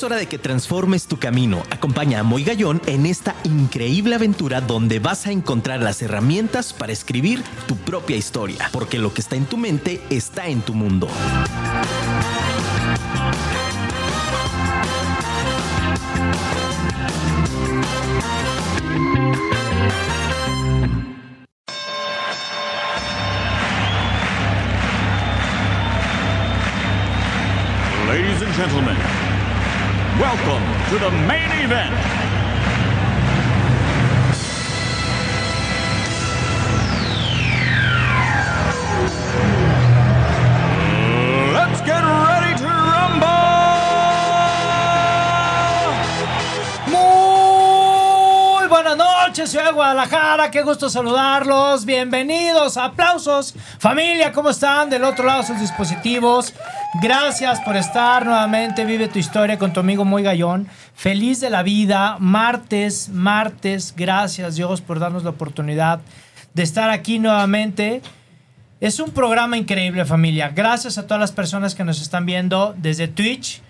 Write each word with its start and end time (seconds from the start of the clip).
Es 0.00 0.04
hora 0.04 0.16
de 0.16 0.28
que 0.28 0.38
transformes 0.38 1.06
tu 1.08 1.18
camino. 1.18 1.62
Acompaña 1.68 2.20
a 2.20 2.22
Moy 2.22 2.42
Gallón 2.42 2.80
en 2.86 3.04
esta 3.04 3.36
increíble 3.44 4.14
aventura 4.14 4.62
donde 4.62 4.98
vas 4.98 5.26
a 5.26 5.30
encontrar 5.30 5.82
las 5.82 6.00
herramientas 6.00 6.72
para 6.72 6.90
escribir 6.90 7.42
tu 7.68 7.76
propia 7.76 8.16
historia, 8.16 8.70
porque 8.72 8.98
lo 8.98 9.12
que 9.12 9.20
está 9.20 9.36
en 9.36 9.44
tu 9.44 9.58
mente 9.58 10.00
está 10.08 10.46
en 10.46 10.62
tu 10.62 10.72
mundo. 10.72 11.06
Ladies 28.08 28.42
and 28.42 28.54
gentlemen, 28.54 28.96
welcome 30.30 30.62
to 30.88 30.98
the 31.00 31.10
main 31.26 31.50
event. 31.64 31.92
Let's 41.52 41.80
get 41.80 42.02
ready 42.04 42.54
to 42.58 42.68
rumble! 42.90 43.40
Muy 46.86 48.68
buenas 48.68 48.96
noches, 48.96 49.50
ciudad 49.50 49.64
de 49.66 49.72
Guadalajara, 49.72 50.50
qué 50.52 50.62
gusto 50.62 50.88
saludarlos, 50.88 51.84
bienvenidos, 51.84 52.76
aplausos, 52.76 53.54
familia, 53.80 54.30
¿cómo 54.30 54.50
están? 54.50 54.90
Del 54.90 55.02
otro 55.02 55.24
lado 55.24 55.42
sus 55.42 55.58
dispositivos, 55.58 56.54
gracias 57.02 57.60
por 57.60 57.76
estar 57.76 58.24
nuevamente, 58.24 58.84
vive 58.84 59.08
tu 59.08 59.18
historia 59.18 59.58
con 59.58 59.72
tu 59.72 59.80
amigo 59.80 60.04
Muy 60.04 60.22
Gallón, 60.22 60.68
feliz 60.94 61.40
de 61.40 61.50
la 61.50 61.62
vida, 61.62 62.16
martes, 62.18 63.08
martes, 63.08 63.94
gracias 63.96 64.56
Dios 64.56 64.80
por 64.80 64.98
darnos 64.98 65.24
la 65.24 65.30
oportunidad 65.30 66.00
de 66.54 66.62
estar 66.62 66.90
aquí 66.90 67.18
nuevamente. 67.18 68.02
Es 68.80 68.98
un 68.98 69.10
programa 69.10 69.58
increíble, 69.58 70.04
familia. 70.04 70.52
Gracias 70.54 70.96
a 70.96 71.06
todas 71.06 71.20
las 71.20 71.32
personas 71.32 71.74
que 71.74 71.84
nos 71.84 72.00
están 72.00 72.24
viendo 72.24 72.74
desde 72.78 73.08
Twitch. 73.08 73.60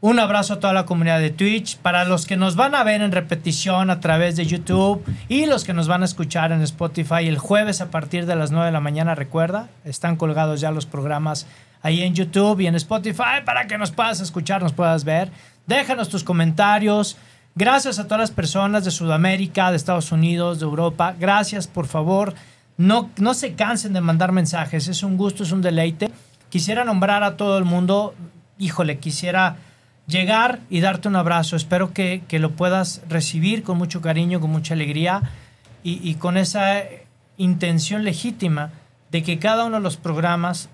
Un 0.00 0.18
abrazo 0.18 0.54
a 0.54 0.60
toda 0.60 0.72
la 0.72 0.86
comunidad 0.86 1.18
de 1.18 1.30
Twitch. 1.30 1.76
Para 1.78 2.04
los 2.04 2.24
que 2.24 2.36
nos 2.36 2.54
van 2.56 2.74
a 2.74 2.84
ver 2.84 3.02
en 3.02 3.12
repetición 3.12 3.90
a 3.90 4.00
través 4.00 4.36
de 4.36 4.46
YouTube 4.46 5.04
y 5.28 5.46
los 5.46 5.64
que 5.64 5.74
nos 5.74 5.88
van 5.88 6.02
a 6.02 6.04
escuchar 6.04 6.52
en 6.52 6.62
Spotify 6.62 7.26
el 7.26 7.36
jueves 7.38 7.80
a 7.80 7.90
partir 7.90 8.26
de 8.26 8.36
las 8.36 8.52
9 8.52 8.66
de 8.66 8.72
la 8.72 8.80
mañana, 8.80 9.14
recuerda, 9.14 9.68
están 9.84 10.16
colgados 10.16 10.60
ya 10.60 10.70
los 10.70 10.86
programas 10.86 11.46
ahí 11.82 12.02
en 12.02 12.14
YouTube 12.14 12.60
y 12.60 12.66
en 12.66 12.74
Spotify 12.74 13.42
para 13.44 13.66
que 13.66 13.78
nos 13.78 13.90
puedas 13.90 14.20
escuchar, 14.20 14.62
nos 14.62 14.72
puedas 14.72 15.04
ver. 15.04 15.30
Déjanos 15.66 16.08
tus 16.08 16.24
comentarios. 16.24 17.16
Gracias 17.54 17.98
a 17.98 18.04
todas 18.04 18.20
las 18.20 18.30
personas 18.30 18.84
de 18.84 18.90
Sudamérica, 18.90 19.70
de 19.70 19.76
Estados 19.76 20.12
Unidos, 20.12 20.60
de 20.60 20.66
Europa. 20.66 21.14
Gracias, 21.18 21.66
por 21.66 21.86
favor. 21.86 22.34
No, 22.76 23.10
no 23.18 23.34
se 23.34 23.54
cansen 23.54 23.92
de 23.92 24.00
mandar 24.00 24.32
mensajes. 24.32 24.88
Es 24.88 25.02
un 25.02 25.16
gusto, 25.16 25.42
es 25.42 25.52
un 25.52 25.62
deleite. 25.62 26.10
Quisiera 26.48 26.84
nombrar 26.84 27.22
a 27.22 27.36
todo 27.36 27.58
el 27.58 27.64
mundo. 27.64 28.14
Híjole, 28.58 28.98
quisiera 28.98 29.56
llegar 30.06 30.60
y 30.70 30.80
darte 30.80 31.08
un 31.08 31.16
abrazo. 31.16 31.56
Espero 31.56 31.92
que, 31.92 32.22
que 32.28 32.38
lo 32.38 32.52
puedas 32.52 33.02
recibir 33.08 33.62
con 33.62 33.78
mucho 33.78 34.00
cariño, 34.00 34.40
con 34.40 34.50
mucha 34.50 34.74
alegría 34.74 35.22
y, 35.82 36.00
y 36.08 36.14
con 36.14 36.36
esa 36.36 36.82
intención 37.36 38.04
legítima 38.04 38.70
de 39.10 39.22
que 39.22 39.38
cada 39.38 39.64
uno 39.64 39.76
de 39.76 39.82
los 39.82 39.96
programas 39.96 40.68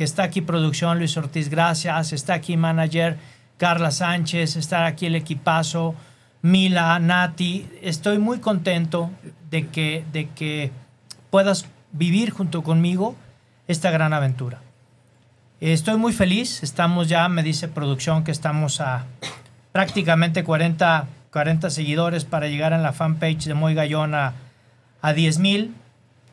que 0.00 0.04
está 0.04 0.22
aquí 0.22 0.40
producción, 0.40 0.96
Luis 0.96 1.14
Ortiz, 1.18 1.50
gracias, 1.50 2.14
está 2.14 2.32
aquí 2.32 2.56
manager 2.56 3.18
Carla 3.58 3.90
Sánchez, 3.90 4.56
está 4.56 4.86
aquí 4.86 5.04
el 5.04 5.14
equipazo, 5.14 5.94
Mila, 6.40 6.98
Nati, 6.98 7.68
estoy 7.82 8.18
muy 8.18 8.38
contento 8.38 9.10
de 9.50 9.68
que, 9.68 10.02
de 10.10 10.30
que 10.30 10.72
puedas 11.28 11.66
vivir 11.92 12.30
junto 12.30 12.62
conmigo 12.62 13.14
esta 13.68 13.90
gran 13.90 14.14
aventura. 14.14 14.62
Estoy 15.60 15.98
muy 15.98 16.14
feliz, 16.14 16.62
estamos 16.62 17.10
ya, 17.10 17.28
me 17.28 17.42
dice 17.42 17.68
producción, 17.68 18.24
que 18.24 18.30
estamos 18.30 18.80
a 18.80 19.04
prácticamente 19.72 20.44
40, 20.44 21.08
40 21.30 21.68
seguidores 21.68 22.24
para 22.24 22.48
llegar 22.48 22.72
en 22.72 22.82
la 22.82 22.94
fanpage 22.94 23.44
de 23.44 23.52
Moy 23.52 23.74
Gallón 23.74 24.14
a, 24.14 24.32
a 25.02 25.12
10 25.12 25.38
mil 25.40 25.74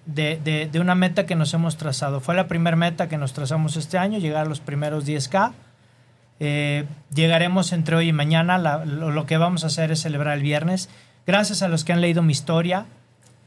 de, 0.07 0.39
de, 0.43 0.67
de, 0.71 0.79
una 0.79 0.95
meta 0.95 1.25
que 1.25 1.35
nos 1.35 1.53
hemos 1.53 1.77
trazado. 1.77 2.21
Fue 2.21 2.33
la 2.33 2.47
primera 2.47 2.75
meta 2.75 3.07
que 3.07 3.17
nos 3.17 3.33
trazamos 3.33 3.77
este 3.77 3.97
año, 3.97 4.17
llegar 4.17 4.45
a 4.45 4.49
los 4.49 4.59
primeros 4.59 5.05
10K. 5.05 5.53
Eh, 6.39 6.85
llegaremos 7.13 7.73
entre 7.73 7.97
hoy 7.97 8.09
y 8.09 8.13
mañana. 8.13 8.57
Lo, 8.57 9.11
lo, 9.11 9.25
que 9.25 9.37
vamos 9.37 9.63
a 9.63 9.67
hacer 9.67 9.91
es 9.91 10.01
celebrar 10.01 10.37
el 10.37 10.43
viernes. 10.43 10.89
Gracias 11.27 11.61
a 11.61 11.67
los 11.67 11.83
que 11.83 11.93
han 11.93 12.01
leído 12.01 12.23
mi 12.23 12.31
historia. 12.31 12.85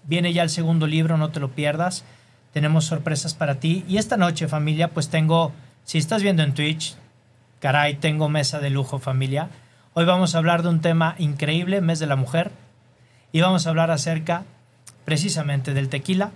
Viene 0.04 0.32
ya 0.32 0.42
el 0.42 0.50
segundo 0.50 0.86
libro, 0.86 1.16
no 1.16 1.30
te 1.30 1.40
lo 1.40 1.50
pierdas. 1.50 2.04
Tenemos 2.52 2.84
sorpresas 2.84 3.34
para 3.34 3.56
ti. 3.56 3.84
Y 3.88 3.96
esta 3.96 4.16
noche, 4.16 4.46
familia, 4.46 4.88
pues 4.88 5.08
tengo, 5.08 5.52
si 5.84 5.98
estás 5.98 6.22
viendo 6.22 6.42
en 6.42 6.52
Twitch, 6.52 6.96
caray, 7.60 7.94
tengo 7.94 8.28
mesa 8.28 8.58
de 8.58 8.70
lujo, 8.70 8.98
familia. 8.98 9.48
Hoy 9.94 10.04
vamos 10.04 10.34
a 10.34 10.38
hablar 10.38 10.62
de 10.62 10.68
un 10.68 10.80
tema 10.80 11.14
increíble, 11.18 11.80
mes 11.80 11.98
de 12.00 12.06
la 12.06 12.16
mujer. 12.16 12.50
Y 13.32 13.40
vamos 13.40 13.66
a 13.66 13.70
hablar 13.70 13.90
acerca 13.90 14.44
precisamente 15.04 15.74
del 15.74 15.88
tequila, 15.88 16.32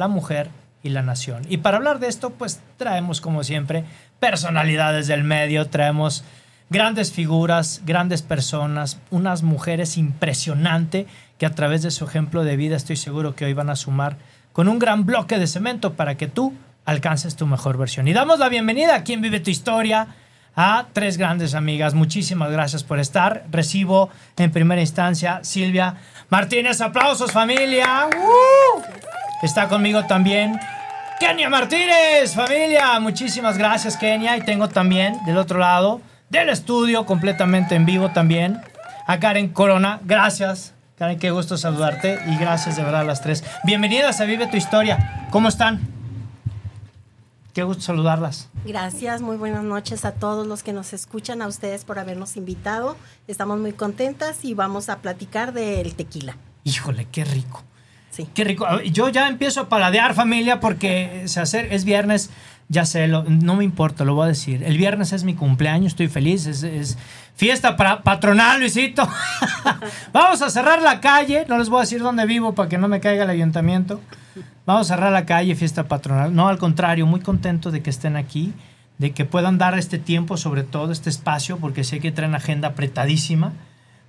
la 0.00 0.08
mujer 0.08 0.50
y 0.82 0.88
la 0.88 1.02
nación. 1.02 1.42
Y 1.48 1.58
para 1.58 1.76
hablar 1.76 2.00
de 2.00 2.08
esto, 2.08 2.30
pues 2.30 2.60
traemos, 2.76 3.20
como 3.20 3.44
siempre, 3.44 3.84
personalidades 4.18 5.06
del 5.06 5.22
medio, 5.22 5.68
traemos 5.68 6.24
grandes 6.70 7.12
figuras, 7.12 7.82
grandes 7.84 8.22
personas, 8.22 8.98
unas 9.10 9.42
mujeres 9.42 9.96
impresionante 9.96 11.06
que 11.38 11.46
a 11.46 11.54
través 11.54 11.82
de 11.82 11.90
su 11.90 12.04
ejemplo 12.04 12.44
de 12.44 12.56
vida 12.56 12.76
estoy 12.76 12.96
seguro 12.96 13.34
que 13.34 13.44
hoy 13.44 13.52
van 13.52 13.70
a 13.70 13.76
sumar 13.76 14.16
con 14.52 14.68
un 14.68 14.78
gran 14.78 15.04
bloque 15.04 15.38
de 15.38 15.46
cemento 15.46 15.94
para 15.94 16.16
que 16.16 16.26
tú 16.26 16.54
alcances 16.84 17.36
tu 17.36 17.46
mejor 17.46 17.76
versión. 17.76 18.08
Y 18.08 18.12
damos 18.12 18.38
la 18.38 18.48
bienvenida 18.48 18.94
a 18.94 19.04
quien 19.04 19.20
vive 19.20 19.40
tu 19.40 19.50
historia, 19.50 20.08
a 20.56 20.86
tres 20.92 21.16
grandes 21.18 21.54
amigas. 21.54 21.94
Muchísimas 21.94 22.50
gracias 22.50 22.84
por 22.84 22.98
estar. 22.98 23.44
Recibo 23.50 24.10
en 24.36 24.50
primera 24.50 24.80
instancia 24.80 25.40
Silvia 25.42 25.96
Martínez. 26.30 26.80
Aplausos 26.80 27.32
familia. 27.32 28.08
¡Uh! 28.08 29.09
Está 29.42 29.68
conmigo 29.68 30.04
también 30.06 30.60
Kenia 31.20 31.50
Martínez, 31.50 32.34
familia. 32.34 32.98
Muchísimas 32.98 33.58
gracias 33.58 33.98
Kenia. 33.98 34.38
Y 34.38 34.40
tengo 34.40 34.68
también 34.68 35.22
del 35.26 35.36
otro 35.36 35.58
lado 35.58 36.00
del 36.30 36.48
estudio 36.48 37.04
completamente 37.04 37.74
en 37.74 37.84
vivo 37.84 38.10
también 38.10 38.58
a 39.06 39.20
Karen 39.20 39.48
Corona. 39.48 40.00
Gracias. 40.04 40.72
Karen, 40.96 41.18
qué 41.18 41.30
gusto 41.30 41.58
saludarte 41.58 42.18
y 42.26 42.36
gracias 42.38 42.76
de 42.76 42.84
verdad 42.84 43.02
a 43.02 43.04
las 43.04 43.20
tres. 43.20 43.44
Bienvenidas 43.64 44.20
a 44.22 44.24
Vive 44.24 44.46
tu 44.46 44.56
Historia. 44.56 45.28
¿Cómo 45.30 45.48
están? 45.48 45.80
Qué 47.52 47.64
gusto 47.64 47.82
saludarlas. 47.82 48.48
Gracias, 48.64 49.20
muy 49.20 49.36
buenas 49.36 49.64
noches 49.64 50.06
a 50.06 50.12
todos 50.12 50.46
los 50.46 50.62
que 50.62 50.72
nos 50.72 50.94
escuchan, 50.94 51.42
a 51.42 51.48
ustedes 51.48 51.84
por 51.84 51.98
habernos 51.98 52.36
invitado. 52.36 52.96
Estamos 53.28 53.58
muy 53.58 53.72
contentas 53.72 54.42
y 54.44 54.54
vamos 54.54 54.88
a 54.88 55.00
platicar 55.00 55.52
del 55.52 55.94
tequila. 55.94 56.36
Híjole, 56.64 57.08
qué 57.10 57.24
rico. 57.24 57.62
Sí. 58.10 58.28
Qué 58.34 58.44
rico. 58.44 58.66
Yo 58.82 59.08
ya 59.08 59.28
empiezo 59.28 59.62
a 59.62 59.68
paladear, 59.68 60.14
familia, 60.14 60.60
porque 60.60 61.22
se 61.26 61.40
hacer, 61.40 61.72
es 61.72 61.84
viernes. 61.84 62.30
Ya 62.68 62.84
sé, 62.84 63.08
lo, 63.08 63.24
no 63.24 63.56
me 63.56 63.64
importa, 63.64 64.04
lo 64.04 64.14
voy 64.14 64.26
a 64.26 64.28
decir. 64.28 64.62
El 64.62 64.76
viernes 64.78 65.12
es 65.12 65.24
mi 65.24 65.34
cumpleaños, 65.34 65.88
estoy 65.88 66.06
feliz. 66.08 66.46
Es, 66.46 66.62
es 66.62 66.98
fiesta 67.34 67.76
para, 67.76 68.02
patronal, 68.02 68.60
Luisito. 68.60 69.08
Vamos 70.12 70.42
a 70.42 70.50
cerrar 70.50 70.80
la 70.82 71.00
calle. 71.00 71.46
No 71.48 71.58
les 71.58 71.68
voy 71.68 71.78
a 71.78 71.80
decir 71.80 72.00
dónde 72.00 72.26
vivo 72.26 72.54
para 72.54 72.68
que 72.68 72.78
no 72.78 72.86
me 72.86 73.00
caiga 73.00 73.24
el 73.24 73.30
ayuntamiento. 73.30 74.00
Vamos 74.66 74.90
a 74.90 74.94
cerrar 74.94 75.10
la 75.10 75.26
calle, 75.26 75.54
fiesta 75.56 75.88
patronal. 75.88 76.34
No, 76.34 76.48
al 76.48 76.58
contrario, 76.58 77.06
muy 77.06 77.20
contento 77.20 77.70
de 77.70 77.82
que 77.82 77.90
estén 77.90 78.16
aquí, 78.16 78.52
de 78.98 79.12
que 79.12 79.24
puedan 79.24 79.58
dar 79.58 79.76
este 79.78 79.98
tiempo, 79.98 80.36
sobre 80.36 80.62
todo 80.62 80.92
este 80.92 81.10
espacio, 81.10 81.56
porque 81.56 81.82
sé 81.82 81.98
que 81.98 82.12
traen 82.12 82.34
agenda 82.34 82.68
apretadísima, 82.68 83.52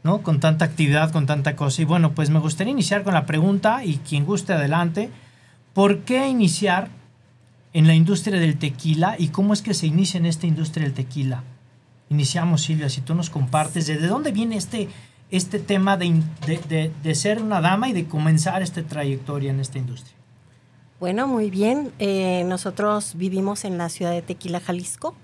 ¿no? 0.04 0.22
Con 0.24 0.40
tanta 0.40 0.66
actividad, 0.66 1.12
con 1.12 1.26
tanta 1.26 1.56
cosa. 1.56 1.82
Y 1.82 1.86
bueno, 1.86 2.12
pues 2.12 2.30
me 2.30 2.40
gustaría 2.40 2.72
iniciar 2.72 3.04
con 3.04 3.14
la 3.14 3.26
pregunta, 3.26 3.84
y 3.84 3.98
quien 3.98 4.26
guste 4.26 4.54
adelante, 4.54 5.10
¿por 5.74 6.00
qué 6.00 6.28
iniciar 6.28 6.90
en 7.74 7.88
la 7.88 7.94
industria 7.94 8.40
del 8.40 8.58
tequila 8.58 9.16
y 9.18 9.30
cómo 9.30 9.54
es 9.54 9.62
que 9.62 9.74
se 9.74 9.88
inicia 9.88 10.18
en 10.18 10.26
esta 10.26 10.48
industria 10.48 10.86
del 10.86 10.94
tequila? 10.94 11.44
Iniciamos, 12.10 12.62
Silvia, 12.62 12.90
si 12.90 13.02
tú 13.02 13.16
nos 13.16 13.30
compartes, 13.30 13.88
¿de 13.88 13.98
dónde 14.08 14.32
viene 14.32 14.58
este, 14.58 14.90
este 15.30 15.60
tema 15.60 15.96
de, 15.96 16.22
de, 16.46 16.58
de, 16.68 16.92
de 17.02 17.16
ser 17.16 17.42
una 17.42 17.62
dama 17.62 17.88
y 17.88 17.94
de 17.94 18.06
comenzar 18.06 18.62
esta 18.62 18.84
trayectoria 18.84 19.52
en 19.52 19.62
esta 19.62 19.78
industria? 19.78 20.16
Bueno, 21.00 21.26
muy 21.26 21.50
bien. 21.50 21.92
Eh, 21.98 22.44
nosotros 22.46 23.16
vivimos 23.16 23.66
en 23.66 23.80
la 23.80 23.90
ciudad 23.90 24.12
de 24.12 24.22
Tequila, 24.22 24.60
Jalisco, 24.60 25.16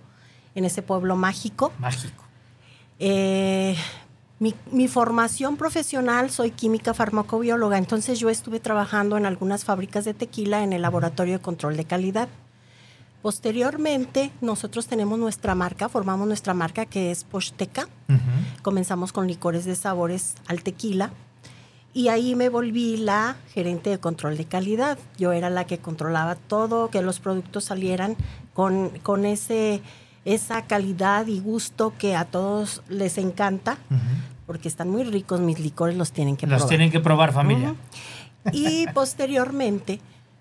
en 0.56 0.65
ese 0.65 0.81
pueblo 0.81 1.15
mágico. 1.15 1.71
Mágico. 1.77 2.23
Eh, 2.97 3.75
mi, 4.39 4.53
mi, 4.71 4.87
formación 4.87 5.57
profesional, 5.57 6.29
soy 6.29 6.51
química 6.51 6.93
farmacobióloga, 6.93 7.77
entonces 7.77 8.19
yo 8.19 8.29
estuve 8.29 8.59
trabajando 8.59 9.17
en 9.17 9.25
algunas 9.25 9.65
fábricas 9.65 10.05
de 10.05 10.13
tequila 10.13 10.63
en 10.63 10.73
el 10.73 10.81
laboratorio 10.81 11.33
de 11.33 11.39
control 11.39 11.77
de 11.77 11.85
calidad. 11.85 12.29
Posteriormente, 13.21 14.31
nosotros 14.41 14.87
tenemos 14.87 15.17
nuestra 15.17 15.55
marca, 15.55 15.89
formamos 15.89 16.27
nuestra 16.27 16.53
marca 16.53 16.85
que 16.85 17.11
es 17.11 17.23
Posteca. 17.23 17.89
Comenzamos 18.61 19.11
con 19.11 19.27
licores 19.27 19.65
de 19.65 19.75
sabores 19.75 20.35
al 20.47 20.63
tequila. 20.63 21.11
Y 21.93 22.09
ahí 22.09 22.35
me 22.35 22.47
volví 22.47 22.95
la 22.95 23.35
gerente 23.53 23.89
de 23.89 23.97
control 23.97 24.37
de 24.37 24.45
calidad. 24.45 24.99
Yo 25.17 25.31
era 25.31 25.49
la 25.49 25.65
que 25.65 25.79
controlaba 25.79 26.35
todo, 26.35 26.89
que 26.89 27.01
los 27.01 27.19
productos 27.19 27.65
salieran 27.65 28.15
con, 28.53 28.89
con 28.99 29.25
ese, 29.25 29.81
esa 30.27 30.63
calidad 30.63 31.25
y 31.27 31.39
gusto 31.39 31.94
que 31.97 32.15
a 32.15 32.25
todos 32.25 32.81
les 32.89 33.18
encanta, 33.18 33.77
porque 34.45 34.68
están 34.68 34.89
muy 34.89 35.03
ricos 35.03 35.39
mis 35.39 35.59
licores, 35.59 35.95
los 35.95 36.12
tienen 36.12 36.35
que 36.38 36.45
Los 36.47 36.57
probar. 36.57 36.69
tienen 36.69 36.91
que 36.91 37.00
probar, 37.00 37.31
familia. 37.33 37.75
Y 38.51 38.85
posteriormente, 38.94 40.00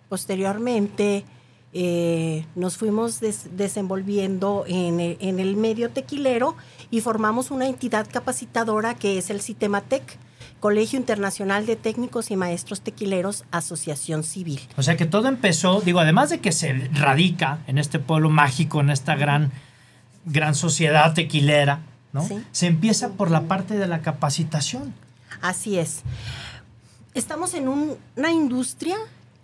posteriormente 0.08 1.24
eh, 1.72 2.44
nos 2.56 2.76
fuimos 2.76 3.20
des- 3.20 3.56
desenvolviendo 3.56 4.64
en 4.66 4.98
el, 4.98 5.16
en 5.20 5.38
el 5.38 5.56
medio 5.56 5.90
tequilero 5.90 6.56
y 6.90 7.00
formamos 7.00 7.50
una 7.50 7.66
entidad 7.66 8.06
capacitadora 8.10 8.94
que 8.94 9.18
es 9.18 9.30
el 9.30 9.40
Citematec, 9.40 10.18
Colegio 10.58 10.98
Internacional 10.98 11.64
de 11.66 11.76
Técnicos 11.76 12.30
y 12.30 12.36
Maestros 12.36 12.80
Tequileros, 12.80 13.44
Asociación 13.52 14.24
Civil. 14.24 14.60
O 14.76 14.82
sea 14.82 14.96
que 14.96 15.06
todo 15.06 15.28
empezó, 15.28 15.80
digo, 15.80 16.00
además 16.00 16.30
de 16.30 16.38
que 16.40 16.50
se 16.50 16.72
radica 16.92 17.58
en 17.66 17.78
este 17.78 17.98
pueblo 17.98 18.30
mágico, 18.30 18.80
en 18.80 18.90
esta 18.90 19.14
gran, 19.16 19.52
gran 20.26 20.54
sociedad 20.54 21.14
tequilera, 21.14 21.80
¿no? 22.12 22.26
Sí. 22.26 22.44
Se 22.52 22.66
empieza 22.66 23.10
por 23.10 23.30
la 23.30 23.42
parte 23.42 23.76
de 23.78 23.86
la 23.86 24.02
capacitación. 24.02 24.92
Así 25.40 25.78
es. 25.78 26.02
Estamos 27.14 27.54
en 27.54 27.68
un- 27.68 27.96
una 28.16 28.30
industria 28.30 28.96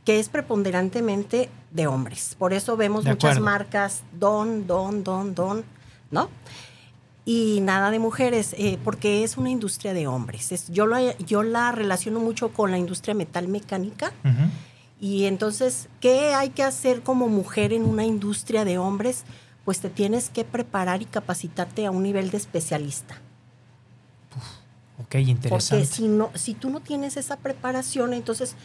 que 0.05 0.19
es 0.19 0.29
preponderantemente 0.29 1.49
de 1.71 1.87
hombres. 1.87 2.35
Por 2.39 2.53
eso 2.53 2.77
vemos 2.77 3.05
De 3.05 3.11
muchas 3.11 3.31
acuerdo. 3.33 3.45
marcas 3.45 4.03
don, 4.19 4.67
don, 4.67 5.05
don, 5.05 5.35
don, 5.35 5.65
¿no? 6.11 6.29
Y 7.25 7.61
nada 7.63 7.91
de 7.93 8.01
mujeres, 8.01 8.55
eh, 8.59 8.79
porque 8.83 9.23
es 9.23 9.37
una 9.37 9.49
industria 9.49 9.95
de 9.95 10.09
hombres. 10.09 10.51
Es- 10.51 10.69
yo, 10.71 10.87
la, 10.87 11.17
yo 11.19 11.43
la 11.45 11.71
relaciono 11.73 12.19
mucho 12.19 12.49
con 12.53 12.71
la 12.73 12.79
industria 12.79 13.15
metalmecánica. 13.15 14.13
Ujú. 14.25 14.51
Y 15.01 15.25
entonces, 15.27 15.89
¿qué 16.01 16.35
hay 16.35 16.51
que 16.51 16.63
hacer 16.65 17.03
como 17.03 17.29
mujer 17.29 17.73
en 17.73 17.85
una 17.85 18.05
industria 18.05 18.65
de 18.65 18.79
hombres? 18.79 19.25
Pues 19.65 19.81
te 19.81 19.91
tienes 19.91 20.29
que 20.29 20.45
preparar 20.45 21.03
y 21.03 21.05
capacitarte 21.05 21.87
a 21.87 21.91
un 21.91 22.03
nivel 22.03 22.31
de 22.31 22.37
especialista. 22.37 23.21
Ok, 24.99 25.17
interesante. 25.17 25.85
Porque 25.85 25.87
si, 25.87 26.09
no, 26.09 26.31
si 26.35 26.55
tú 26.55 26.71
no 26.71 26.81
tienes 26.81 27.17
esa 27.17 27.37
preparación, 27.37 28.13
entonces, 28.13 28.57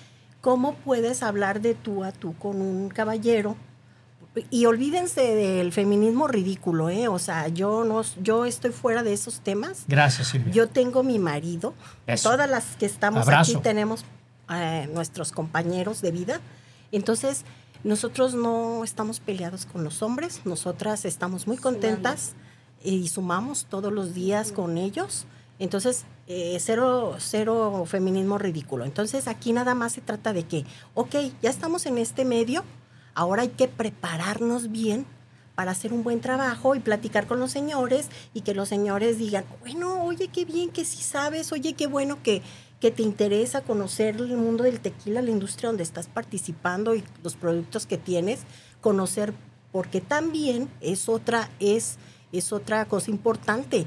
¿cómo 0.41 0.75
puedes 0.75 1.23
hablar 1.23 1.61
de 1.61 1.75
tú 1.75 2.03
a 2.03 2.11
tú 2.11 2.35
con 2.37 2.61
un 2.61 2.89
caballero? 2.89 3.55
Y 4.51 4.65
olvídense 4.65 5.21
del 5.21 5.71
feminismo 5.71 6.27
ridículo, 6.27 6.89
¿eh? 6.89 7.07
O 7.07 7.17
sea, 7.17 7.47
yo, 7.47 7.83
no, 7.85 8.03
yo 8.21 8.45
estoy 8.45 8.71
fuera 8.71 9.01
de 9.01 9.13
esos 9.13 9.41
temas. 9.41 9.85
Gracias, 9.87 10.27
Silvia. 10.27 10.53
Yo 10.53 10.69
tengo 10.69 11.01
mi 11.01 11.17
marido. 11.17 11.73
Eso. 12.05 12.29
Todas 12.29 12.49
las 12.49 12.75
que 12.75 12.85
estamos 12.85 13.23
Abrazo. 13.23 13.53
aquí 13.53 13.63
tenemos 13.63 14.05
eh, 14.51 14.89
nuestros 14.93 15.31
compañeros 15.31 16.01
de 16.01 16.11
vida. 16.11 16.41
Entonces, 16.91 17.45
nosotros 17.87 18.35
no 18.35 18.83
estamos 18.83 19.19
peleados 19.21 19.65
con 19.65 19.83
los 19.83 20.01
hombres. 20.01 20.41
Nosotras 20.43 21.05
estamos 21.05 21.47
muy 21.47 21.55
contentas 21.55 22.33
y 22.83 23.07
sumamos 23.07 23.65
todos 23.65 23.93
los 23.93 24.13
días 24.13 24.51
con 24.51 24.77
ellos. 24.77 25.25
Entonces, 25.57 26.03
eh, 26.27 26.57
cero, 26.59 27.15
cero 27.17 27.85
feminismo 27.87 28.37
ridículo. 28.37 28.83
Entonces, 28.83 29.27
aquí 29.27 29.53
nada 29.53 29.73
más 29.73 29.93
se 29.93 30.01
trata 30.01 30.33
de 30.33 30.43
que, 30.43 30.65
ok, 30.93 31.15
ya 31.41 31.49
estamos 31.49 31.85
en 31.85 31.97
este 31.97 32.25
medio, 32.25 32.65
ahora 33.15 33.43
hay 33.43 33.49
que 33.49 33.69
prepararnos 33.69 34.69
bien 34.69 35.05
para 35.55 35.71
hacer 35.71 35.93
un 35.93 36.03
buen 36.03 36.21
trabajo 36.21 36.75
y 36.75 36.79
platicar 36.79 37.25
con 37.25 37.39
los 37.39 37.51
señores 37.51 38.09
y 38.33 38.41
que 38.41 38.53
los 38.53 38.69
señores 38.69 39.17
digan, 39.17 39.45
bueno, 39.61 40.03
oye, 40.03 40.27
qué 40.27 40.45
bien 40.45 40.69
que 40.69 40.85
sí 40.85 41.01
sabes, 41.01 41.51
oye, 41.51 41.73
qué 41.73 41.87
bueno 41.87 42.21
que, 42.21 42.43
que 42.79 42.91
te 42.91 43.01
interesa 43.01 43.61
conocer 43.61 44.17
el 44.17 44.37
mundo 44.37 44.63
del 44.63 44.79
tequila, 44.79 45.21
la 45.21 45.31
industria 45.31 45.69
donde 45.69 45.83
estás 45.83 46.07
participando 46.07 46.95
y 46.95 47.03
los 47.23 47.35
productos 47.35 47.85
que 47.85 47.97
tienes, 47.97 48.41
conocer, 48.81 49.33
porque 49.71 49.99
también 49.99 50.69
es 50.81 51.09
otra, 51.09 51.49
es, 51.59 51.97
es 52.31 52.53
otra 52.53 52.85
cosa 52.85 53.09
importante. 53.09 53.85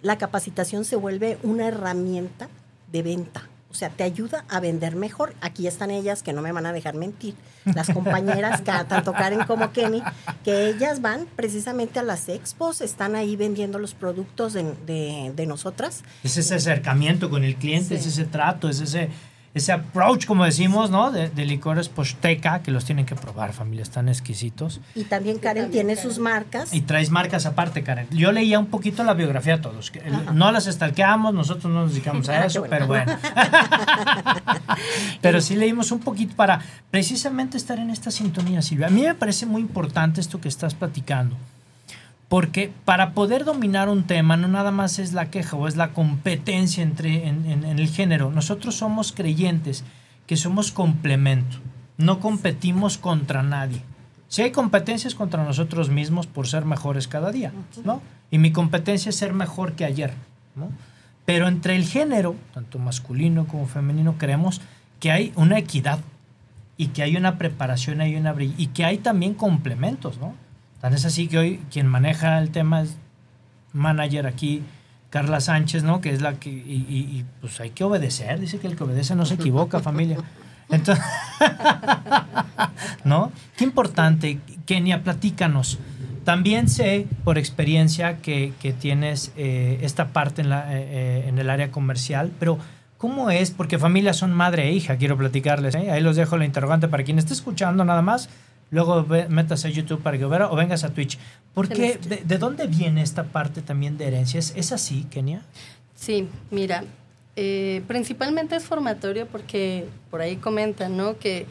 La 0.00 0.18
capacitación 0.18 0.84
se 0.84 0.96
vuelve 0.96 1.38
una 1.42 1.68
herramienta 1.68 2.48
de 2.90 3.02
venta. 3.02 3.48
O 3.72 3.74
sea, 3.74 3.88
te 3.88 4.04
ayuda 4.04 4.44
a 4.50 4.60
vender 4.60 4.94
mejor. 4.96 5.34
Aquí 5.40 5.66
están 5.66 5.90
ellas 5.90 6.22
que 6.22 6.32
no 6.34 6.42
me 6.42 6.52
van 6.52 6.66
a 6.66 6.72
dejar 6.74 6.94
mentir. 6.94 7.34
Las 7.64 7.88
compañeras, 7.88 8.62
tanto 8.88 9.12
Karen 9.12 9.44
como 9.46 9.72
Kenny, 9.72 10.02
que 10.44 10.68
ellas 10.68 11.00
van 11.00 11.26
precisamente 11.36 11.98
a 11.98 12.02
las 12.02 12.28
expos, 12.28 12.82
están 12.82 13.16
ahí 13.16 13.34
vendiendo 13.34 13.78
los 13.78 13.94
productos 13.94 14.52
de, 14.52 14.64
de- 14.86 15.32
de 15.34 15.46
nosotras. 15.46 16.02
Es 16.22 16.36
ese 16.36 16.54
acercamiento 16.56 17.30
con 17.30 17.44
el 17.44 17.56
cliente, 17.56 17.88
Sí. 17.88 17.94
es 17.94 18.06
ese 18.06 18.24
trato, 18.26 18.68
es 18.68 18.80
ese, 18.80 19.08
ese 19.54 19.72
approach, 19.72 20.24
como 20.24 20.46
decimos, 20.46 20.90
¿no? 20.90 21.10
De, 21.10 21.28
de 21.28 21.44
licores 21.44 21.90
posteca, 21.90 22.62
que 22.62 22.70
los 22.70 22.86
tienen 22.86 23.04
que 23.04 23.14
probar, 23.14 23.52
familia, 23.52 23.82
están 23.82 24.08
exquisitos. 24.08 24.80
Y 24.94 25.04
también 25.04 25.38
Karen 25.38 25.70
tiene 25.70 25.94
sus 25.96 26.18
marcas. 26.18 26.72
Y 26.72 26.80
traes 26.80 27.10
marcas 27.10 27.44
aparte, 27.44 27.82
Karen. 27.82 28.06
Yo 28.10 28.32
leía 28.32 28.58
un 28.58 28.66
poquito 28.66 29.04
la 29.04 29.12
biografía 29.14 29.54
a 29.54 29.60
todos. 29.60 29.90
que 29.90 29.98
el- 29.98 30.34
No 30.34 30.50
las 30.52 30.66
estalqueamos, 30.66 31.34
nosotros 31.34 31.70
no 31.72 31.82
nos 31.82 31.90
dedicamos 31.92 32.28
a 32.30 32.42
Ah, 32.42 32.46
eso, 32.46 32.60
bueno. 32.60 32.70
pero 32.70 32.86
bueno. 32.86 33.12
pero 35.20 35.40
sí 35.40 35.56
leímos 35.56 35.92
un 35.92 36.00
poquito 36.00 36.34
para 36.34 36.60
precisamente 36.90 37.56
estar 37.56 37.78
en 37.78 37.90
esta 37.90 38.10
sintonía, 38.10 38.62
Silvia. 38.62 38.86
A 38.86 38.90
mí 38.90 39.02
me 39.02 39.14
parece 39.14 39.46
muy 39.46 39.60
importante 39.62 40.20
esto 40.20 40.40
que 40.40 40.48
estás 40.48 40.74
platicando. 40.74 41.36
Porque 42.32 42.72
para 42.86 43.12
poder 43.12 43.44
dominar 43.44 43.90
un 43.90 44.04
tema 44.04 44.38
no 44.38 44.48
nada 44.48 44.70
más 44.70 44.98
es 44.98 45.12
la 45.12 45.28
queja 45.30 45.54
o 45.54 45.68
es 45.68 45.76
la 45.76 45.92
competencia 45.92 46.82
entre, 46.82 47.28
en, 47.28 47.44
en- 47.44 47.64
en 47.66 47.78
el 47.78 47.88
género. 47.90 48.30
Nosotros 48.30 48.74
somos 48.74 49.12
creyentes 49.12 49.84
que 50.26 50.38
somos 50.38 50.72
complemento. 50.72 51.58
No 51.98 52.20
competimos 52.20 52.96
contra 52.96 53.42
nadie. 53.42 53.82
Si 54.28 54.40
hay 54.40 54.50
competencias 54.50 55.14
contra 55.14 55.44
nosotros 55.44 55.90
mismos 55.90 56.26
por 56.26 56.48
ser 56.48 56.64
mejores 56.64 57.06
cada 57.06 57.30
día, 57.32 57.52
¿no? 57.84 58.00
Y 58.30 58.38
mi 58.38 58.50
competencia 58.50 59.10
es 59.10 59.16
ser 59.16 59.34
mejor 59.34 59.74
que 59.74 59.84
ayer, 59.84 60.14
¿no? 60.56 60.70
Pero 61.26 61.48
entre 61.48 61.76
el 61.76 61.84
género, 61.84 62.34
tanto 62.54 62.78
masculino 62.78 63.46
como 63.46 63.66
femenino, 63.66 64.14
creemos 64.16 64.62
que 65.00 65.12
hay 65.12 65.32
una 65.36 65.58
equidad 65.58 65.98
y 66.78 66.86
que 66.88 67.02
hay 67.02 67.14
una 67.18 67.36
preparación 67.36 68.00
hay 68.00 68.16
una 68.16 68.34
y 68.40 68.68
que 68.68 68.86
hay 68.86 68.96
también 68.96 69.34
complementos, 69.34 70.16
¿no? 70.16 70.34
Tan 70.82 70.94
es 70.94 71.04
así 71.04 71.28
que 71.28 71.38
hoy 71.38 71.60
quien 71.70 71.86
maneja 71.86 72.40
el 72.40 72.50
tema 72.50 72.82
es 72.82 72.96
manager 73.72 74.26
aquí, 74.26 74.64
Carla 75.10 75.40
Sánchez, 75.40 75.84
¿no? 75.84 76.00
Que 76.00 76.10
es 76.10 76.20
la 76.20 76.34
que 76.34 76.50
y, 76.50 77.24
pues 77.40 77.60
hay 77.60 77.70
que 77.70 77.84
obedecer, 77.84 78.40
dice 78.40 78.58
que 78.58 78.66
el 78.66 78.74
que 78.74 78.82
obedece 78.82 79.14
no 79.14 79.24
se 79.24 79.34
equivoca, 79.34 79.78
familia. 79.78 80.18
Entonces, 80.68 81.04
¿no? 83.04 83.30
Qué 83.56 83.62
importante, 83.62 84.40
Kenia, 84.66 85.04
platícanos. 85.04 85.78
También 86.24 86.68
sé 86.68 87.06
por 87.22 87.38
experiencia 87.38 88.18
que, 88.18 88.52
que 88.60 88.72
tienes 88.72 89.30
eh, 89.36 89.78
esta 89.82 90.08
parte 90.08 90.42
en, 90.42 90.50
la, 90.50 90.74
eh, 90.74 90.82
eh, 90.82 91.24
en 91.28 91.38
el 91.38 91.48
área 91.48 91.70
comercial, 91.70 92.32
pero 92.40 92.58
¿cómo 92.98 93.30
es? 93.30 93.52
Porque 93.52 93.78
familias 93.78 94.16
son 94.16 94.32
madre 94.32 94.64
e 94.64 94.72
hija, 94.72 94.96
quiero 94.96 95.16
platicarles. 95.16 95.76
Ahí 95.76 96.00
los 96.00 96.16
dejo 96.16 96.36
la 96.38 96.44
interrogante 96.44 96.88
para 96.88 97.04
quien 97.04 97.20
esté 97.20 97.34
escuchando 97.34 97.84
nada 97.84 98.02
más. 98.02 98.28
Luego 98.72 99.04
ve- 99.04 99.28
métase 99.28 99.68
a 99.68 99.70
YouTube 99.70 100.02
para 100.02 100.16
que 100.18 100.24
o 100.24 100.56
vengas 100.56 100.82
a 100.82 100.88
Twitch. 100.94 101.18
¿Por 101.54 101.68
qué? 101.68 101.98
¿De, 101.98 102.16
de 102.24 102.38
dónde 102.38 102.66
viene 102.66 103.02
esta 103.02 103.24
parte 103.24 103.60
también 103.60 103.98
de 103.98 104.06
herencia? 104.08 104.40
¿Es, 104.40 104.72
así, 104.72 105.04
Kenia? 105.10 105.42
Sí, 105.94 106.26
mira, 106.50 106.82
eh, 107.36 107.82
principalmente 107.86 108.56
es 108.56 108.64
formatorio 108.64 109.26
porque 109.26 109.86
por 110.10 110.22
ahí 110.22 110.36
comentan, 110.36 110.96
¿no? 110.96 111.18
Que 111.18 111.46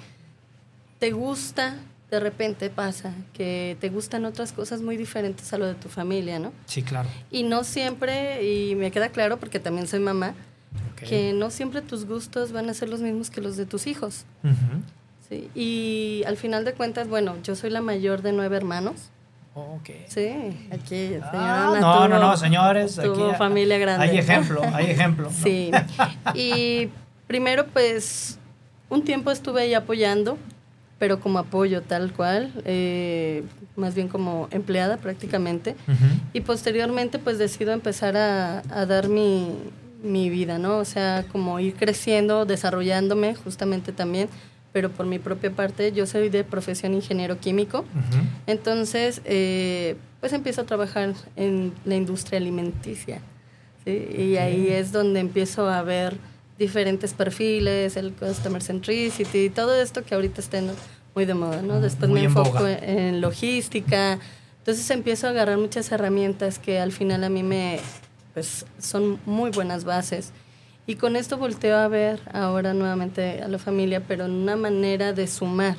te 0.97 1.11
gusta, 1.11 1.77
de 2.09 2.19
repente 2.19 2.71
pasa, 2.71 3.13
que 3.33 3.77
te 3.79 3.89
gustan 3.89 4.25
otras 4.25 4.51
cosas 4.51 4.81
muy 4.81 4.97
diferentes 4.97 5.53
a 5.53 5.59
lo 5.59 5.67
de 5.67 5.75
tu 5.75 5.89
familia, 5.89 6.39
¿no? 6.39 6.51
Sí, 6.65 6.81
claro. 6.81 7.07
Y 7.29 7.43
no 7.43 7.63
siempre, 7.63 8.43
y 8.43 8.73
me 8.73 8.89
queda 8.89 9.09
claro 9.09 9.37
porque 9.37 9.59
también 9.59 9.85
soy 9.87 9.99
mamá, 9.99 10.33
que 11.07 11.33
no 11.33 11.49
siempre 11.51 11.81
tus 11.81 12.05
gustos 12.05 12.51
van 12.51 12.67
a 12.69 12.73
ser 12.73 12.89
los 12.89 13.01
mismos 13.01 13.29
que 13.29 13.41
los 13.41 13.57
de 13.57 13.65
tus 13.67 13.85
hijos. 13.85 14.25
Ujú. 14.43 14.81
¿Sí? 15.31 15.49
Y 15.55 16.23
al 16.27 16.37
final 16.37 16.65
de 16.65 16.73
cuentas, 16.73 17.07
bueno, 17.07 17.35
yo 17.43 17.55
soy 17.55 17.69
la 17.71 17.81
mayor 17.81 18.21
de 18.21 18.33
nueve 18.33 18.57
hermanos. 18.57 19.09
Ok. 19.53 19.89
Sí, 20.07 20.29
aquí, 20.71 21.07
señora 21.07 21.29
Ah, 21.33 21.67
Ana 21.69 21.79
no, 21.79 22.07
no, 22.07 22.15
tuvo- 22.15 22.19
no, 22.19 22.37
señores. 22.37 22.95
tuvo 22.95 23.29
aquí 23.29 23.37
familia 23.37 23.77
grande. 23.79 24.05
Hay 24.09 24.17
ejemplo, 24.17 24.61
hay 24.73 24.91
ejemplo. 24.91 25.25
¿no? 25.25 25.31
Sí. 25.31 25.71
Y 26.35 26.89
primero, 27.27 27.65
pues, 27.67 28.37
un 28.89 29.03
tiempo 29.03 29.31
estuve 29.31 29.63
ahí 29.63 29.73
apoyando, 29.73 30.37
pero 30.99 31.19
como 31.19 31.39
apoyo 31.39 31.81
tal 31.81 32.13
cual, 32.13 32.51
eh, 32.63 33.43
más 33.75 33.95
bien 33.95 34.07
como 34.07 34.47
empleada 34.51 34.97
prácticamente. 34.97 35.75
Y 36.31 36.41
posteriormente, 36.41 37.19
pues, 37.19 37.37
decido 37.37 37.73
empezar 37.73 38.15
a, 38.15 38.59
a 38.69 38.85
dar 38.85 39.09
mi, 39.09 39.49
mi 40.03 40.29
vida, 40.29 40.59
¿no? 40.59 40.77
O 40.77 40.85
sea, 40.85 41.25
como 41.31 41.59
ir 41.59 41.75
creciendo, 41.75 42.45
desarrollándome 42.45 43.35
justamente 43.35 43.91
también 43.91 44.29
pero 44.71 44.89
por 44.89 45.05
mi 45.05 45.19
propia 45.19 45.51
parte, 45.51 45.91
yo 45.91 46.05
soy 46.05 46.29
de 46.29 46.43
profesión 46.43 46.93
ingeniero 46.93 47.39
químico. 47.39 47.85
Entonces, 48.47 49.21
eh, 49.25 49.95
pues 50.19 50.33
empiezo 50.33 50.61
a 50.61 50.65
trabajar 50.65 51.13
en 51.35 51.73
la 51.85 51.95
industria 51.95 52.37
alimenticia. 52.37 53.21
Y 53.85 54.37
ahí 54.37 54.67
es 54.69 54.91
donde 54.91 55.19
empiezo 55.19 55.67
a 55.67 55.81
ver 55.81 56.15
diferentes 56.59 57.13
perfiles, 57.13 57.97
el 57.97 58.13
customer 58.13 58.61
centricity, 58.61 59.49
todo 59.49 59.73
esto 59.75 60.03
que 60.03 60.13
ahorita 60.13 60.39
está 60.39 60.61
muy 61.15 61.25
de 61.25 61.33
moda, 61.33 61.61
¿no? 61.63 61.81
Después 61.81 62.11
me 62.11 62.23
enfoco 62.23 62.65
en, 62.67 63.19
logística. 63.19 64.19
Entonces 64.59 64.89
empiezo 64.91 65.27
a 65.27 65.31
agarrar 65.31 65.57
muchas 65.57 65.91
herramientas 65.91 66.59
que 66.59 66.79
al 66.79 66.91
final 66.91 67.23
a 67.23 67.29
mí 67.29 67.41
me, 67.41 67.79
pues, 68.33 68.65
son 68.79 69.19
muy 69.25 69.49
buenas 69.49 69.83
bases. 69.83 70.31
Y 70.87 70.95
con 70.95 71.15
esto 71.15 71.37
volteo 71.37 71.77
a 71.77 71.87
ver 71.87 72.19
ahora 72.33 72.73
nuevamente 72.73 73.41
a 73.41 73.47
la 73.47 73.59
familia, 73.59 74.01
pero 74.07 74.25
en 74.25 74.31
una 74.31 74.55
manera 74.55 75.13
de 75.13 75.27
sumar. 75.27 75.77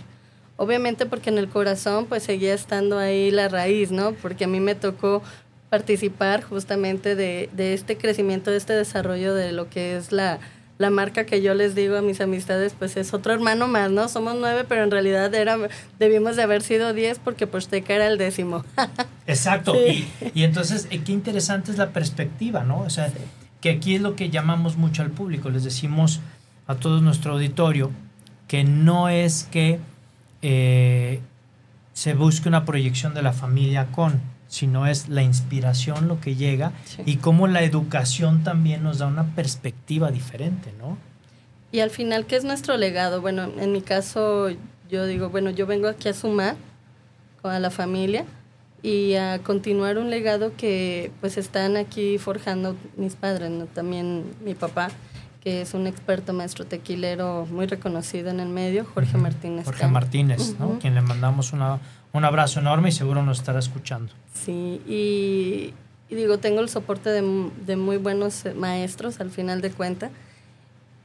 Obviamente 0.57 1.07
porque 1.07 1.31
en 1.31 1.39
el 1.39 1.49
corazón 1.49 2.07
pues 2.07 2.23
seguía 2.23 2.55
estando 2.55 2.99
ahí 2.99 3.31
la 3.31 3.49
raíz, 3.49 3.91
¿no? 3.91 4.13
Porque 4.13 4.45
a 4.45 4.49
mí 4.49 4.61
me 4.61 4.75
tocó 4.75 5.23
participar 5.71 6.43
justamente 6.43 7.17
de, 7.17 7.49
de 7.53 7.75
este 7.75 7.97
crecimiento, 7.97 8.51
de 8.51 8.59
este 8.59 8.75
desarrollo 8.75 9.35
de 9.35 9.53
lo 9.53 9.71
que 9.71 9.97
es 9.97 10.13
la, 10.13 10.39
la 10.83 10.91
marca 10.91 11.25
que 11.25 11.41
yo 11.41 11.55
les 11.55 11.75
digo 11.75 11.97
a 11.97 12.03
mis 12.03 12.21
amistades, 12.21 12.75
pues 12.79 12.97
es 12.97 13.15
otro 13.15 13.33
hermano 13.33 13.69
más, 13.69 13.91
¿no? 13.91 14.09
Somos 14.09 14.35
nueve, 14.39 14.65
pero 14.69 14.83
en 14.83 14.91
realidad 14.91 15.35
era, 15.35 15.57
debimos 15.99 16.37
de 16.37 16.43
haber 16.43 16.63
sido 16.63 16.93
diez 16.93 17.19
porque 17.19 17.47
Posteca 17.47 17.95
era 17.95 18.07
el 18.09 18.19
décimo. 18.19 18.65
Exacto. 19.27 19.75
Y, 19.75 20.07
y, 20.35 20.45
entonces, 20.45 20.89
eh, 20.91 21.01
qué 21.05 21.13
interesante 21.13 21.71
es 21.71 21.79
la 21.79 21.91
perspectiva, 21.91 22.65
¿no? 22.65 22.81
O 22.81 22.91
sea, 22.91 23.11
que 23.63 23.71
aquí 23.71 23.95
es 23.95 24.03
lo 24.03 24.17
que 24.17 24.29
llamamos 24.29 24.77
mucho 24.77 25.03
al 25.03 25.11
público. 25.11 25.49
Les 25.49 25.65
decimos 25.65 26.21
a 26.67 26.75
todo 26.75 27.01
nuestro 27.01 27.33
auditorio 27.33 27.91
que 28.49 28.65
no 28.65 29.09
es 29.09 29.45
que 29.51 29.79
eh, 30.43 31.21
se 31.95 32.15
busque 32.15 32.49
una 32.49 32.65
proyección 32.65 33.15
de 33.15 33.23
la 33.23 33.33
familia 33.33 33.87
con, 33.93 34.21
sino 34.49 34.87
es 34.87 35.09
la 35.09 35.23
inspiración 35.23 36.09
lo 36.09 36.21
que 36.21 36.35
llega 36.35 36.73
y 37.07 37.17
cómo 37.17 37.47
la 37.47 37.63
educación 37.63 38.43
también 38.43 38.83
nos 38.83 38.99
da 38.99 39.07
una 39.07 39.35
perspectiva 39.35 40.11
diferente, 40.11 40.75
¿no? 40.79 40.99
Y 41.71 41.81
al 41.81 41.91
final, 41.91 42.27
¿qué 42.27 42.37
es 42.37 42.45
nuestro 42.45 42.77
legado? 42.77 43.23
Bueno, 43.23 43.45
en 43.59 43.73
mi 43.73 43.81
caso, 43.81 44.51
yo 44.91 45.07
digo, 45.07 45.31
bueno, 45.31 45.51
yo 45.51 45.67
vengo 45.67 45.89
aquí 45.89 46.09
a 46.09 46.15
sumar 46.15 46.57
con 47.41 47.63
la 47.63 47.71
familia 47.71 48.27
y 48.83 49.15
a 49.15 49.39
continuar 49.39 49.99
un 49.99 50.11
legado 50.11 50.53
que 50.57 51.13
pues 51.21 51.39
están 51.39 51.77
aquí 51.77 52.19
forjando 52.19 52.77
mis 52.97 53.15
padres, 53.15 53.51
¿no? 53.51 53.67
también 53.67 54.25
mi 54.45 54.55
papá, 54.55 54.89
que 55.41 55.63
es 55.63 55.75
un 55.75 55.87
experto 55.87 56.33
maestro 56.33 56.67
tequilero 56.67 57.47
muy 57.51 57.67
reconocido 57.67 58.31
en 58.31 58.41
el 58.41 58.49
medio, 58.49 58.85
Jorge 58.85 59.19
Martínez. 59.19 59.65
Jorge 59.65 59.87
Martínez, 59.87 60.57
¿no? 60.59 60.79
Quien 60.81 60.95
le 60.95 61.01
mandamos 61.01 61.53
una, 61.53 61.79
un 62.13 62.25
abrazo 62.25 62.61
enorme 62.61 62.89
y 62.89 62.93
seguro 62.93 63.23
nos 63.23 63.39
estará 63.39 63.59
escuchando. 63.59 64.13
Sí, 64.35 64.81
y, 64.87 65.75
digo, 66.13 66.39
tengo 66.39 66.61
el 66.61 66.69
soporte 66.69 67.11
de, 67.11 67.51
de, 67.67 67.77
muy 67.77 67.97
buenos 67.97 68.45
maestros 68.57 69.21
al 69.21 69.31
final 69.31 69.61
de 69.61 69.71
cuentas. 69.71 70.11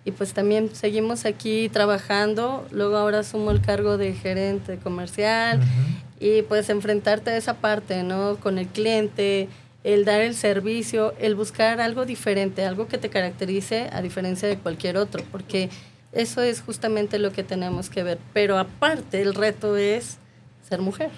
Y 0.07 0.11
pues 0.11 0.31
también 0.31 0.73
seguimos 0.73 1.25
aquí 1.25 1.67
trabajando, 1.67 2.65
luego 2.71 2.95
ahora 2.95 3.19
asumo 3.19 3.51
el 3.51 3.59
cargo 3.59 3.97
de 3.97 4.13
gerente 4.13 4.77
comercial 4.77 5.59
y 6.17 6.43
pues 6.43 6.69
enfrentarte 6.69 7.31
a 7.31 7.35
esa 7.35 7.55
parte, 7.55 8.03
¿no? 8.03 8.37
Con 8.37 8.57
el 8.57 8.67
cliente, 8.67 9.49
el 9.83 10.05
dar 10.05 10.21
el 10.21 10.33
servicio, 10.33 11.13
el 11.19 11.35
buscar 11.35 11.81
algo 11.81 12.05
diferente, 12.05 12.65
algo 12.65 12.87
que 12.87 12.97
te 12.97 13.09
caracterice 13.09 13.89
a 13.91 14.01
diferencia 14.01 14.47
de 14.47 14.57
cualquier 14.57 14.95
otro, 14.95 15.25
porque 15.29 15.69
eso 16.13 16.41
es 16.41 16.61
justamente 16.61 17.19
lo 17.19 17.33
que 17.33 17.43
tenemos 17.43 17.89
que 17.89 18.03
ver. 18.03 18.17
Pero 18.31 18.57
aparte, 18.57 19.21
el 19.21 19.33
reto 19.33 19.75
es 19.75 20.19
ser 20.69 20.79
mujer. 20.79 21.11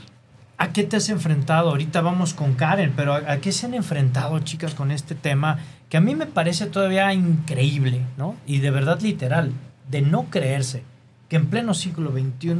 ¿A 0.58 0.74
qué 0.74 0.84
te 0.84 0.98
has 0.98 1.10
enfrentado? 1.10 1.70
Ahorita 1.70 2.02
vamos 2.02 2.34
con 2.34 2.56
Karen, 2.56 2.92
pero 2.96 3.14
¿a 3.14 3.38
qué 3.38 3.52
se 3.52 3.68
han 3.68 3.76
enfrentado, 3.76 4.40
chicas, 4.40 4.74
con 4.74 4.90
este 4.90 5.14
tema 5.14 5.60
que 5.90 5.98
a 5.98 6.02
mí 6.02 6.16
me 6.16 6.28
parece 6.28 6.68
todavía 6.68 7.12
increíble, 7.14 8.02
¿no? 8.18 8.36
Y 8.46 8.60
de 8.60 8.72
verdad 8.72 9.02
literal, 9.02 9.52
de 9.90 10.02
no 10.02 10.26
creerse 10.30 10.84
que 11.28 11.36
en 11.36 11.48
pleno 11.48 11.74
siglo 11.74 12.12
XXI 12.12 12.56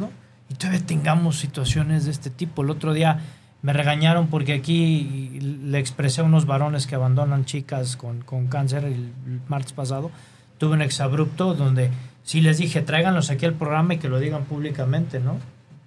y 0.50 0.54
todavía 0.56 0.86
tengamos 0.86 1.38
situaciones 1.38 2.06
de 2.06 2.12
este 2.12 2.32
tipo. 2.32 2.64
El 2.64 2.72
otro 2.72 2.94
día 2.94 3.20
me 3.62 3.74
regañaron 3.74 4.28
porque 4.28 4.54
aquí 4.54 5.40
le 5.42 5.80
expresé 5.80 6.22
a 6.22 6.24
unos 6.24 6.46
varones 6.46 6.88
que 6.88 6.96
abandonan 6.96 7.46
chicas 7.46 7.98
con, 7.98 8.22
con 8.22 8.48
cáncer 8.48 8.86
el, 8.86 9.12
martes 9.48 9.74
pasado. 9.74 10.12
Tuve 10.58 10.74
un 10.74 10.82
exabrupto 10.82 11.54
donde 11.54 11.92
sí 12.24 12.42
les 12.42 12.58
dije, 12.58 12.82
tráiganlos 12.82 13.30
aquí 13.30 13.46
al 13.46 13.54
programa 13.54 13.94
y 13.94 13.98
que 13.98 14.10
lo 14.10 14.20
digan 14.20 14.44
públicamente, 14.46 15.20
¿no? 15.20 15.38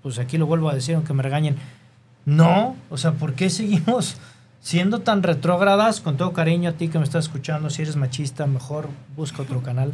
Pues 0.02 0.18
aquí 0.18 0.38
lo 0.38 0.46
vuelvo 0.46 0.70
a 0.70 0.75
decir, 0.75 0.94
aunque 0.94 1.12
me 1.12 1.22
regañen. 1.22 1.56
No, 2.25 2.76
o 2.88 2.96
sea, 2.96 3.12
¿por 3.12 3.34
qué 3.34 3.50
seguimos 3.50 4.16
siendo 4.62 5.00
tan 5.00 5.23
retrógradas? 5.23 6.00
Con 6.00 6.16
todo 6.16 6.33
cariño 6.33 6.71
a 6.71 6.73
ti 6.73 6.88
que 6.88 6.99
me 6.99 7.04
estás 7.04 7.26
escuchando, 7.26 7.69
si 7.69 7.83
eres 7.83 7.97
machista, 7.97 8.47
mejor 8.47 8.88
busca 9.14 9.42
otro 9.42 9.62
canal. 9.62 9.92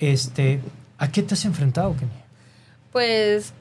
Este, 0.00 0.60
¿A 0.98 1.12
qué 1.12 1.22
te 1.22 1.34
has 1.34 1.44
enfrentado, 1.44 1.94
Kenny? 1.96 2.10
Pues 2.90 3.52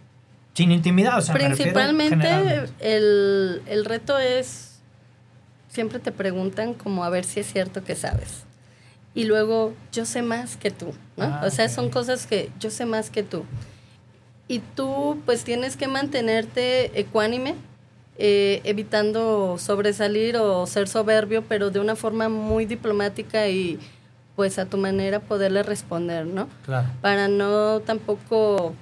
sin 0.59 0.73
intimidad, 0.73 1.17
o 1.17 1.21
sea, 1.21 1.35
Principalmente 1.35 2.67
el, 2.79 3.61
el 3.65 3.85
reto 3.85 4.19
es, 4.19 4.79
siempre 5.69 5.99
te 5.99 6.11
preguntan 6.11 6.73
como 6.73 7.05
a 7.05 7.09
ver 7.09 7.23
si 7.23 7.39
es 7.39 7.51
cierto 7.51 7.83
que 7.83 7.95
sabes. 7.95 8.43
Y 9.15 9.23
luego, 9.23 9.73
yo 9.93 10.05
sé 10.05 10.21
más 10.21 10.57
que 10.57 10.69
tú, 10.69 10.93
¿no? 11.15 11.23
Ah, 11.23 11.43
o 11.45 11.49
sea, 11.49 11.69
son 11.69 11.89
cosas 11.89 12.27
que 12.27 12.51
yo 12.59 12.71
sé 12.71 12.85
más 12.85 13.09
que 13.09 13.23
tú. 13.23 13.45
Y 14.49 14.59
tú 14.59 15.21
pues 15.25 15.45
tienes 15.45 15.77
que 15.77 15.87
mantenerte 15.87 16.99
ecuánime, 16.99 17.55
eh, 18.21 18.59
evitando 18.65 19.57
sobresalir 19.57 20.35
o 20.35 20.67
ser 20.67 20.89
soberbio, 20.89 21.41
pero 21.47 21.71
de 21.71 21.79
una 21.79 21.95
forma 21.95 22.27
muy 22.27 22.65
diplomática 22.65 23.47
y 23.47 23.79
pues 24.35 24.59
a 24.59 24.65
tu 24.65 24.77
manera 24.77 25.21
poderle 25.21 25.63
responder, 25.63 26.25
¿no? 26.25 26.49
Claro. 26.65 26.89
Para 27.01 27.29
no 27.29 27.79
tampoco 27.79 28.73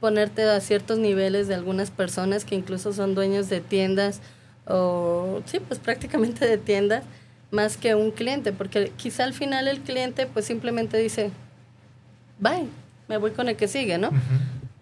ponerte 0.00 0.42
a 0.42 0.60
ciertos 0.60 0.98
niveles 0.98 1.48
de 1.48 1.54
algunas 1.54 1.90
personas 1.90 2.44
que 2.44 2.54
incluso 2.54 2.92
son 2.92 3.14
dueños 3.14 3.48
de 3.48 3.62
tiendas 3.62 4.20
o 4.66 5.40
sí, 5.46 5.58
pues 5.58 5.80
prácticamente 5.80 6.46
de 6.46 6.58
tiendas 6.58 7.04
más 7.50 7.78
que 7.78 7.94
un 7.94 8.10
cliente, 8.10 8.52
porque 8.52 8.92
quizá 8.96 9.24
al 9.24 9.32
final 9.32 9.66
el 9.66 9.80
cliente 9.80 10.26
pues 10.26 10.44
simplemente 10.44 10.98
dice, 10.98 11.30
bye, 12.38 12.66
me 13.08 13.16
voy 13.16 13.30
con 13.30 13.48
el 13.48 13.56
que 13.56 13.66
sigue, 13.66 13.96
¿no? 13.96 14.10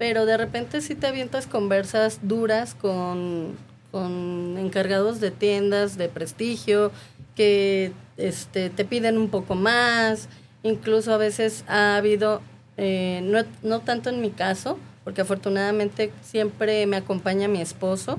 Pero 0.00 0.25
de 0.25 0.38
repente 0.38 0.80
si 0.80 0.95
te 0.95 1.07
avientas 1.07 1.47
conversas 1.47 2.21
duras 2.23 2.75
con, 2.75 3.54
con 3.90 4.57
encargados 4.57 5.21
de 5.21 5.30
tiendas 5.30 5.99
de 5.99 6.09
prestigio, 6.09 6.90
que 7.37 7.92
este, 8.16 8.71
te 8.71 8.87
piden 8.87 9.19
un 9.19 9.28
poco 9.28 9.57
más, 9.57 10.30
incluso 10.62 11.12
a 11.12 11.19
veces 11.19 11.66
ha 11.69 11.97
habido, 11.97 12.40
eh, 12.78 13.21
no, 13.25 13.40
no 13.62 13.80
tanto 13.80 14.09
en 14.09 14.23
mi 14.23 14.30
caso, 14.30 14.78
porque 15.04 15.21
afortunadamente 15.21 16.12
siempre 16.23 16.87
me 16.87 16.97
acompaña 16.97 17.47
mi 17.47 17.61
esposo, 17.61 18.19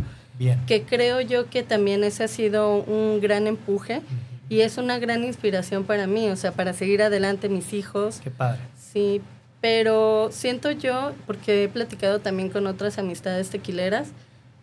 que 0.67 0.83
creo 0.83 1.19
yo 1.19 1.49
que 1.49 1.63
también 1.63 2.03
ese 2.03 2.25
ha 2.25 2.27
sido 2.27 2.75
un 2.75 3.21
gran 3.21 3.47
empuje 3.47 4.03
y 4.49 4.61
es 4.61 4.77
una 4.77 4.99
gran 4.99 5.23
inspiración 5.23 5.83
para 5.83 6.05
mí, 6.05 6.29
o 6.29 6.35
sea, 6.35 6.51
para 6.51 6.73
seguir 6.73 7.01
adelante 7.01 7.49
mis 7.49 7.73
hijos. 7.73 8.21
Qué 8.23 8.29
padre. 8.29 8.59
Sí, 8.77 9.21
pero 9.61 10.29
siento 10.31 10.71
yo, 10.71 11.13
porque 11.27 11.63
he 11.63 11.69
platicado 11.69 12.19
también 12.19 12.49
con 12.49 12.65
otras 12.65 12.97
amistades 12.97 13.49
tequileras, 13.49 14.09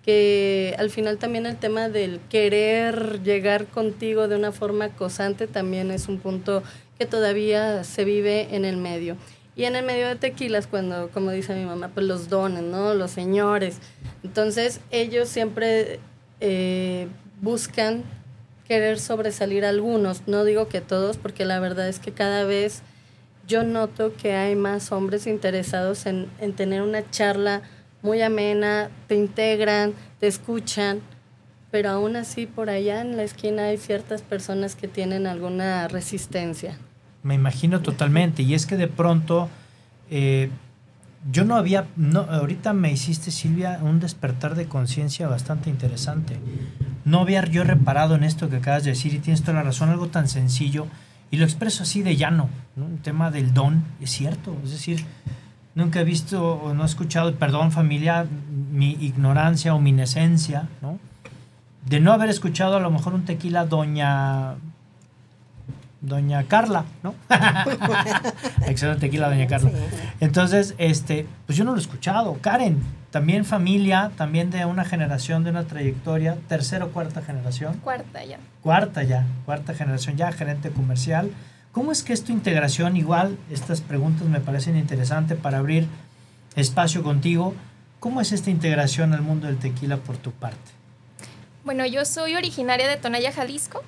que 0.05 0.75
al 0.79 0.91
final 0.91 1.19
también 1.19 1.47
el 1.47 1.57
tema 1.57 1.89
del 1.89 2.21
querer 2.29 3.23
llegar 3.23 3.67
contigo 3.67 4.27
de 4.27 4.37
una 4.37 4.53
forma 4.53 4.87
acosante 4.87 5.47
también 5.47 5.91
es 5.91 6.09
un 6.09 6.19
punto 6.19 6.63
que 6.99 7.07
todavía 7.07 7.85
se 7.85 8.05
vive 8.05 8.55
en 8.57 8.65
el 8.65 8.77
medio. 8.77 9.17
Y 9.55 9.65
en 9.65 9.77
el 9.77 9.85
medio 9.85 10.09
de 10.09 10.17
tequilas, 10.17 10.67
cuando, 10.67 11.11
como 11.11 11.31
dice 11.31 11.55
mi 11.55 11.65
mamá, 11.65 11.91
pues 11.93 12.07
los 12.07 12.29
dones, 12.29 12.63
¿no? 12.63 12.95
Los 12.95 13.11
señores. 13.11 13.79
Entonces, 14.23 14.81
ellos 14.91 15.29
siempre 15.29 15.99
eh, 16.41 17.09
buscan 17.41 18.05
querer 18.69 19.01
sobresalir 19.01 19.65
algunos. 19.65 20.29
No 20.29 20.45
digo 20.45 20.69
que 20.69 20.81
todos, 20.81 21.17
porque 21.17 21.45
la 21.45 21.59
verdad 21.59 21.89
es 21.89 21.99
que 21.99 22.13
cada 22.13 22.45
vez 22.45 22.83
yo 23.49 23.65
noto 23.65 24.15
que 24.15 24.35
hay 24.35 24.55
más 24.55 24.93
hombres 24.93 25.27
interesados 25.27 26.07
en, 26.07 26.29
en 26.39 26.53
tener 26.53 26.83
una 26.83 27.09
charla 27.11 27.63
muy 28.03 28.23
amena, 28.23 28.91
te 29.09 29.17
integran, 29.17 29.95
te 30.21 30.29
escuchan, 30.29 31.01
pero 31.71 31.91
aún 31.91 32.17
así 32.17 32.47
por 32.47 32.71
allá 32.71 33.01
en 33.01 33.17
la 33.17 33.25
esquina 33.25 33.65
hay 33.65 33.79
ciertas 33.79 34.23
personas 34.23 34.77
que 34.77 34.87
tienen 34.87 35.27
alguna 35.27 35.89
resistencia. 35.89 36.79
Me 37.23 37.35
imagino 37.35 37.81
totalmente. 37.81 38.43
Y 38.43 38.55
es 38.55 38.67
que 38.67 38.77
de 38.77 38.87
pronto, 38.87 39.49
eh, 40.11 40.51
yo 41.31 41.45
no 41.45 41.57
había, 41.57 41.87
no, 41.97 42.21
ahorita 42.21 42.73
me 42.73 42.93
hiciste, 42.93 43.31
Silvia, 43.31 43.81
un 43.83 44.01
despertar 44.01 44.55
de 44.55 44.67
conciencia 44.67 45.27
bastante 45.29 45.69
interesante. 45.69 46.37
No 47.05 47.21
había 47.21 47.45
yo 47.45 47.65
reparado 47.65 48.15
en 48.15 48.25
esto 48.25 48.49
que 48.49 48.57
acabas 48.57 48.85
de 48.85 48.91
decir 48.91 49.15
y 49.15 49.19
tienes 49.19 49.43
toda 49.43 49.55
la 49.55 49.63
razón, 49.63 49.89
algo 49.89 50.09
tan 50.09 50.29
sencillo. 50.29 50.87
Y 51.31 51.37
lo 51.37 51.45
expreso 51.45 51.83
así 51.83 52.03
de 52.03 52.17
llano, 52.17 52.49
¿no? 52.77 52.87
el 52.87 52.99
tema 52.99 53.31
del 53.31 53.53
don, 53.53 53.85
es 54.01 54.11
cierto. 54.11 54.57
Es 54.65 54.71
decir, 54.71 55.05
nunca 55.75 56.01
he 56.01 56.05
visto 56.05 56.55
o 56.55 56.75
no 56.75 56.85
he 56.85 56.87
escuchado, 56.87 57.35
perdón 57.35 57.71
familia, 57.71 58.27
mi 58.73 58.93
ignorancia 58.93 59.75
o 59.75 59.81
mi 59.81 59.91
inesencia, 59.91 60.69
¿no? 60.81 60.99
De 61.87 62.01
no 62.01 62.13
haber 62.13 62.29
escuchado 62.31 62.77
a 62.77 62.81
lo 62.81 62.91
mejor 62.91 63.15
un 63.15 63.25
tequila 63.25 63.65
Doña 63.65 64.57
Doña 66.01 66.45
Carla, 66.45 66.85
¿no? 67.03 67.15
Excelente 68.67 69.01
tequila, 69.01 69.29
Doña 69.29 69.47
Carla. 69.47 69.71
Entonces, 70.21 70.75
este, 70.79 71.27
pues 71.47 71.59
yo 71.59 71.65
no 71.65 71.73
lo 71.73 71.79
he 71.79 71.81
escuchado. 71.81 72.39
Karen, 72.41 72.81
también 73.11 73.45
familia, 73.45 74.11
también 74.17 74.51
de 74.51 74.65
una 74.67 74.85
generación, 74.85 75.43
de 75.43 75.51
una 75.51 75.65
trayectoria, 75.65 76.37
tercera 76.49 76.85
o 76.85 76.91
cuarta 76.91 77.23
generación. 77.23 77.79
Cuarta 77.79 78.25
ya. 78.25 78.39
Cuarta 78.63 79.03
ya, 79.03 79.27
cuarta 79.47 79.75
generación 79.75 80.17
ya, 80.17 80.31
gerente 80.33 80.71
comercial. 80.71 81.31
¿Cómo 81.73 81.91
es 81.93 82.03
que 82.03 82.13
es 82.13 82.25
tu 82.25 82.33
integración? 82.33 82.97
Igual, 82.97 83.39
estas 83.51 83.81
preguntas 83.81 84.27
me 84.29 84.41
parecen 84.41 84.77
interesantes 84.77 85.39
para 85.39 85.59
abrir 85.59 85.87
espacio 86.55 87.03
contigo. 87.03 87.55
¿Cómo 87.99 88.21
es 88.21 88.33
esta 88.33 88.51
integración 88.51 89.15
al 89.15 89.23
mundo 89.23 89.47
del 89.47 89.59
tequila 89.59 89.97
por 89.97 90.19
tu 90.19 90.33
parte? 90.33 90.59
Bueno, 91.65 91.87
yo 91.87 92.05
soy 92.05 92.37
originaria 92.37 92.89
de 92.89 92.97
Tonaya, 92.97 93.33
Jalisco. 93.33 93.83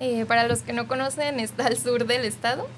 Eh, 0.00 0.24
para 0.26 0.48
los 0.48 0.62
que 0.62 0.72
no 0.72 0.88
conocen, 0.88 1.38
está 1.38 1.66
al 1.66 1.76
sur 1.76 2.06
del 2.06 2.24
estado. 2.24 2.68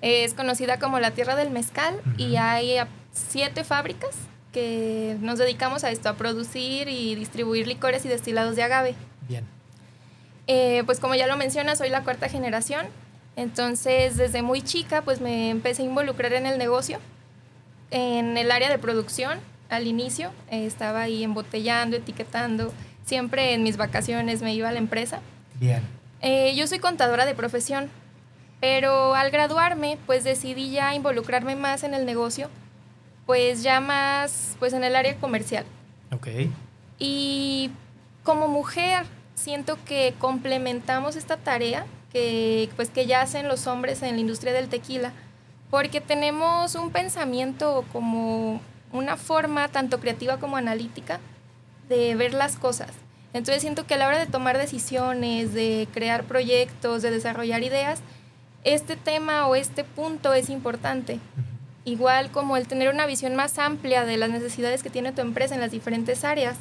es 0.00 0.34
conocida 0.34 0.78
como 0.78 1.00
la 1.00 1.10
tierra 1.10 1.34
del 1.34 1.50
mezcal 1.50 1.94
y 2.16 2.36
hay 2.36 2.76
siete 3.12 3.64
fábricas 3.64 4.10
que 4.52 5.16
nos 5.20 5.38
dedicamos 5.38 5.84
a 5.84 5.90
esto, 5.90 6.08
a 6.08 6.16
producir 6.16 6.88
y 6.88 7.14
distribuir 7.14 7.66
licores 7.66 8.04
y 8.04 8.08
destilados 8.08 8.56
de 8.56 8.62
agave. 8.62 8.94
Bien. 9.28 9.44
Eh, 10.46 10.82
pues 10.86 11.00
como 11.00 11.14
ya 11.14 11.26
lo 11.26 11.36
menciona, 11.36 11.76
soy 11.76 11.88
la 11.88 12.04
cuarta 12.04 12.28
generación. 12.28 12.86
Entonces, 13.36 14.16
desde 14.16 14.42
muy 14.42 14.60
chica, 14.62 15.02
pues 15.02 15.20
me 15.20 15.50
empecé 15.50 15.82
a 15.82 15.86
involucrar 15.86 16.34
en 16.34 16.46
el 16.46 16.58
negocio, 16.58 16.98
en 17.90 18.36
el 18.36 18.50
área 18.50 18.68
de 18.68 18.78
producción. 18.78 19.38
Al 19.70 19.86
inicio 19.86 20.30
eh, 20.50 20.66
estaba 20.66 21.02
ahí 21.02 21.24
embotellando, 21.24 21.96
etiquetando. 21.96 22.72
Siempre 23.04 23.54
en 23.54 23.62
mis 23.62 23.76
vacaciones 23.76 24.42
me 24.42 24.54
iba 24.54 24.68
a 24.68 24.72
la 24.72 24.78
empresa. 24.78 25.20
Bien. 25.58 25.82
Eh, 26.20 26.54
yo 26.54 26.66
soy 26.66 26.78
contadora 26.78 27.24
de 27.24 27.34
profesión, 27.34 27.88
pero 28.60 29.14
al 29.14 29.30
graduarme, 29.30 29.98
pues 30.06 30.24
decidí 30.24 30.70
ya 30.70 30.94
involucrarme 30.94 31.56
más 31.56 31.82
en 31.82 31.94
el 31.94 32.04
negocio, 32.04 32.48
pues 33.26 33.62
ya 33.62 33.80
más, 33.80 34.56
pues 34.58 34.72
en 34.72 34.84
el 34.84 34.96
área 34.96 35.16
comercial. 35.16 35.64
Ok. 36.12 36.28
Y 36.98 37.70
como 38.22 38.48
mujer, 38.48 39.04
siento 39.34 39.78
que 39.84 40.14
complementamos 40.18 41.16
esta 41.16 41.36
tarea 41.36 41.86
que, 42.12 42.68
pues, 42.76 42.90
que 42.90 43.06
ya 43.06 43.22
hacen 43.22 43.48
los 43.48 43.66
hombres 43.66 44.02
en 44.02 44.14
la 44.14 44.20
industria 44.20 44.52
del 44.52 44.68
tequila, 44.68 45.12
porque 45.70 46.00
tenemos 46.00 46.74
un 46.74 46.90
pensamiento 46.90 47.84
como 47.92 48.60
una 48.92 49.16
forma 49.16 49.68
tanto 49.68 50.00
creativa 50.00 50.36
como 50.36 50.56
analítica 50.56 51.18
de 51.88 52.14
ver 52.14 52.34
las 52.34 52.56
cosas. 52.56 52.90
Entonces 53.32 53.62
siento 53.62 53.86
que 53.86 53.94
a 53.94 53.96
la 53.96 54.06
hora 54.06 54.18
de 54.18 54.26
tomar 54.26 54.58
decisiones, 54.58 55.54
de 55.54 55.88
crear 55.92 56.24
proyectos, 56.24 57.00
de 57.00 57.10
desarrollar 57.10 57.62
ideas, 57.62 58.00
este 58.64 58.94
tema 58.96 59.46
o 59.46 59.54
este 59.54 59.84
punto 59.84 60.34
es 60.34 60.50
importante. 60.50 61.18
Igual 61.84 62.30
como 62.30 62.56
el 62.56 62.68
tener 62.68 62.92
una 62.92 63.06
visión 63.06 63.34
más 63.34 63.58
amplia 63.58 64.04
de 64.04 64.16
las 64.16 64.30
necesidades 64.30 64.82
que 64.82 64.90
tiene 64.90 65.12
tu 65.12 65.20
empresa 65.20 65.54
en 65.54 65.60
las 65.60 65.70
diferentes 65.70 66.24
áreas 66.24 66.56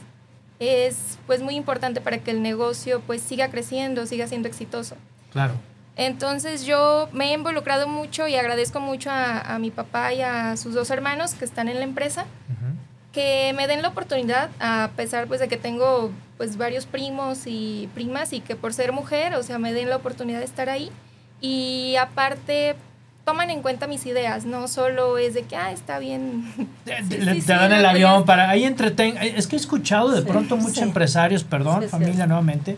es 0.60 1.18
pues 1.26 1.42
muy 1.42 1.56
importante 1.56 2.02
para 2.02 2.20
que 2.20 2.32
el 2.32 2.42
negocio 2.42 3.02
pues 3.08 3.22
siga 3.22 3.50
creciendo, 3.50 4.06
siga 4.06 4.28
siendo 4.28 4.48
exitoso. 4.48 4.96
Claro. 5.32 5.54
Entonces 5.96 6.66
yo 6.66 7.10
me 7.14 7.30
he 7.30 7.34
involucrado 7.34 7.88
mucho 7.88 8.28
y 8.28 8.36
agradezco 8.36 8.80
mucho 8.80 9.10
a, 9.10 9.40
a 9.42 9.60
mi 9.60 9.72
papá 9.72 10.14
y 10.14 10.22
a 10.22 10.56
sus 10.58 10.74
dos 10.74 10.90
hermanos 10.90 11.34
que 11.34 11.46
están 11.46 11.68
en 11.68 11.78
la 11.78 11.84
empresa 11.84 12.26
que 13.12 13.54
me 13.56 13.68
den 13.68 13.82
la 13.82 13.90
oportunidad, 13.90 14.50
a 14.60 14.92
pesar 14.96 15.28
pues 15.28 15.40
de 15.40 15.48
que 15.48 15.58
tengo 15.58 16.12
pues 16.38 16.58
varios 16.58 16.86
primos 16.86 17.44
y 17.46 17.90
primas 17.94 18.34
y 18.34 18.40
que 18.40 18.56
por 18.56 18.74
ser 18.74 18.94
mujer, 18.94 19.36
o 19.36 19.44
sea, 19.44 19.60
me 19.60 19.74
den 19.74 19.90
la 19.90 19.98
oportunidad 19.98 20.40
de 20.40 20.46
estar 20.46 20.70
ahí. 20.70 20.92
Y 21.42 21.96
aparte 21.98 22.76
toman 23.26 23.50
en 23.50 23.62
cuenta 23.62 23.88
mis 23.88 24.06
ideas, 24.06 24.46
no 24.46 24.68
solo 24.68 25.18
es 25.18 25.34
de 25.34 25.44
que, 25.44 25.56
ah, 25.56 25.72
está 25.72 26.00
bien. 26.00 26.46
te 26.86 27.54
dan 27.54 27.72
el 27.74 27.86
avión 27.86 28.26
para 28.26 28.50
ahí 28.50 28.64
entreten. 28.64 29.18
Es 29.18 29.48
que 29.48 29.56
he 29.56 29.60
escuchado 29.60 30.10
de 30.10 30.22
pronto 30.22 30.58
muchos 30.58 30.80
empresarios, 30.80 31.44
perdón, 31.44 31.84
familia 31.90 32.26
nuevamente, 32.28 32.78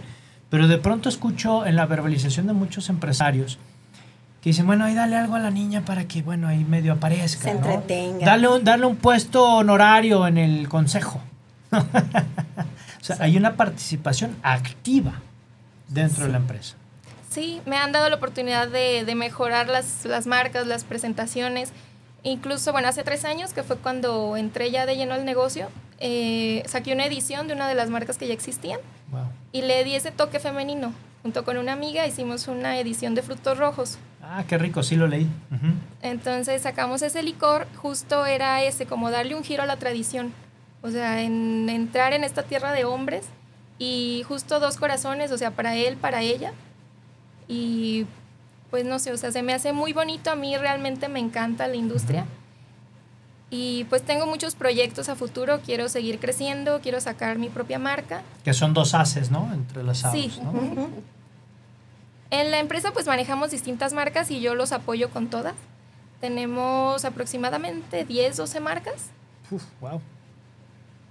pero 0.50 0.68
de 0.68 0.78
pronto 0.78 1.10
escucho 1.10 1.66
en 1.66 1.76
la 1.76 1.86
verbalización 1.86 2.48
de 2.48 2.54
muchos 2.54 2.90
empresarios 2.90 3.58
que 4.44 4.50
dicen, 4.50 4.66
bueno, 4.66 4.84
ahí 4.84 4.94
dale 4.94 5.16
algo 5.16 5.36
a 5.36 5.40
la 5.40 5.52
niña 5.52 5.86
para 5.86 6.06
que, 6.06 6.22
bueno, 6.22 6.50
ahí 6.50 6.66
medio 6.66 6.92
aparezca. 6.92 7.44
Se 7.44 7.52
entretenga. 7.52 8.26
Darle 8.26 8.50
un, 8.50 8.64
darle 8.66 8.86
un 8.88 8.98
puesto 8.98 9.42
honorario 9.42 10.28
en 10.28 10.38
el 10.38 10.68
consejo. 10.68 11.22
o 11.72 13.04
sea, 13.04 13.16
hay 13.20 13.38
una 13.38 13.56
participación 13.56 14.36
activa 14.44 15.22
dentro 15.88 16.26
de 16.26 16.32
la 16.32 16.40
empresa. 16.40 16.76
Sí, 17.34 17.62
me 17.66 17.78
han 17.78 17.92
dado 17.92 18.10
la 18.10 18.18
oportunidad 18.18 18.68
de, 18.68 19.06
de 19.06 19.16
mejorar 19.16 19.68
las, 19.68 20.06
las, 20.06 20.28
marcas, 20.28 20.68
las 20.68 20.84
presentaciones. 20.84 21.72
Incluso, 22.22 22.72
bueno, 22.72 22.88
hace 22.88 23.04
tres 23.04 23.26
años, 23.26 23.54
que 23.54 23.64
fue 23.64 23.78
cuando 23.78 24.38
entré 24.38 24.70
ya 24.70 24.86
de 24.86 24.96
lleno 24.96 25.16
al 25.16 25.26
negocio, 25.26 25.70
eh, 26.00 26.62
saqué 26.68 26.94
una 26.94 27.08
edición 27.08 27.48
de 27.48 27.56
una 27.56 27.68
de 27.68 27.74
las 27.74 27.90
marcas 27.90 28.20
que 28.20 28.28
ya 28.28 28.36
existían 28.36 28.80
wow. 29.10 29.26
y 29.52 29.64
le 29.64 29.84
di 29.84 29.96
ese 29.96 30.12
toque 30.12 30.40
femenino. 30.40 30.94
Junto 31.24 31.44
con 31.44 31.58
una 31.58 31.74
amiga 31.74 32.06
hicimos 32.06 32.48
una 32.48 32.78
edición 32.78 33.16
de 33.16 33.24
frutos 33.24 33.58
rojos. 33.58 33.98
Ah, 34.22 34.44
qué 34.48 34.60
rico, 34.60 34.84
sí 34.84 34.96
lo 34.96 35.08
leí. 35.08 35.24
Uh 35.24 35.56
-huh. 35.56 35.74
Entonces 36.04 36.62
sacamos 36.62 37.02
ese 37.02 37.24
licor, 37.24 37.66
justo 37.78 38.28
era 38.28 38.62
ese, 38.62 38.86
como 38.86 39.10
darle 39.10 39.34
un 39.34 39.44
giro 39.44 39.64
a 39.64 39.66
la 39.66 39.78
tradición. 39.78 40.34
O 40.84 40.92
sea, 40.92 41.22
en 41.22 41.68
entrar 41.68 42.14
en 42.14 42.24
esta 42.24 42.44
tierra 42.44 42.74
de 42.74 42.86
hombres 42.86 43.26
y 43.80 44.24
justo 44.28 44.60
dos 44.60 44.78
corazones, 44.78 45.32
o 45.32 45.38
sea, 45.40 45.50
para 45.50 45.76
él, 45.76 45.98
para 45.98 46.22
ella. 46.22 46.54
Y 47.48 48.06
pues 48.72 48.86
no 48.86 48.98
sé, 49.00 49.12
o 49.12 49.18
sea, 49.18 49.32
se 49.32 49.44
me 49.44 49.54
hace 49.54 49.72
muy 49.72 49.94
bonito, 49.94 50.32
a 50.32 50.36
mí 50.36 50.58
realmente 50.58 51.08
me 51.08 51.20
encanta 51.20 51.68
la 51.68 51.76
industria. 51.76 52.26
Y 53.50 53.84
pues 53.84 54.02
tengo 54.02 54.26
muchos 54.26 54.56
proyectos 54.56 55.10
a 55.10 55.16
futuro, 55.16 55.60
quiero 55.64 55.88
seguir 55.90 56.20
creciendo, 56.20 56.80
quiero 56.82 57.00
sacar 57.00 57.38
mi 57.38 57.50
propia 57.50 57.78
marca. 57.78 58.24
Que 58.44 58.54
son 58.54 58.74
dos 58.74 58.96
haces, 58.96 59.30
¿no? 59.30 59.54
Entrelazados, 59.54 60.20
sí. 60.20 60.40
¿no? 60.42 60.52
Uh 60.52 60.76
-huh. 60.76 60.88
En 62.32 62.50
la 62.50 62.58
empresa 62.58 62.90
pues 62.94 63.06
manejamos 63.06 63.52
distintas 63.52 63.94
marcas 63.94 64.32
y 64.32 64.42
yo 64.42 64.56
los 64.56 64.72
apoyo 64.72 65.12
con 65.12 65.28
todas. 65.28 65.54
Tenemos 66.20 67.06
aproximadamente 67.06 68.06
10, 68.06 68.38
12 68.38 68.60
marcas. 68.60 69.12
Uf, 69.52 69.62
wow. 69.82 70.02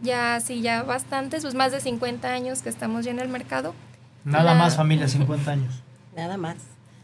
Ya, 0.00 0.40
sí, 0.40 0.62
ya 0.62 0.82
bastantes, 0.82 1.42
pues 1.42 1.54
más 1.54 1.70
de 1.70 1.80
50 1.80 2.28
años 2.28 2.62
que 2.62 2.70
estamos 2.70 3.04
ya 3.04 3.12
en 3.12 3.20
el 3.20 3.28
mercado. 3.28 3.72
Nada 4.24 4.52
la... 4.52 4.54
más 4.54 4.74
familia, 4.74 5.06
50 5.06 5.48
años. 5.48 5.82
Nada 6.16 6.36
más. 6.36 6.56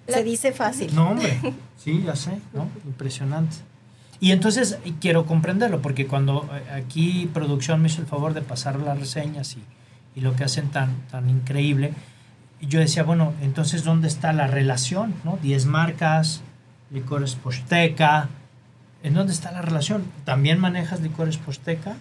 La... 0.07 0.15
Se 0.15 0.25
dice 0.25 0.53
fácil. 0.53 0.95
No, 0.95 1.11
hombre. 1.11 1.41
Sí, 1.79 2.03
ya 2.05 2.17
sé, 2.17 2.41
¿no? 2.53 2.69
Impresionante. 2.85 3.57
Y 4.19 4.33
entonces 4.33 4.79
quiero 5.01 5.27
comprenderlo, 5.27 5.81
porque 5.81 6.09
cuando 6.09 6.51
aquí 6.75 7.31
producción 7.33 7.81
me 7.81 7.87
hizo 7.87 8.01
el 8.01 8.09
favor 8.09 8.35
de 8.35 8.43
pasar 8.43 8.81
las 8.81 8.99
reseñas 8.99 9.57
y, 9.57 9.63
y 10.17 10.21
lo 10.21 10.35
que 10.35 10.43
hacen 10.43 10.71
tan, 10.71 10.97
tan 11.09 11.31
increíble, 11.31 11.95
yo 12.61 12.81
decía, 12.81 13.05
bueno, 13.05 13.33
entonces, 13.41 13.85
¿dónde 13.85 14.09
está 14.09 14.33
la 14.33 14.49
relación? 14.49 15.15
¿no? 15.25 15.39
10 15.41 15.67
marcas, 15.67 16.43
licores 16.91 17.37
posteca. 17.37 18.29
¿En 19.03 19.15
dónde 19.15 19.33
está 19.33 19.53
la 19.53 19.63
relación? 19.63 20.05
¿También 20.25 20.59
manejas 20.59 21.01
licores 21.01 21.37
posteca? 21.37 21.97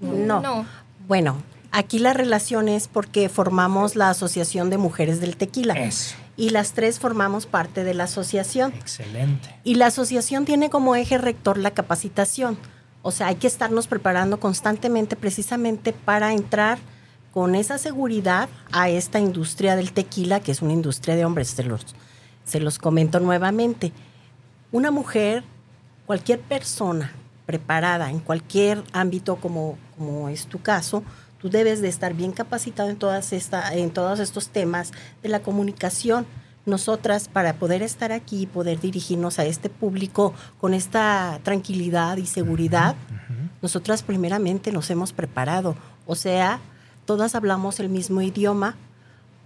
No. 0.00 0.40
no. 0.40 0.66
Bueno, 1.06 1.36
aquí 1.72 1.98
la 1.98 2.12
relación 2.12 2.68
es 2.68 2.88
porque 2.88 3.28
formamos 3.28 3.96
la 3.96 4.10
Asociación 4.10 4.70
de 4.70 4.78
Mujeres 4.78 5.20
del 5.20 5.36
Tequila. 5.36 5.74
Eso. 5.74 6.16
Y 6.36 6.50
las 6.50 6.72
tres 6.72 6.98
formamos 6.98 7.46
parte 7.46 7.84
de 7.84 7.94
la 7.94 8.04
asociación. 8.04 8.72
Excelente. 8.74 9.54
Y 9.64 9.74
la 9.74 9.86
asociación 9.86 10.44
tiene 10.44 10.70
como 10.70 10.94
eje 10.94 11.18
rector 11.18 11.58
la 11.58 11.72
capacitación. 11.72 12.58
O 13.02 13.10
sea, 13.10 13.28
hay 13.28 13.36
que 13.36 13.46
estarnos 13.46 13.86
preparando 13.86 14.38
constantemente 14.38 15.16
precisamente 15.16 15.92
para 15.92 16.32
entrar 16.32 16.78
con 17.32 17.54
esa 17.54 17.78
seguridad 17.78 18.48
a 18.72 18.88
esta 18.88 19.20
industria 19.20 19.76
del 19.76 19.92
tequila, 19.92 20.40
que 20.40 20.52
es 20.52 20.62
una 20.62 20.72
industria 20.72 21.16
de 21.16 21.24
hombres, 21.24 21.48
se 21.48 21.62
los, 21.62 21.86
se 22.44 22.60
los 22.60 22.78
comento 22.78 23.20
nuevamente. 23.20 23.92
Una 24.72 24.90
mujer, 24.90 25.44
cualquier 26.06 26.40
persona 26.40 27.12
preparada 27.46 28.10
en 28.10 28.18
cualquier 28.18 28.82
ámbito 28.92 29.36
como, 29.36 29.78
como 29.96 30.28
es 30.28 30.46
tu 30.46 30.60
caso, 30.60 31.02
tú 31.40 31.48
debes 31.50 31.80
de 31.80 31.88
estar 31.88 32.14
bien 32.14 32.32
capacitado 32.32 32.90
en, 32.90 32.96
todas 32.96 33.32
esta, 33.32 33.74
en 33.74 33.90
todos 33.90 34.20
estos 34.20 34.48
temas 34.48 34.92
de 35.22 35.28
la 35.28 35.40
comunicación. 35.40 36.26
Nosotras, 36.66 37.28
para 37.28 37.54
poder 37.54 37.82
estar 37.82 38.12
aquí 38.12 38.42
y 38.42 38.46
poder 38.46 38.78
dirigirnos 38.78 39.38
a 39.38 39.46
este 39.46 39.70
público 39.70 40.34
con 40.60 40.74
esta 40.74 41.40
tranquilidad 41.42 42.18
y 42.18 42.26
seguridad, 42.26 42.94
uh 43.10 43.14
-huh. 43.14 43.50
nosotras 43.62 44.02
primeramente 44.02 44.70
nos 44.70 44.90
hemos 44.90 45.12
preparado. 45.12 45.76
O 46.06 46.14
sea, 46.14 46.60
todas 47.06 47.34
hablamos 47.34 47.80
el 47.80 47.88
mismo 47.88 48.20
idioma. 48.20 48.76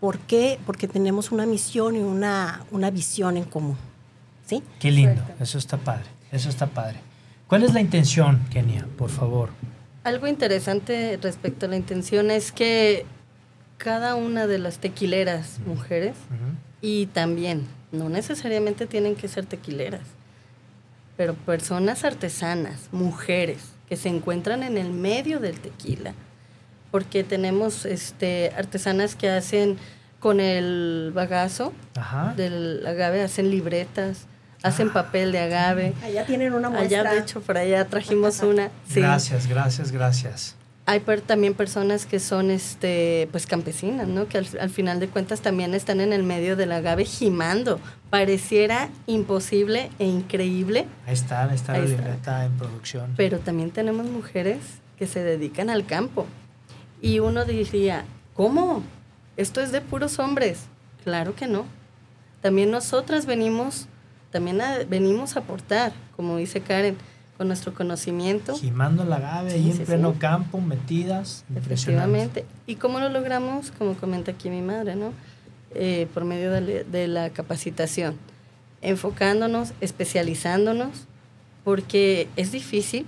¿Por 0.00 0.18
qué? 0.18 0.58
Porque 0.66 0.88
tenemos 0.88 1.30
una 1.30 1.46
misión 1.46 1.94
y 1.94 2.00
una, 2.00 2.64
una 2.72 2.90
visión 2.90 3.36
en 3.36 3.44
común. 3.44 3.76
¿Sí? 4.44 4.64
Qué 4.80 4.90
lindo, 4.90 5.22
eso 5.38 5.58
está 5.58 5.76
padre, 5.76 6.06
eso 6.32 6.48
está 6.48 6.66
padre. 6.66 6.98
¿Cuál 7.46 7.62
es 7.62 7.72
la 7.72 7.80
intención, 7.80 8.40
Kenia? 8.50 8.86
Por 8.96 9.10
favor. 9.10 9.50
Algo 10.04 10.26
interesante 10.26 11.18
respecto 11.22 11.66
a 11.66 11.68
la 11.68 11.76
intención 11.76 12.30
es 12.30 12.50
que 12.50 13.06
cada 13.78 14.16
una 14.16 14.46
de 14.46 14.58
las 14.58 14.78
tequileras 14.78 15.60
mujeres, 15.66 16.16
y 16.80 17.06
también, 17.06 17.66
no 17.92 18.08
necesariamente 18.08 18.86
tienen 18.86 19.14
que 19.14 19.28
ser 19.28 19.46
tequileras, 19.46 20.02
pero 21.16 21.34
personas 21.34 22.04
artesanas, 22.04 22.88
mujeres, 22.90 23.72
que 23.88 23.96
se 23.96 24.08
encuentran 24.08 24.62
en 24.62 24.78
el 24.78 24.90
medio 24.90 25.38
del 25.38 25.60
tequila, 25.60 26.14
porque 26.90 27.22
tenemos 27.22 27.84
este, 27.84 28.52
artesanas 28.56 29.14
que 29.14 29.30
hacen 29.30 29.76
con 30.18 30.40
el 30.40 31.12
bagazo 31.14 31.72
del 32.36 32.86
agave, 32.86 33.22
hacen 33.22 33.50
libretas, 33.50 34.26
hacen 34.62 34.88
ah. 34.88 34.92
papel 34.92 35.32
de 35.32 35.38
agave. 35.38 35.94
Allá 36.02 36.24
tienen 36.26 36.54
una 36.54 36.70
muestra. 36.70 37.00
Allá, 37.00 37.12
de 37.12 37.20
hecho, 37.20 37.40
por 37.40 37.58
allá 37.58 37.86
trajimos 37.86 38.40
una. 38.40 38.70
Gracias, 38.94 39.46
gracias, 39.46 39.92
gracias. 39.92 40.56
Hay 40.84 41.00
también 41.00 41.54
personas 41.54 42.06
que 42.06 42.18
son 42.18 42.50
este 42.50 43.28
pues 43.30 43.46
campesinas, 43.46 44.08
¿no? 44.08 44.26
Que 44.26 44.38
al, 44.38 44.70
final 44.70 44.98
de 44.98 45.06
cuentas 45.06 45.40
también 45.40 45.74
están 45.74 46.00
en 46.00 46.12
el 46.12 46.24
medio 46.24 46.56
del 46.56 46.72
agave 46.72 47.04
gimando. 47.04 47.78
Pareciera 48.10 48.88
imposible 49.06 49.90
e 50.00 50.06
increíble. 50.06 50.86
Ahí 51.06 51.14
está, 51.14 51.44
ahí 51.44 51.54
está 51.54 51.74
la 51.74 51.84
libreta 51.84 52.44
en 52.44 52.52
producción. 52.58 53.14
Pero 53.16 53.38
también 53.38 53.70
tenemos 53.70 54.06
mujeres 54.06 54.58
que 54.98 55.06
se 55.06 55.22
dedican 55.22 55.70
al 55.70 55.86
campo. 55.86 56.26
Y 57.00 57.20
uno 57.20 57.44
diría, 57.44 58.04
¿cómo? 58.34 58.82
Esto 59.36 59.60
es 59.60 59.70
de 59.70 59.80
puros 59.80 60.18
hombres. 60.18 60.64
Claro 61.04 61.36
que 61.36 61.46
no. 61.46 61.64
También 62.40 62.72
nosotras 62.72 63.24
venimos, 63.24 63.86
también 64.32 64.60
venimos 64.88 65.36
a 65.36 65.40
aportar, 65.40 65.92
como 66.16 66.38
dice 66.38 66.60
Karen, 66.60 66.96
con 67.36 67.46
nuestro 67.46 67.74
conocimiento. 67.74 68.54
Quimando 68.54 69.04
la 69.04 69.16
agave 69.16 69.52
ahí 69.52 69.70
en 69.70 69.78
pleno 69.78 70.14
campo, 70.18 70.60
metidas. 70.60 71.44
Efectivamente. 71.54 72.44
¿Y 72.66 72.76
cómo 72.76 72.98
lo 72.98 73.08
logramos? 73.08 73.70
Como 73.72 73.94
comenta 73.94 74.32
aquí 74.32 74.50
mi 74.50 74.62
madre, 74.62 74.96
¿no? 74.96 75.12
Eh, 75.74 76.08
por 76.12 76.24
medio 76.24 76.50
de, 76.50 76.84
de 76.84 77.08
la 77.08 77.30
capacitación, 77.30 78.16
enfocándonos, 78.82 79.72
especializándonos, 79.80 81.06
porque 81.64 82.28
es 82.36 82.52
difícil, 82.52 83.06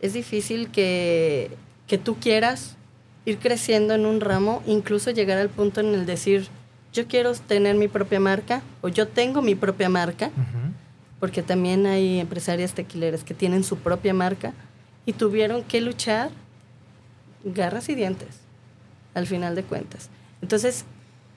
es 0.00 0.12
difícil 0.12 0.70
que, 0.70 1.50
que 1.86 1.98
tú 1.98 2.16
quieras 2.16 2.76
ir 3.24 3.38
creciendo 3.38 3.94
en 3.94 4.06
un 4.06 4.20
ramo, 4.20 4.62
incluso 4.66 5.10
llegar 5.10 5.38
al 5.38 5.48
punto 5.48 5.80
en 5.80 5.94
el 5.94 6.06
decir, 6.06 6.48
yo 6.92 7.06
quiero 7.06 7.32
tener 7.34 7.76
mi 7.76 7.88
propia 7.88 8.20
marca 8.20 8.62
o 8.80 8.88
yo 8.88 9.06
tengo 9.06 9.42
mi 9.42 9.54
propia 9.54 9.88
marca, 9.88 10.30
porque 11.18 11.42
también 11.42 11.86
hay 11.86 12.18
empresarias 12.18 12.72
tequileras 12.72 13.24
que 13.24 13.34
tienen 13.34 13.62
su 13.64 13.76
propia 13.78 14.14
marca 14.14 14.52
y 15.06 15.12
tuvieron 15.12 15.62
que 15.62 15.80
luchar 15.80 16.30
garras 17.44 17.88
y 17.88 17.94
dientes, 17.94 18.28
al 19.14 19.26
final 19.26 19.54
de 19.54 19.62
cuentas. 19.62 20.10
Entonces, 20.42 20.84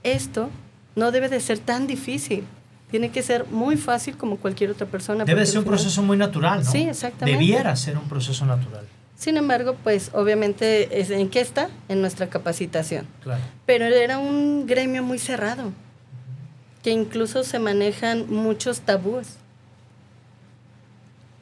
esto 0.04 0.50
no 0.96 1.12
debe 1.12 1.30
de 1.30 1.40
ser 1.40 1.60
tan 1.60 1.88
difícil. 1.88 2.46
Tiene 2.90 3.10
que 3.10 3.24
ser 3.24 3.48
muy 3.48 3.76
fácil 3.76 4.18
como 4.18 4.38
cualquier 4.38 4.70
otra 4.70 4.86
persona. 4.86 5.26
Debe 5.26 5.46
ser 5.46 5.60
un 5.60 5.66
proceso 5.66 6.04
muy 6.04 6.16
natural, 6.16 6.64
¿no? 6.64 6.72
Sí, 6.72 6.84
exactamente. 6.84 7.40
Debiera 7.40 7.76
ser 7.76 7.98
un 7.98 8.08
proceso 8.08 8.46
natural. 8.46 8.86
Sin 9.24 9.38
embargo, 9.38 9.78
pues 9.82 10.12
obviamente, 10.14 11.00
es, 11.00 11.10
¿en 11.10 11.30
qué 11.30 11.40
está? 11.40 11.70
En 11.88 12.02
nuestra 12.02 12.28
capacitación. 12.28 13.08
Claro. 13.22 13.42
Pero 13.66 13.86
era 13.86 14.18
un 14.18 14.68
gremio 14.68 15.02
muy 15.02 15.18
cerrado, 15.18 15.72
que 16.84 16.92
incluso 16.92 17.46
se 17.46 17.58
manejan 17.58 18.30
muchos 18.30 18.82
tabúes. 18.82 19.38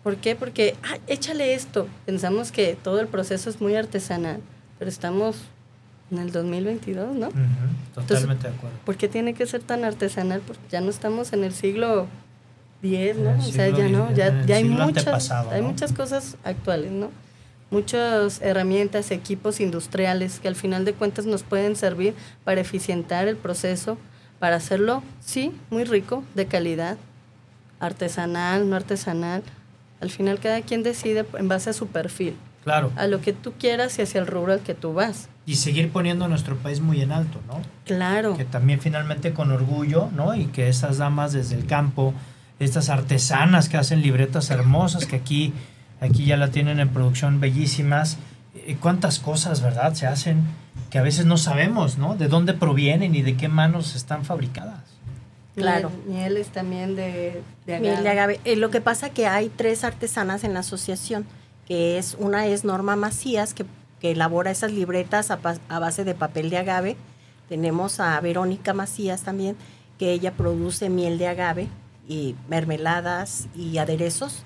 ¿Por 0.04 0.18
qué? 0.18 0.36
Porque, 0.36 0.76
ah, 0.84 1.00
échale 1.08 1.56
esto. 1.56 1.88
Pensamos 2.06 2.52
que 2.52 2.78
todo 2.84 3.00
el 3.00 3.08
proceso 3.08 3.50
es 3.50 3.60
muy 3.60 3.76
artesanal, 3.76 4.42
pero 4.78 4.88
estamos 4.88 5.38
en 6.12 6.20
el 6.20 6.32
2022, 6.32 7.16
¿no? 7.16 7.30
totalmente 7.96 8.48
de 8.48 8.54
acuerdo. 8.54 8.78
¿Por 8.86 8.96
qué 8.96 9.08
tiene 9.08 9.34
que 9.34 9.48
ser 9.48 9.64
tan 9.64 9.86
artesanal? 9.86 10.42
Porque 10.42 10.62
ya 10.70 10.82
no 10.82 10.92
estamos 10.92 11.34
en 11.34 11.44
el 11.44 11.52
siglo 11.52 12.06
X, 12.84 13.16
¿no? 13.18 13.40
O 13.40 13.52
sea, 13.52 13.70
ya 13.70 13.88
no, 13.88 14.14
ya, 14.14 14.46
ya 14.46 14.58
hay 14.58 14.66
muchas, 14.66 15.32
hay 15.32 15.64
muchas 15.64 15.94
cosas 15.94 16.38
actuales, 16.44 16.92
¿no? 16.92 17.10
Muchas 17.72 18.42
herramientas, 18.42 19.10
equipos 19.10 19.60
industriales 19.60 20.40
que 20.40 20.48
al 20.48 20.56
final 20.56 20.86
de 20.86 20.94
cuentas 20.94 21.26
nos 21.26 21.44
pueden 21.44 21.76
servir 21.76 22.14
para 22.44 22.62
eficientar 22.62 23.28
el 23.28 23.38
proceso, 23.38 23.98
para 24.40 24.58
hacerlo, 24.58 25.02
sí, 25.22 25.52
muy 25.70 25.86
rico, 25.86 26.24
de 26.36 26.46
calidad, 26.46 26.98
artesanal, 27.80 28.70
no 28.70 28.76
artesanal. 28.76 29.42
Al 30.02 30.10
final 30.10 30.40
cada 30.40 30.62
quien 30.62 30.84
decide 30.84 31.26
en 31.38 31.48
base 31.48 31.70
a 31.70 31.74
su 31.74 31.88
perfil. 31.88 32.36
Claro. 32.64 32.92
A 32.96 33.08
lo 33.08 33.22
que 33.22 33.34
tú 33.34 33.54
quieras 33.54 33.98
y 33.98 34.04
hacia 34.04 34.20
el 34.20 34.28
rubro 34.28 34.54
al 34.54 34.60
que 34.60 34.76
tú 34.76 34.94
vas. 34.94 35.30
Y 35.46 35.56
seguir 35.56 35.92
poniendo 35.92 36.26
a 36.26 36.28
nuestro 36.28 36.56
país 36.58 36.80
muy 36.80 37.02
en 37.02 37.12
alto, 37.12 37.40
¿no? 37.48 37.60
Claro. 37.86 38.38
Que 38.38 38.46
también 38.46 38.80
finalmente 38.80 39.34
con 39.34 39.52
orgullo, 39.52 40.10
¿no? 40.16 40.36
Y 40.36 40.46
que 40.46 40.68
esas 40.70 41.00
damas 41.00 41.34
desde 41.34 41.56
el 41.56 41.66
campo, 41.66 42.14
estas 42.60 42.90
artesanas 42.90 43.68
que 43.68 43.78
hacen 43.78 44.02
libretas 44.02 44.52
hermosas 44.52 45.08
que 45.08 45.16
aquí 45.16 45.54
Aquí 46.02 46.26
ya 46.26 46.36
la 46.36 46.50
tienen 46.50 46.80
en 46.80 46.90
producción 46.90 47.40
bellísimas. 47.40 48.18
Eh, 48.56 48.76
¿Cuántas 48.82 49.20
cosas, 49.20 49.62
verdad, 49.62 49.94
se 49.94 50.08
hacen 50.08 50.44
que 50.90 50.98
a 50.98 51.04
veces 51.04 51.26
no 51.28 51.38
sabemos, 51.38 52.00
¿no? 52.00 52.16
De 52.16 52.28
dónde 52.28 52.56
provienen 52.56 53.14
y 53.14 53.22
de 53.22 53.38
qué 53.38 53.48
manos 53.48 53.96
están 53.96 54.26
fabricadas. 54.26 54.80
Claro. 55.56 55.92
Mieles 56.08 56.48
también 56.48 56.96
de, 56.96 57.44
de 57.68 57.76
agave. 57.76 57.92
Miel 57.92 58.04
de 58.04 58.10
agave. 58.10 58.40
Eh, 58.46 58.56
lo 58.56 58.72
que 58.72 58.82
pasa 58.82 59.12
que 59.12 59.28
hay 59.28 59.50
tres 59.50 59.84
artesanas 59.84 60.44
en 60.44 60.56
la 60.56 60.62
asociación, 60.62 61.26
que 61.68 62.00
es 62.00 62.18
una 62.18 62.48
es 62.48 62.66
Norma 62.66 62.96
Macías, 62.96 63.54
que, 63.54 63.66
que 64.00 64.12
elabora 64.12 64.50
esas 64.50 64.72
libretas 64.72 65.30
a, 65.30 65.40
a, 65.70 65.80
base 65.80 66.04
de 66.04 66.16
papel 66.16 66.50
de 66.50 66.58
agave. 66.58 66.98
Tenemos 67.48 68.00
a 68.00 68.20
Verónica 68.22 68.74
Macías 68.74 69.22
también, 69.22 69.56
que 70.00 70.14
ella 70.14 70.32
produce 70.32 70.90
miel 70.90 71.20
de 71.20 71.28
agave 71.28 71.68
y 72.08 72.36
mermeladas 72.50 73.48
y 73.56 73.78
aderezos 73.78 74.46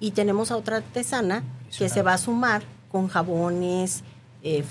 y 0.00 0.12
tenemos 0.12 0.50
a 0.50 0.56
otra 0.56 0.78
artesana 0.78 1.42
que 1.76 1.88
se 1.88 2.02
va 2.02 2.14
a 2.14 2.18
sumar 2.18 2.62
con 2.90 3.08
jabones, 3.08 4.02
eh, 4.42 4.62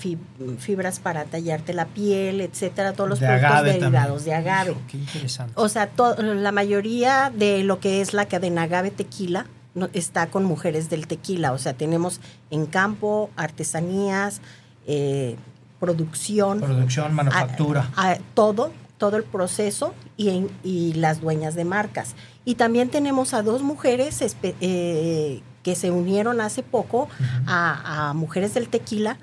fibras 0.58 0.98
para 0.98 1.24
tallarte 1.26 1.74
la 1.74 1.86
piel, 1.86 2.40
etcétera, 2.40 2.94
todos 2.94 3.10
los 3.10 3.18
productos 3.18 3.64
derivados 3.64 4.24
de 4.24 4.34
agave. 4.34 4.74
Qué 4.90 4.96
interesante. 4.96 5.52
O 5.56 5.68
sea, 5.68 5.90
la 6.18 6.52
mayoría 6.52 7.30
de 7.34 7.62
lo 7.64 7.78
que 7.78 8.00
es 8.00 8.14
la 8.14 8.26
cadena 8.26 8.62
agave 8.62 8.90
tequila 8.90 9.46
está 9.92 10.28
con 10.28 10.44
mujeres 10.44 10.88
del 10.88 11.06
tequila. 11.06 11.52
O 11.52 11.58
sea, 11.58 11.74
tenemos 11.74 12.20
en 12.50 12.66
campo, 12.66 13.30
artesanías, 13.36 14.40
eh, 14.86 15.36
producción. 15.78 16.60
Producción, 16.60 17.14
manufactura. 17.14 17.90
todo, 18.34 18.72
todo 18.98 19.16
el 19.16 19.22
proceso 19.22 19.94
y, 20.16 20.46
y 20.62 20.92
las 20.94 21.20
dueñas 21.20 21.54
de 21.54 21.64
marcas. 21.64 22.14
Y 22.44 22.56
también 22.56 22.90
tenemos 22.90 23.32
a 23.32 23.42
dos 23.42 23.62
mujeres 23.62 24.20
eh, 24.42 25.42
que 25.62 25.74
se 25.74 25.90
unieron 25.90 26.40
hace 26.40 26.62
poco 26.62 27.08
a, 27.46 28.12
Mujeres 28.14 28.54
del 28.54 28.68
Tequila, 28.68 29.18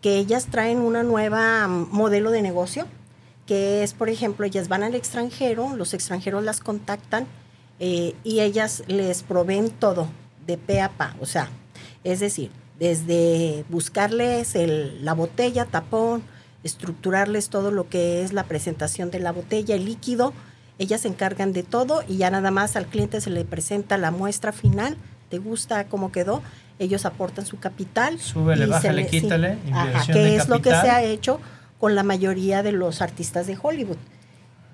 que 0.00 0.16
ellas 0.18 0.46
traen 0.50 0.78
una 0.78 1.02
nueva 1.02 1.68
modelo 1.68 2.30
de 2.30 2.42
negocio, 2.42 2.86
que 3.46 3.82
es, 3.82 3.94
por 3.94 4.08
ejemplo, 4.08 4.46
ellas 4.46 4.68
van 4.68 4.82
al 4.82 4.94
extranjero, 4.94 5.74
los 5.76 5.94
extranjeros 5.94 6.44
las 6.44 6.60
contactan 6.60 7.26
eh, 7.80 8.14
y 8.24 8.40
ellas 8.40 8.84
les 8.86 9.22
proveen 9.22 9.70
todo 9.70 10.08
de 10.46 10.58
pe 10.58 10.80
a 10.80 10.90
pa, 10.90 11.16
o 11.20 11.26
sea, 11.26 11.48
es 12.04 12.20
decir, 12.20 12.50
desde 12.78 13.64
buscarles 13.68 14.54
la 15.00 15.14
botella, 15.14 15.64
tapón, 15.64 16.22
estructurarles 16.66 17.48
todo 17.48 17.70
lo 17.70 17.88
que 17.88 18.22
es 18.22 18.32
la 18.32 18.44
presentación 18.44 19.10
de 19.10 19.20
la 19.20 19.32
botella, 19.32 19.74
el 19.74 19.84
líquido, 19.84 20.32
ellas 20.78 21.02
se 21.02 21.08
encargan 21.08 21.52
de 21.52 21.62
todo 21.62 22.02
y 22.06 22.18
ya 22.18 22.30
nada 22.30 22.50
más 22.50 22.76
al 22.76 22.86
cliente 22.86 23.20
se 23.20 23.30
le 23.30 23.44
presenta 23.44 23.96
la 23.96 24.10
muestra 24.10 24.52
final, 24.52 24.96
te 25.30 25.38
gusta 25.38 25.86
cómo 25.88 26.12
quedó, 26.12 26.42
ellos 26.78 27.06
aportan 27.06 27.46
su 27.46 27.58
capital. 27.58 28.18
Súbele, 28.18 28.66
bájale, 28.66 29.06
quítale, 29.06 29.58
ajá, 29.72 30.12
que 30.12 30.36
es 30.36 30.48
lo 30.48 30.60
que 30.60 30.70
se 30.70 30.90
ha 30.90 31.02
hecho 31.02 31.40
con 31.78 31.94
la 31.94 32.02
mayoría 32.02 32.62
de 32.62 32.72
los 32.72 33.02
artistas 33.02 33.46
de 33.46 33.58
Hollywood. 33.60 33.98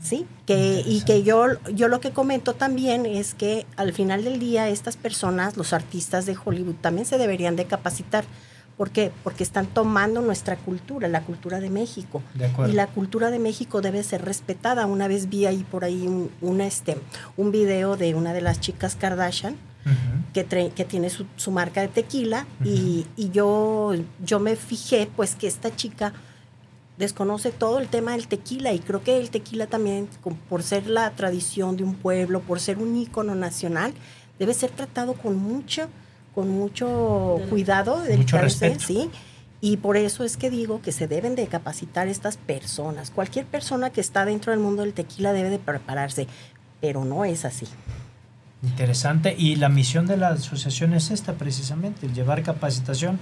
¿Sí? 0.00 0.26
Que, 0.46 0.82
y 0.84 1.02
que 1.02 1.22
yo, 1.22 1.44
yo 1.72 1.86
lo 1.86 2.00
que 2.00 2.10
comento 2.10 2.54
también 2.54 3.06
es 3.06 3.34
que 3.34 3.66
al 3.76 3.92
final 3.92 4.24
del 4.24 4.40
día 4.40 4.68
estas 4.68 4.96
personas, 4.96 5.56
los 5.56 5.72
artistas 5.72 6.26
de 6.26 6.36
Hollywood, 6.44 6.74
también 6.80 7.06
se 7.06 7.18
deberían 7.18 7.54
de 7.54 7.66
capacitar 7.66 8.24
¿Por 8.76 8.90
qué? 8.90 9.12
Porque 9.22 9.44
están 9.44 9.66
tomando 9.66 10.22
nuestra 10.22 10.56
cultura, 10.56 11.08
la 11.08 11.22
cultura 11.22 11.60
de 11.60 11.70
México. 11.70 12.22
y 12.68 12.72
la 12.72 12.86
cultura 12.86 13.30
de 13.30 13.38
México 13.38 13.80
debe 13.80 14.02
ser 14.02 14.24
respetada. 14.24 14.86
Una 14.86 15.08
vez 15.08 15.28
vi 15.28 15.46
ahí 15.46 15.64
por 15.70 15.84
ahí 15.84 16.06
un, 16.40 16.60
este, 16.60 16.96
un 17.36 17.52
video 17.52 17.96
de 17.96 18.14
una 18.14 18.32
de 18.32 18.40
las 18.40 18.60
chicas 18.60 18.96
Kardashian 18.96 19.56
que, 20.32 20.44
que 20.74 20.84
tiene 20.84 21.10
su, 21.10 21.50
marca 21.50 21.80
de 21.80 21.88
tequila 21.88 22.46
y, 22.64 23.06
yo, 23.32 23.92
yo 24.24 24.40
me 24.40 24.56
fijé 24.56 25.08
pues 25.14 25.34
que 25.34 25.46
esta 25.46 25.74
chica 25.74 26.12
desconoce 26.98 27.50
todo 27.50 27.78
el 27.78 27.88
tema 27.88 28.12
del 28.12 28.28
tequila 28.28 28.72
y 28.72 28.78
creo 28.78 29.02
que 29.02 29.18
el 29.18 29.30
tequila 29.30 29.66
también, 29.66 30.08
por 30.48 30.62
ser 30.62 30.86
la 30.86 31.10
tradición 31.10 31.76
de 31.76 31.84
un 31.84 31.94
pueblo, 31.94 32.40
por 32.40 32.60
ser 32.60 32.78
un 32.78 32.96
ícono 32.96 33.34
nacional, 33.34 33.92
debe 34.38 34.54
ser 34.54 34.70
tratado 34.70 35.14
con 35.14 35.36
mucho 35.36 35.88
con 36.34 36.48
mucho 36.50 37.40
cuidado, 37.50 37.96
Mucho 37.96 38.08
delicadeza, 38.08 38.66
respeto. 38.66 38.80
sí. 38.86 39.10
Y 39.60 39.76
por 39.76 39.96
eso 39.96 40.24
es 40.24 40.36
que 40.36 40.50
digo 40.50 40.82
que 40.82 40.90
se 40.90 41.06
deben 41.06 41.36
de 41.36 41.46
capacitar 41.46 42.08
estas 42.08 42.36
personas. 42.36 43.10
Cualquier 43.12 43.46
persona 43.46 43.90
que 43.90 44.00
está 44.00 44.24
dentro 44.24 44.50
del 44.50 44.60
mundo 44.60 44.82
del 44.82 44.92
tequila 44.92 45.32
debe 45.32 45.50
de 45.50 45.60
prepararse, 45.60 46.26
pero 46.80 47.04
no 47.04 47.24
es 47.24 47.44
así. 47.44 47.66
Interesante. 48.62 49.34
Y 49.38 49.56
la 49.56 49.68
misión 49.68 50.06
de 50.06 50.16
la 50.16 50.28
asociación 50.28 50.94
es 50.94 51.10
esta 51.10 51.34
precisamente, 51.34 52.06
el 52.06 52.14
llevar 52.14 52.42
capacitación 52.42 53.18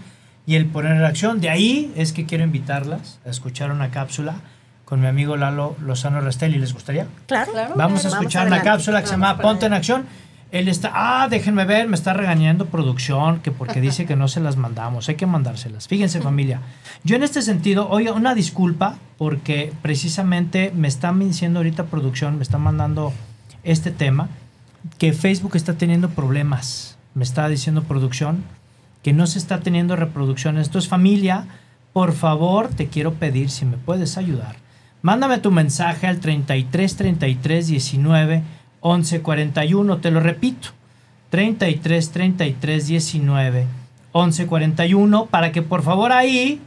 y 0.46 0.56
el 0.56 0.66
poner 0.66 0.92
en 0.96 1.04
acción. 1.04 1.40
De 1.40 1.50
ahí 1.50 1.92
es 1.96 2.12
que 2.12 2.26
quiero 2.26 2.44
invitarlas 2.44 3.18
a 3.26 3.30
escuchar 3.30 3.70
una 3.70 3.90
cápsula 3.90 4.36
con 4.84 5.00
mi 5.00 5.06
amigo 5.06 5.36
Lalo 5.36 5.76
Lozano 5.82 6.20
Restelli. 6.20 6.58
¿Les 6.58 6.72
gustaría? 6.72 7.06
Claro. 7.26 7.52
Claro. 7.52 7.74
Vamos 7.76 8.04
a 8.04 8.08
Vamos 8.08 8.14
escuchar 8.22 8.46
una 8.46 8.62
cápsula 8.62 9.00
que 9.00 9.06
se 9.06 9.12
llama 9.12 9.38
Ponte 9.38 9.66
en. 9.66 9.74
Acción. 9.74 10.06
Él 10.52 10.68
está, 10.68 10.90
ah, 10.94 11.28
déjenme 11.28 11.64
ver, 11.64 11.88
me 11.88 11.94
está 11.94 12.12
regañando 12.12 12.66
producción, 12.66 13.40
que 13.40 13.50
porque 13.50 13.80
dice 13.82 14.06
que 14.06 14.16
no 14.16 14.28
se 14.28 14.40
las 14.40 14.56
mandamos, 14.56 15.08
hay 15.08 15.14
que 15.14 15.26
mandárselas. 15.26 15.86
Fíjense 15.88 16.20
familia, 16.20 16.60
yo 17.04 17.16
en 17.16 17.22
este 17.22 17.42
sentido, 17.42 17.88
oiga, 17.88 18.12
una 18.12 18.34
disculpa, 18.34 18.98
porque 19.16 19.72
precisamente 19.82 20.72
me 20.74 20.88
están 20.88 21.18
diciendo 21.20 21.60
ahorita 21.60 21.84
producción, 21.84 22.36
me 22.36 22.42
están 22.42 22.62
mandando 22.62 23.12
este 23.62 23.90
tema, 23.90 24.28
que 24.98 25.12
Facebook 25.12 25.56
está 25.56 25.74
teniendo 25.74 26.10
problemas, 26.10 26.96
me 27.14 27.24
está 27.24 27.48
diciendo 27.48 27.82
producción, 27.84 28.42
que 29.02 29.12
no 29.12 29.26
se 29.26 29.38
está 29.38 29.60
teniendo 29.60 29.96
reproducciones. 29.96 30.66
Entonces 30.66 30.88
familia, 30.88 31.46
por 31.92 32.12
favor, 32.12 32.68
te 32.68 32.88
quiero 32.88 33.14
pedir 33.14 33.50
si 33.50 33.64
me 33.64 33.76
puedes 33.76 34.16
ayudar. 34.16 34.56
Mándame 35.02 35.38
tu 35.38 35.50
mensaje 35.50 36.06
al 36.06 36.20
33 36.20 36.96
33 36.96 37.66
19 37.68 38.42
11 38.80 39.22
41. 39.22 39.98
Te 39.98 40.10
lo 40.10 40.20
repito. 40.20 40.68
33 41.30 42.10
33 42.10 42.86
19 42.88 43.66
11 44.12 44.46
41 44.48 45.26
para 45.26 45.52
que 45.52 45.62
por 45.62 45.82
favor 45.82 46.10
ahí 46.10 46.60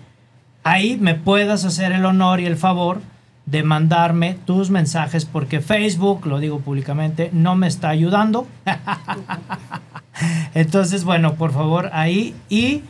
ahí 0.63 0.95
me 0.97 1.15
puedas 1.15 1.65
hacer 1.65 1.91
el 1.91 2.05
honor 2.05 2.39
y 2.39 2.45
el 2.45 2.55
favor 2.55 3.01
de 3.45 3.63
mandarme 3.63 4.37
tus 4.45 4.69
mensajes 4.69 5.25
porque 5.25 5.59
Facebook, 5.59 6.25
lo 6.25 6.39
digo 6.39 6.59
públicamente, 6.59 7.29
no 7.33 7.55
me 7.55 7.67
está 7.67 7.89
ayudando. 7.89 8.47
Entonces, 10.53 11.03
bueno, 11.03 11.33
por 11.35 11.51
favor, 11.51 11.89
ahí 11.91 12.33
y 12.47 12.83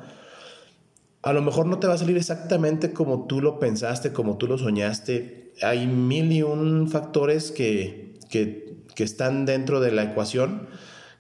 A 1.22 1.33
lo 1.33 1.42
mejor 1.42 1.66
no 1.66 1.78
te 1.78 1.87
va 1.87 1.94
a 1.94 1.98
salir 1.98 2.16
exactamente 2.16 2.92
como 2.92 3.28
tú 3.28 3.40
lo 3.40 3.61
pensaste, 3.61 4.12
como 4.12 4.37
tú 4.37 4.48
lo 4.48 4.59
soñaste. 4.59 5.47
Hay 5.62 5.87
mil 5.87 6.33
y 6.33 6.42
un 6.42 6.88
factores 6.88 7.51
que, 7.51 8.14
que, 8.31 8.77
que 8.94 9.05
están 9.05 9.47
dentro 9.47 9.81
de 9.81 9.92
la 9.92 10.05
ecuación 10.05 10.68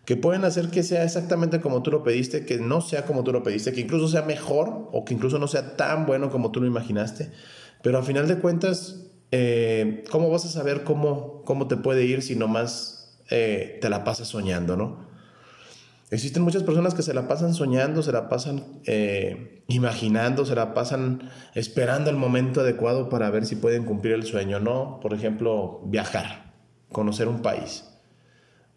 que 0.08 0.16
pueden 0.16 0.46
hacer 0.46 0.70
que 0.70 0.82
sea 0.82 1.04
exactamente 1.04 1.60
como 1.60 1.82
tú 1.82 1.90
lo 1.90 2.02
pediste, 2.02 2.46
que 2.46 2.56
no 2.56 2.80
sea 2.80 3.04
como 3.04 3.24
tú 3.24 3.32
lo 3.32 3.42
pediste, 3.42 3.72
que 3.72 3.82
incluso 3.82 4.08
sea 4.08 4.22
mejor 4.22 4.88
o 4.90 5.04
que 5.04 5.12
incluso 5.12 5.38
no 5.38 5.48
sea 5.48 5.76
tan 5.76 6.06
bueno 6.06 6.30
como 6.30 6.50
tú 6.50 6.62
lo 6.62 6.66
imaginaste. 6.66 7.30
Pero 7.82 7.98
a 7.98 8.02
final 8.02 8.26
de 8.26 8.38
cuentas, 8.38 9.04
eh, 9.32 10.04
¿cómo 10.10 10.30
vas 10.30 10.46
a 10.46 10.48
saber 10.48 10.82
cómo, 10.82 11.42
cómo 11.44 11.68
te 11.68 11.76
puede 11.76 12.06
ir 12.06 12.22
si 12.22 12.36
nomás 12.36 13.18
eh, 13.28 13.78
te 13.82 13.90
la 13.90 14.02
pasas 14.02 14.28
soñando, 14.28 14.78
no? 14.78 15.07
Existen 16.10 16.42
muchas 16.42 16.62
personas 16.62 16.94
que 16.94 17.02
se 17.02 17.12
la 17.12 17.28
pasan 17.28 17.52
soñando, 17.52 18.02
se 18.02 18.12
la 18.12 18.30
pasan 18.30 18.80
eh, 18.86 19.62
imaginando, 19.68 20.46
se 20.46 20.54
la 20.54 20.72
pasan 20.72 21.30
esperando 21.54 22.08
el 22.08 22.16
momento 22.16 22.62
adecuado 22.62 23.10
para 23.10 23.28
ver 23.28 23.44
si 23.44 23.56
pueden 23.56 23.84
cumplir 23.84 24.14
el 24.14 24.24
sueño, 24.24 24.58
¿no? 24.58 25.00
Por 25.00 25.12
ejemplo, 25.12 25.82
viajar, 25.84 26.54
conocer 26.92 27.28
un 27.28 27.42
país, 27.42 27.84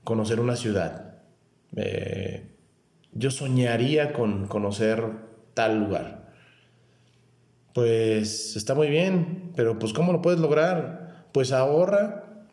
conocer 0.04 0.42
una 0.42 0.58
ciudad. 0.58 1.22
Eh, 1.78 2.58
yo 3.14 3.32
soñaría 3.32 4.12
con 4.12 4.48
conocer 4.48 5.02
tal 5.54 5.80
lugar. 5.80 6.34
Pues 7.74 8.58
está 8.58 8.76
muy 8.76 8.90
bien, 8.90 9.54
pero 9.56 9.80
pues 9.80 9.94
¿cómo 9.94 10.12
lo 10.12 10.22
puedes 10.22 10.42
lograr? 10.42 11.28
Pues 11.32 11.54
ahorra, 11.54 12.46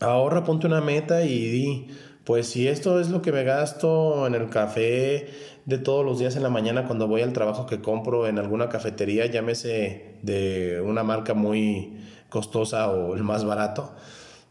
ahorra, 0.00 0.44
ponte 0.44 0.66
una 0.66 0.80
meta 0.80 1.22
y 1.24 1.50
di, 1.50 1.88
pues 2.24 2.48
si 2.48 2.68
esto 2.68 3.00
es 3.00 3.10
lo 3.10 3.22
que 3.22 3.32
me 3.32 3.44
gasto 3.44 4.26
en 4.26 4.34
el 4.34 4.48
café 4.50 5.28
de 5.64 5.78
todos 5.78 6.04
los 6.04 6.18
días 6.18 6.36
en 6.36 6.42
la 6.42 6.50
mañana 6.50 6.86
cuando 6.86 7.06
voy 7.06 7.22
al 7.22 7.32
trabajo 7.32 7.66
que 7.66 7.80
compro 7.80 8.26
en 8.26 8.38
alguna 8.38 8.68
cafetería, 8.68 9.26
llámese 9.26 10.16
de 10.22 10.82
una 10.84 11.02
marca 11.02 11.34
muy 11.34 11.98
costosa 12.28 12.90
o 12.90 13.14
el 13.16 13.22
más 13.22 13.44
barato, 13.44 13.94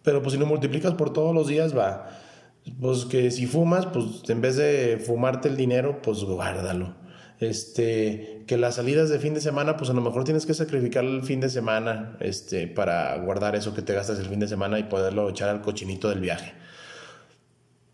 pero 0.04 0.22
pues 0.22 0.34
si 0.34 0.40
lo 0.40 0.46
multiplicas 0.46 0.94
por 0.94 1.14
todos 1.14 1.34
los 1.34 1.48
días 1.48 1.78
va, 1.78 2.10
pues 2.80 3.06
que 3.06 3.32
si 3.32 3.48
fumas, 3.48 3.86
pues 3.88 4.30
en 4.30 4.42
vez 4.42 4.56
de 4.58 5.02
fumarte 5.06 5.48
el 5.50 5.58
dinero, 5.58 6.02
pues 6.02 6.24
guárdalo. 6.24 6.96
Este, 7.40 8.44
que 8.48 8.58
las 8.58 8.76
salidas 8.76 9.10
de 9.10 9.18
fin 9.18 9.34
de 9.34 9.40
semana, 9.40 9.78
pues 9.78 9.90
a 9.90 9.94
lo 9.94 10.02
mejor 10.02 10.26
tienes 10.26 10.46
que 10.46 10.54
sacrificar 10.54 11.06
el 11.06 11.24
fin 11.24 11.40
de 11.40 11.50
semana, 11.50 12.18
este, 12.20 12.68
para 12.68 13.16
guardar 13.18 13.56
eso 13.56 13.74
que 13.74 13.82
te 13.82 13.94
gastas 13.94 14.20
el 14.20 14.26
fin 14.26 14.40
de 14.40 14.48
semana 14.48 14.78
y 14.78 14.84
poderlo 14.84 15.30
echar 15.30 15.48
al 15.48 15.62
cochinito 15.62 16.10
del 16.10 16.20
viaje. 16.20 16.52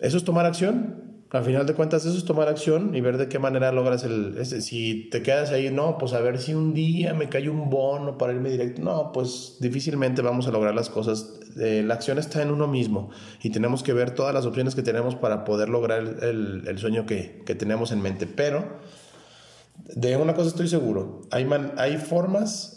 Eso 0.06 0.18
es 0.18 0.24
tomar 0.24 0.46
acción. 0.46 1.04
Al 1.32 1.44
final 1.44 1.66
de 1.66 1.74
cuentas, 1.74 2.06
eso 2.06 2.18
es 2.18 2.24
tomar 2.24 2.48
acción 2.48 2.96
y 2.96 3.02
ver 3.02 3.18
de 3.18 3.28
qué 3.28 3.40
manera 3.40 3.72
logras 3.74 4.04
el... 4.06 4.46
si 4.46 5.10
te 5.12 5.22
quedas 5.22 5.50
ahí, 5.52 5.70
no, 5.70 5.98
pues 5.98 6.14
a 6.14 6.22
ver 6.22 6.40
si 6.40 6.54
un 6.54 6.74
día 6.74 7.14
me 7.14 7.28
cae 7.28 7.50
un 7.50 7.70
bono 7.70 8.18
para 8.18 8.32
irme 8.32 8.50
directo. 8.50 8.82
No, 8.82 9.12
pues 9.12 9.58
difícilmente 9.60 10.22
vamos 10.22 10.48
a 10.48 10.52
lograr 10.52 10.74
las 10.76 10.90
cosas. 10.90 11.40
Eh, 11.60 11.84
la 11.86 11.96
acción 11.96 12.20
está 12.20 12.42
en 12.42 12.52
uno 12.52 12.68
mismo 12.68 13.10
y 13.42 13.50
tenemos 13.50 13.84
que 13.84 13.92
ver 13.92 14.12
todas 14.12 14.34
las 14.34 14.46
opciones 14.46 14.76
que 14.76 14.84
tenemos 14.84 15.16
para 15.16 15.44
poder 15.44 15.68
lograr 15.70 16.00
el, 16.02 16.24
el- 16.24 16.68
el 16.68 16.78
sueño 16.78 17.06
que, 17.06 17.42
que 17.46 17.56
tenemos 17.56 17.92
en 17.92 18.02
mente. 18.02 18.28
Pero 18.28 18.64
de 19.96 20.16
una 20.18 20.36
cosa 20.36 20.50
estoy 20.50 20.68
seguro, 20.70 21.22
hay, 21.32 21.44
man- 21.46 21.74
hay 21.78 21.98
formas 21.98 22.72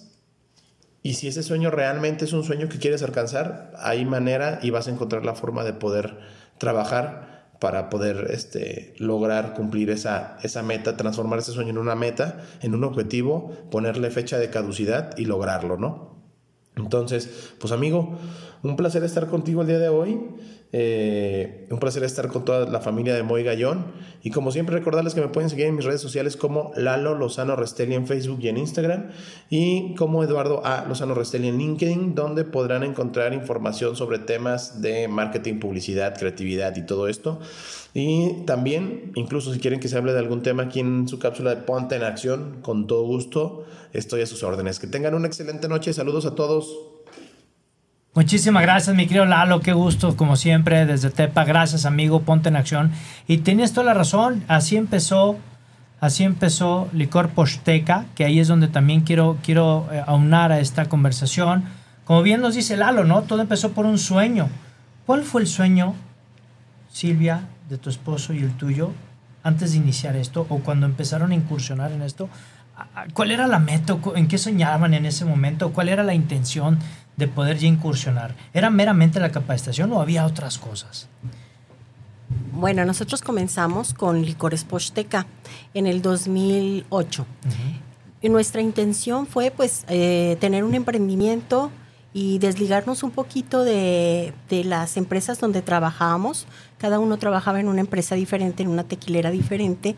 Y 1.03 1.15
si 1.15 1.29
ese 1.29 1.43
sueño 1.43 1.71
realmente 1.71 2.25
es 2.25 2.33
un 2.33 2.43
sueño 2.45 2.69
que 2.69 2.79
quieres 2.79 3.03
alcanzar, 3.03 3.73
hay 3.79 4.05
manera 4.05 4.59
y 4.63 4.71
vas 4.71 4.89
a 4.89 4.91
encontrar 4.91 5.25
la 5.25 5.35
forma 5.35 5.63
de 5.65 5.73
poder 5.73 6.19
trabajar 6.59 7.29
para 7.61 7.89
poder 7.91 8.29
este, 8.31 8.95
lograr 8.99 9.55
cumplir 9.55 9.91
esa, 9.91 10.39
esa 10.43 10.63
meta, 10.63 10.97
transformar 10.97 11.41
ese 11.41 11.53
sueño 11.53 11.71
en 11.71 11.79
una 11.79 11.97
meta, 11.97 12.45
en 12.63 12.75
un 12.75 12.85
objetivo, 12.85 13.53
ponerle 13.71 14.11
fecha 14.11 14.39
de 14.39 14.51
caducidad 14.51 15.17
y 15.17 15.25
lograrlo, 15.25 15.77
¿no? 15.77 16.19
Entonces, 16.77 17.55
pues 17.59 17.73
amigo, 17.73 18.17
un 18.63 18.77
placer 18.77 19.03
estar 19.03 19.27
contigo 19.27 19.63
el 19.63 19.69
día 19.69 19.79
de 19.79 19.89
hoy. 19.89 20.21
Eh, 20.71 21.67
un 21.71 21.79
placer 21.79 22.05
estar 22.05 22.29
con 22.29 22.45
toda 22.45 22.69
la 22.69 22.81
familia 22.81 23.15
de 23.15 23.23
Moy 23.23 23.43
Gallón. 23.43 23.87
Y 24.23 24.31
como 24.31 24.53
siempre, 24.53 24.77
recordarles 24.77 25.15
que 25.15 25.21
me 25.21 25.29
pueden 25.29 25.49
seguir 25.49 25.67
en 25.67 25.77
mis 25.77 25.85
redes 25.85 26.01
sociales 26.01 26.37
como 26.37 26.73
Lalo 26.77 27.15
Lozano 27.15 27.57
Restelli 27.57 27.95
en 27.95 28.07
Facebook 28.07 28.41
y 28.43 28.49
en 28.49 28.59
Instagram. 28.59 29.09
Y 29.49 29.95
como 29.95 30.23
Eduardo 30.23 30.65
A. 30.67 30.85
Lozano 30.87 31.15
Restelli 31.15 31.49
en 31.49 31.59
LinkedIn, 31.59 32.15
donde 32.15 32.45
podrán 32.45 32.83
encontrar 32.83 33.33
información 33.33 33.97
sobre 33.97 34.19
temas 34.19 34.83
de 34.83 35.09
marketing, 35.09 35.59
publicidad, 35.59 36.19
creatividad 36.19 36.77
y 36.77 36.85
todo 36.85 37.09
esto. 37.09 37.41
Y 37.95 38.45
también, 38.45 39.13
incluso 39.15 39.53
si 39.53 39.61
quieren 39.61 39.81
que 39.81 39.89
se 39.89 39.97
hable 39.97 40.13
de 40.13 40.19
algún 40.19 40.43
tema 40.43 40.65
aquí 40.65 40.81
en 40.81 41.09
su 41.09 41.19
cápsula 41.19 41.55
de 41.55 41.63
Ponte 41.63 41.97
en 41.97 42.03
Acción, 42.03 42.59
con 42.61 42.87
todo 42.87 43.05
gusto, 43.05 43.65
estoy 43.95 44.21
a 44.21 44.27
sus 44.27 44.43
órdenes. 44.43 44.79
Que 44.79 44.87
tengan 44.87 45.15
una 45.15 45.27
excelente 45.27 45.67
noche. 45.69 45.95
Saludos 45.95 46.27
a 46.27 46.35
todos. 46.35 46.98
Muchísimas 48.19 48.63
gracias, 48.63 48.97
mi 48.97 49.07
querido 49.07 49.27
Lalo. 49.27 49.61
Qué 49.61 49.73
gusto, 49.73 50.17
como 50.17 50.35
siempre, 50.35 50.87
desde 50.87 51.09
Tepa. 51.11 51.45
Gracias, 51.45 51.87
amigo. 51.87 52.23
Ponte 52.23 52.49
en 52.49 52.57
acción. 52.57 52.91
Y 53.29 53.39
tienes 53.39 53.73
toda 53.73 53.85
la 53.85 53.95
razón. 53.95 54.43
Así 54.49 54.77
empezó, 54.77 55.37
así 56.01 56.25
empezó 56.25 56.89
Licor 56.93 57.29
Posteca, 57.29 58.07
que 58.17 58.25
ahí 58.25 58.41
es 58.41 58.49
donde 58.49 58.67
también 58.67 59.03
quiero, 59.03 59.39
quiero 59.45 59.87
eh, 59.93 60.03
aunar 60.05 60.51
a 60.51 60.59
esta 60.59 60.87
conversación. 60.87 61.63
Como 62.05 62.23
bien 62.23 62.41
nos 62.41 62.57
dice 62.57 62.77
Lalo, 62.77 63.05
¿no? 63.05 63.23
Todo 63.23 63.41
empezó 63.41 63.71
por 63.71 63.87
un 63.87 63.99
sueño. 63.99 64.49
¿Cuál 65.07 65.23
fue 65.23 65.43
el 65.43 65.47
sueño, 65.47 65.95
Silvia, 66.91 67.43
de 67.69 67.79
tu 67.79 67.89
esposo 67.89 68.33
y 68.33 68.39
el 68.39 68.51
tuyo, 68.57 68.91
antes 69.45 69.71
de 69.71 69.79
iniciar 69.79 70.17
esto 70.17 70.45
o 70.49 70.59
cuando 70.59 70.87
empezaron 70.87 71.31
a 71.31 71.37
incursionar 71.37 71.93
en 71.93 72.03
esto? 72.03 72.29
¿Cuál 73.13 73.31
era 73.31 73.47
la 73.47 73.61
meta? 73.61 73.97
¿En 74.17 74.27
qué 74.27 74.39
soñaban 74.39 74.95
en 74.95 75.07
ese 75.07 75.25
momento? 75.25 75.73
¿Cuál 75.73 75.89
era 75.89 76.03
la 76.03 76.15
intención 76.15 76.81
de 77.19 77.29
poder 77.29 77.59
ya 77.59 77.67
incursionar? 77.67 78.35
¿Era 78.55 78.71
meramente 78.71 79.21
la 79.21 79.31
capacitación 79.31 79.93
o 79.93 80.01
había 80.01 80.25
otras 80.25 80.57
cosas? 80.57 81.09
Bueno, 82.53 82.85
nosotros 82.85 83.21
comenzamos 83.21 83.93
con 83.93 84.23
Licores 84.25 84.65
Posteca 84.65 85.27
en 85.75 85.87
el 85.87 86.01
2008. 86.01 87.27
y 88.23 88.29
nuestra 88.29 88.63
intención 88.63 89.27
fue 89.27 89.51
pues 89.51 89.85
eh, 89.89 90.37
tener 90.41 90.65
un 90.65 90.75
emprendimiento 90.75 91.71
y 92.13 92.39
desligarnos 92.39 93.03
un 93.03 93.11
poquito 93.11 93.65
de, 93.65 94.33
de, 94.49 94.65
las 94.65 94.97
empresas 94.97 95.39
donde 95.39 95.61
trabajábamos. 95.61 96.47
Cada 96.79 96.99
uno 96.99 97.19
trabajaba 97.19 97.61
en 97.61 97.69
una 97.69 97.81
empresa 97.81 98.15
diferente, 98.15 98.63
en 98.63 98.71
una 98.71 98.85
tequilera 98.85 99.31
diferente 99.31 99.95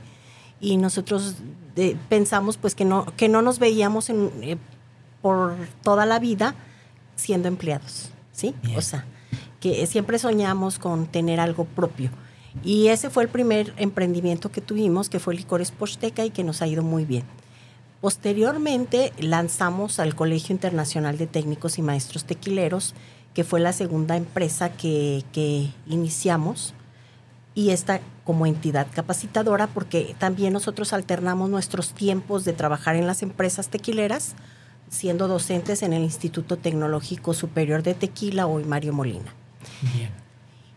y 0.60 0.76
nosotros 0.76 1.36
eh, 1.76 1.96
pensamos 2.08 2.56
pues 2.56 2.74
que 2.74 2.84
no, 2.84 3.06
que 3.16 3.28
no 3.28 3.42
nos 3.42 3.58
veíamos 3.58 4.10
en, 4.10 4.30
eh, 4.42 4.56
por 5.22 5.54
toda 5.82 6.06
la 6.06 6.18
vida 6.18 6.54
siendo 7.20 7.48
empleados, 7.48 8.10
¿sí? 8.32 8.54
O 8.76 8.80
sea, 8.80 9.04
que 9.60 9.86
siempre 9.86 10.18
soñamos 10.18 10.78
con 10.78 11.06
tener 11.06 11.38
algo 11.38 11.64
propio. 11.64 12.10
Y 12.64 12.88
ese 12.88 13.10
fue 13.10 13.22
el 13.22 13.28
primer 13.28 13.72
emprendimiento 13.76 14.50
que 14.50 14.60
tuvimos, 14.60 15.08
que 15.08 15.20
fue 15.20 15.34
Licores 15.34 15.70
Posteca 15.70 16.24
y 16.24 16.30
que 16.30 16.42
nos 16.42 16.62
ha 16.62 16.66
ido 16.66 16.82
muy 16.82 17.04
bien. 17.04 17.24
Posteriormente 18.00 19.12
lanzamos 19.18 20.00
al 20.00 20.14
Colegio 20.14 20.54
Internacional 20.54 21.18
de 21.18 21.26
Técnicos 21.26 21.78
y 21.78 21.82
Maestros 21.82 22.24
Tequileros, 22.24 22.94
que 23.34 23.44
fue 23.44 23.60
la 23.60 23.72
segunda 23.72 24.16
empresa 24.16 24.72
que, 24.72 25.22
que 25.32 25.70
iniciamos 25.86 26.74
y 27.54 27.70
esta 27.70 28.00
como 28.24 28.46
entidad 28.46 28.86
capacitadora, 28.92 29.66
porque 29.66 30.16
también 30.18 30.52
nosotros 30.52 30.92
alternamos 30.92 31.50
nuestros 31.50 31.92
tiempos 31.92 32.44
de 32.44 32.52
trabajar 32.52 32.96
en 32.96 33.06
las 33.06 33.22
empresas 33.22 33.68
tequileras 33.68 34.34
siendo 34.90 35.28
docentes 35.28 35.82
en 35.82 35.92
el 35.92 36.02
Instituto 36.02 36.58
Tecnológico 36.58 37.32
Superior 37.32 37.82
de 37.82 37.94
Tequila, 37.94 38.46
hoy 38.46 38.64
Mario 38.64 38.92
Molina. 38.92 39.32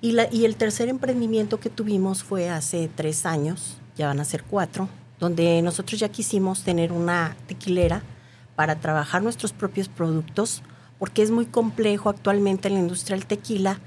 Y, 0.01 0.11
la, 0.11 0.31
y 0.31 0.45
el 0.45 0.55
tercer 0.55 0.87
emprendimiento 0.87 1.59
que 1.59 1.69
tuvimos 1.69 2.23
fue 2.23 2.49
hace 2.49 2.89
tres 2.95 3.25
años, 3.25 3.77
ya 3.97 4.07
van 4.07 4.19
a 4.19 4.25
ser 4.25 4.43
cuatro, 4.43 4.87
donde 5.19 5.61
nosotros 5.61 5.99
ya 5.99 6.09
quisimos 6.09 6.63
tener 6.63 6.91
una 6.91 7.35
tequilera 7.47 8.03
para 8.55 8.79
trabajar 8.79 9.23
nuestros 9.23 9.51
propios 9.51 9.89
productos, 9.89 10.61
porque 10.99 11.23
es 11.23 11.31
muy 11.31 11.47
complejo 11.47 12.09
actualmente 12.09 12.67
en 12.67 12.75
la 12.75 12.81
industria 12.81 13.17
del 13.17 13.25
tequila 13.25 13.79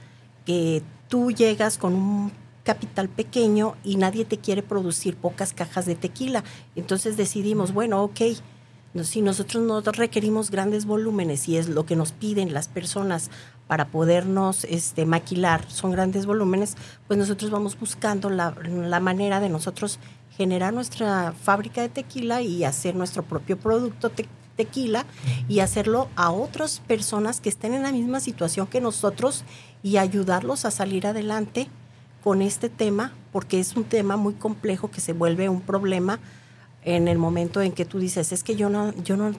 que 0.44 0.82
tú 1.08 1.30
llegas 1.30 1.78
con 1.78 1.94
un 1.94 2.32
capital 2.64 3.08
pequeño 3.08 3.76
y 3.84 3.96
nadie 3.96 4.24
te 4.24 4.38
quiere 4.38 4.62
producir 4.62 5.16
pocas 5.16 5.52
cajas 5.52 5.86
de 5.86 5.94
tequila. 5.94 6.42
Entonces 6.74 7.16
decidimos, 7.16 7.72
bueno, 7.72 8.02
ok, 8.02 8.20
si 9.04 9.22
nosotros 9.22 9.62
no 9.62 9.80
requerimos 9.80 10.50
grandes 10.50 10.86
volúmenes 10.86 11.48
y 11.48 11.56
es 11.56 11.68
lo 11.68 11.86
que 11.86 11.96
nos 11.96 12.12
piden 12.12 12.54
las 12.54 12.68
personas 12.68 13.30
para 13.66 13.88
podernos 13.88 14.64
este, 14.64 15.06
maquilar, 15.06 15.68
son 15.68 15.90
grandes 15.90 16.26
volúmenes, 16.26 16.76
pues 17.06 17.18
nosotros 17.18 17.50
vamos 17.50 17.78
buscando 17.78 18.30
la, 18.30 18.52
manera 19.00 19.40
de 19.40 19.48
nosotros 19.48 19.98
generar 20.36 20.72
nuestra 20.72 21.32
fábrica 21.32 21.82
de 21.82 21.88
tequila 21.88 22.42
y 22.42 22.64
hacer 22.64 22.94
nuestro 22.94 23.22
propio 23.22 23.58
producto 23.58 24.10
tequila 24.56 25.04
y 25.48 25.60
hacerlo 25.60 26.08
a 26.14 26.30
otras 26.30 26.80
personas 26.80 27.40
que 27.40 27.48
estén 27.48 27.74
en 27.74 27.82
la 27.82 27.92
misma 27.92 28.20
situación 28.20 28.66
que 28.66 28.80
nosotros 28.80 29.44
y 29.82 29.96
ayudarlos 29.96 30.64
a 30.64 30.70
salir 30.70 31.06
adelante 31.06 31.68
con 32.22 32.42
este 32.42 32.68
tema, 32.68 33.12
porque 33.32 33.60
es 33.60 33.76
un 33.76 33.84
tema 33.84 34.16
muy 34.16 34.34
complejo 34.34 34.90
que 34.90 35.00
se 35.00 35.12
vuelve 35.12 35.48
un 35.48 35.60
problema 35.60 36.18
en 36.86 37.08
el 37.08 37.18
momento 37.18 37.60
en 37.60 37.72
que 37.72 37.84
tú 37.84 37.98
dices, 37.98 38.32
es 38.32 38.42
que 38.44 38.54
yo 38.54 38.70
no, 38.70 38.94
yo 39.02 39.16
no 39.16 39.32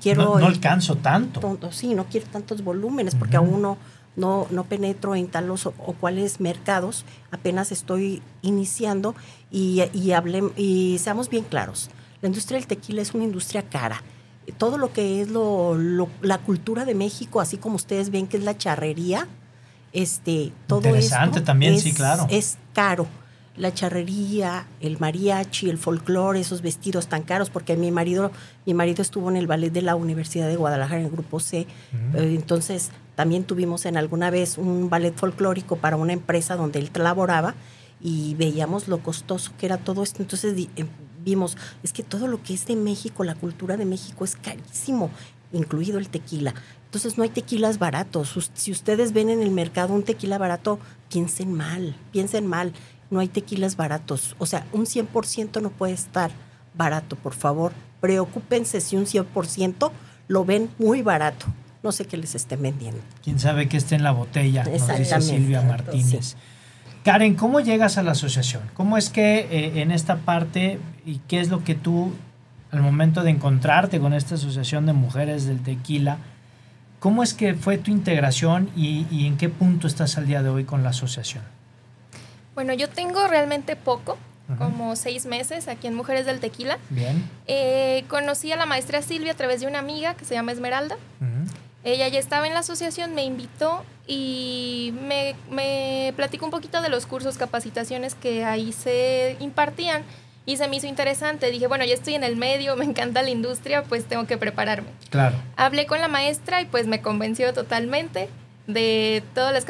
quiero... 0.00 0.38
No, 0.38 0.46
alcanzo 0.46 0.96
tanto. 0.96 1.58
Sí, 1.72 1.94
no 1.94 2.06
quiero 2.06 2.28
tantos 2.28 2.62
volúmenes 2.62 3.16
porque 3.16 3.36
aún 3.36 3.60
no, 3.60 3.76
no, 4.14 4.46
no 4.50 4.64
penetro 4.64 5.16
en 5.16 5.26
talos 5.26 5.66
o, 5.66 5.72
cuáles 5.72 6.40
mercados, 6.40 7.04
apenas 7.32 7.72
estoy 7.72 8.22
iniciando 8.40 9.16
y, 9.50 9.82
y, 9.92 10.12
y 10.56 10.98
seamos 10.98 11.28
bien 11.28 11.44
claros, 11.44 11.90
la 12.22 12.28
industria 12.28 12.58
del 12.58 12.68
tequila 12.68 13.02
es 13.02 13.12
una 13.14 13.24
industria 13.24 13.62
cara. 13.68 14.00
Todo 14.58 14.78
lo 14.78 14.92
que 14.92 15.22
es 15.22 15.28
lo, 15.28 15.76
la 16.20 16.38
cultura 16.38 16.84
de 16.84 16.94
México, 16.94 17.40
así 17.40 17.56
como 17.56 17.76
ustedes 17.76 18.10
ven 18.10 18.28
que 18.28 18.36
es 18.36 18.44
la 18.44 18.56
charrería, 18.56 19.26
este, 19.92 20.52
todo 20.68 20.78
Interesante 20.80 21.40
también, 21.40 21.74
es, 21.74 21.82
sí, 21.82 21.92
claro. 21.92 22.26
Es 22.30 22.58
caro 22.72 23.08
la 23.56 23.74
charrería, 23.74 24.66
el 24.80 24.98
mariachi, 24.98 25.68
el 25.68 25.78
folclore, 25.78 26.40
esos 26.40 26.62
vestidos 26.62 27.08
tan 27.08 27.22
caros, 27.22 27.50
porque 27.50 27.76
mi 27.76 27.90
marido, 27.90 28.30
mi 28.64 28.74
marido 28.74 29.02
estuvo 29.02 29.30
en 29.30 29.36
el 29.36 29.46
ballet 29.46 29.70
de 29.70 29.82
la 29.82 29.94
Universidad 29.94 30.48
de 30.48 30.56
Guadalajara 30.56 31.00
en 31.00 31.06
el 31.06 31.12
grupo 31.12 31.38
C, 31.38 31.66
mm. 31.92 32.16
eh, 32.16 32.34
entonces 32.34 32.90
también 33.14 33.44
tuvimos 33.44 33.84
en 33.84 33.96
alguna 33.96 34.30
vez 34.30 34.56
un 34.56 34.88
ballet 34.88 35.14
folclórico 35.14 35.76
para 35.76 35.96
una 35.96 36.14
empresa 36.14 36.56
donde 36.56 36.78
él 36.78 36.90
laboraba 36.94 37.54
y 38.00 38.34
veíamos 38.36 38.88
lo 38.88 38.98
costoso 38.98 39.52
que 39.58 39.66
era 39.66 39.76
todo 39.76 40.02
esto, 40.02 40.22
entonces 40.22 40.54
eh, 40.76 40.86
vimos, 41.22 41.56
es 41.82 41.92
que 41.92 42.02
todo 42.02 42.26
lo 42.28 42.42
que 42.42 42.54
es 42.54 42.66
de 42.66 42.76
México, 42.76 43.22
la 43.22 43.34
cultura 43.34 43.76
de 43.76 43.84
México 43.84 44.24
es 44.24 44.34
carísimo, 44.34 45.10
incluido 45.52 45.98
el 45.98 46.08
tequila. 46.08 46.54
Entonces 46.86 47.16
no 47.16 47.22
hay 47.22 47.30
tequilas 47.30 47.78
baratos. 47.78 48.50
Si 48.52 48.70
ustedes 48.70 49.14
ven 49.14 49.30
en 49.30 49.40
el 49.40 49.50
mercado 49.50 49.94
un 49.94 50.02
tequila 50.02 50.36
barato, 50.36 50.78
piensen 51.08 51.52
mal, 51.52 51.96
piensen 52.10 52.46
mal 52.46 52.74
no 53.12 53.20
hay 53.20 53.28
tequilas 53.28 53.76
baratos. 53.76 54.34
O 54.38 54.46
sea, 54.46 54.66
un 54.72 54.86
100% 54.86 55.60
no 55.60 55.70
puede 55.70 55.92
estar 55.92 56.30
barato, 56.74 57.14
por 57.14 57.34
favor. 57.34 57.72
Preocúpense 58.00 58.80
si 58.80 58.96
un 58.96 59.04
100% 59.04 59.92
lo 60.28 60.44
ven 60.46 60.70
muy 60.78 61.02
barato. 61.02 61.46
No 61.82 61.92
sé 61.92 62.06
qué 62.06 62.16
les 62.16 62.34
estén 62.34 62.62
vendiendo. 62.62 63.00
Quién 63.22 63.38
sabe 63.38 63.68
qué 63.68 63.76
esté 63.76 63.96
en 63.96 64.02
la 64.02 64.12
botella, 64.12 64.64
nos 64.64 64.98
dice 64.98 65.20
Silvia 65.20 65.60
Martínez. 65.60 66.36
Karen, 67.04 67.34
¿cómo 67.34 67.60
llegas 67.60 67.98
a 67.98 68.02
la 68.02 68.12
asociación? 68.12 68.62
¿Cómo 68.74 68.96
es 68.96 69.10
que 69.10 69.40
eh, 69.40 69.82
en 69.82 69.90
esta 69.90 70.18
parte 70.18 70.78
y 71.04 71.18
qué 71.28 71.40
es 71.40 71.50
lo 71.50 71.64
que 71.64 71.74
tú, 71.74 72.14
al 72.70 72.80
momento 72.80 73.24
de 73.24 73.30
encontrarte 73.30 74.00
con 74.00 74.14
esta 74.14 74.36
asociación 74.36 74.86
de 74.86 74.94
mujeres 74.94 75.44
del 75.44 75.60
tequila, 75.62 76.18
cómo 76.98 77.22
es 77.22 77.34
que 77.34 77.54
fue 77.54 77.76
tu 77.76 77.90
integración 77.90 78.70
y 78.74 79.26
en 79.26 79.36
qué 79.36 79.50
punto 79.50 79.86
estás 79.86 80.16
al 80.16 80.26
día 80.26 80.42
de 80.42 80.48
hoy 80.48 80.64
con 80.64 80.82
la 80.82 80.90
asociación? 80.90 81.42
Bueno, 82.54 82.72
yo 82.74 82.88
tengo 82.88 83.26
realmente 83.28 83.76
poco, 83.76 84.18
como 84.58 84.96
seis 84.96 85.24
meses 85.24 85.66
aquí 85.68 85.86
en 85.86 85.94
Mujeres 85.94 86.26
del 86.26 86.38
Tequila. 86.38 86.78
Bien. 86.90 87.28
Eh, 87.46 88.04
conocí 88.08 88.52
a 88.52 88.56
la 88.56 88.66
maestra 88.66 89.00
Silvia 89.00 89.32
a 89.32 89.34
través 89.34 89.60
de 89.62 89.66
una 89.66 89.78
amiga 89.78 90.14
que 90.14 90.24
se 90.26 90.34
llama 90.34 90.52
Esmeralda. 90.52 90.96
Ella 91.84 92.06
ya 92.08 92.18
estaba 92.20 92.46
en 92.46 92.54
la 92.54 92.60
asociación, 92.60 93.14
me 93.14 93.24
invitó 93.24 93.82
y 94.06 94.94
me, 95.08 95.34
me 95.50 96.12
platicó 96.14 96.44
un 96.44 96.52
poquito 96.52 96.80
de 96.80 96.88
los 96.88 97.06
cursos, 97.06 97.38
capacitaciones 97.38 98.14
que 98.14 98.44
ahí 98.44 98.72
se 98.72 99.36
impartían. 99.40 100.04
y 100.44 100.56
se 100.56 100.66
me 100.68 100.76
hizo 100.76 100.86
interesante. 100.86 101.50
Dije, 101.50 101.66
bueno, 101.68 101.84
ya 101.84 101.94
estoy 101.94 102.14
en 102.14 102.24
el 102.24 102.36
medio, 102.36 102.76
me 102.82 102.84
encanta 102.84 103.22
la 103.22 103.30
industria, 103.30 103.82
pues 103.84 104.04
tengo 104.04 104.26
que 104.26 104.36
prepararme. 104.38 104.88
Claro. 105.10 105.36
Hablé 105.56 105.86
con 105.86 106.00
la 106.00 106.08
maestra 106.08 106.60
y 106.60 106.66
pues 106.66 106.86
me 106.86 107.00
convenció 107.00 107.52
totalmente 107.52 108.28
de 108.66 109.22
todas 109.34 109.52
las 109.52 109.64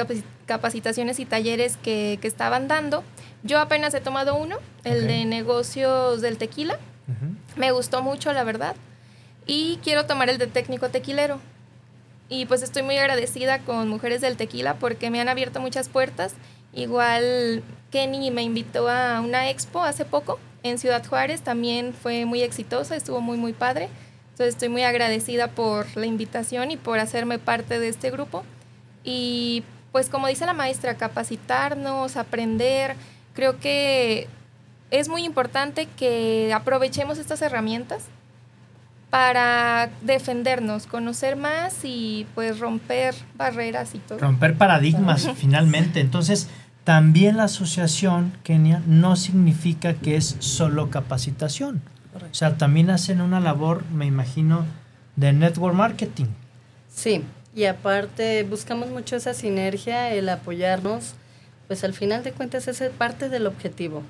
capacitaciones 0.46 1.18
y 1.20 1.24
talleres 1.24 1.76
que, 1.76 2.18
que 2.20 2.28
estaban 2.28 2.68
dando. 2.68 3.02
Yo 3.42 3.58
apenas 3.58 3.94
he 3.94 4.00
tomado 4.00 4.34
uno, 4.36 4.56
el 4.84 5.02
Ok. 5.02 5.06
de 5.08 5.24
negocios 5.24 6.20
del 6.20 6.38
tequila. 6.38 6.78
Me 7.56 7.72
gustó 7.72 8.02
mucho, 8.02 8.32
la 8.32 8.44
verdad. 8.44 8.74
Y 9.46 9.78
quiero 9.82 10.06
tomar 10.06 10.30
el 10.30 10.38
de 10.38 10.46
técnico 10.46 10.88
tequilero. 10.88 11.40
Y 12.28 12.46
pues 12.46 12.62
estoy 12.62 12.82
muy 12.82 12.96
agradecida 12.96 13.58
con 13.58 13.88
Mujeres 13.88 14.20
del 14.22 14.36
Tequila 14.38 14.74
porque 14.74 15.10
me 15.10 15.20
han 15.20 15.28
abierto 15.28 15.60
muchas 15.60 15.88
puertas. 15.90 16.34
Igual 16.72 17.62
Kenny 17.90 18.30
me 18.30 18.42
invitó 18.42 18.88
a 18.88 19.20
una 19.20 19.50
expo 19.50 19.82
hace 19.82 20.04
poco 20.06 20.38
en 20.62 20.78
Ciudad 20.78 21.04
Juárez. 21.06 21.42
También 21.42 21.92
fue 21.92 22.24
muy 22.24 22.40
exitosa, 22.42 22.96
estuvo 22.96 23.20
muy, 23.20 23.36
muy 23.36 23.52
padre. 23.52 23.88
Entonces 24.30 24.54
estoy 24.54 24.70
muy 24.70 24.82
agradecida 24.82 25.48
por 25.48 25.94
la 25.96 26.06
invitación 26.06 26.70
y 26.70 26.78
por 26.78 26.98
hacerme 27.00 27.38
parte 27.38 27.78
de 27.78 27.88
este 27.88 28.10
grupo. 28.10 28.44
Y 29.04 29.62
pues 29.92 30.08
como 30.08 30.26
dice 30.26 30.46
la 30.46 30.54
maestra, 30.54 30.96
capacitarnos, 30.96 32.16
aprender. 32.16 32.96
Creo 33.34 33.60
que 33.60 34.26
es 34.90 35.08
muy 35.08 35.24
importante 35.24 35.86
que 35.96 36.52
aprovechemos 36.54 37.18
estas 37.18 37.42
herramientas 37.42 38.04
para 39.10 39.90
defendernos, 40.00 40.86
conocer 40.86 41.36
más 41.36 41.84
y 41.84 42.26
pues 42.34 42.58
romper 42.58 43.14
barreras 43.36 43.94
y 43.94 43.98
todo. 43.98 44.18
Romper 44.18 44.56
paradigmas 44.56 45.28
finalmente. 45.36 46.00
Entonces, 46.00 46.48
también 46.84 47.36
la 47.36 47.44
asociación, 47.44 48.32
Kenia, 48.42 48.82
no 48.86 49.16
significa 49.16 49.94
que 49.94 50.16
es 50.16 50.36
solo 50.38 50.90
capacitación. 50.90 51.82
O 52.14 52.34
sea, 52.34 52.56
también 52.56 52.90
hacen 52.90 53.20
una 53.20 53.40
labor, 53.40 53.84
me 53.92 54.06
imagino, 54.06 54.64
de 55.16 55.32
network 55.32 55.74
marketing. 55.74 56.26
Sí, 56.88 57.22
y 57.54 57.64
aparte 57.64 58.42
buscamos 58.44 58.88
mucho 58.90 59.16
esa 59.16 59.34
sinergia, 59.34 60.10
el 60.12 60.28
apoyarnos, 60.28 61.14
pues 61.68 61.84
al 61.84 61.92
final 61.94 62.22
de 62.24 62.32
cuentas 62.32 62.68
es 62.68 62.82
parte 62.90 63.28
del 63.28 63.46
objetivo. 63.46 64.02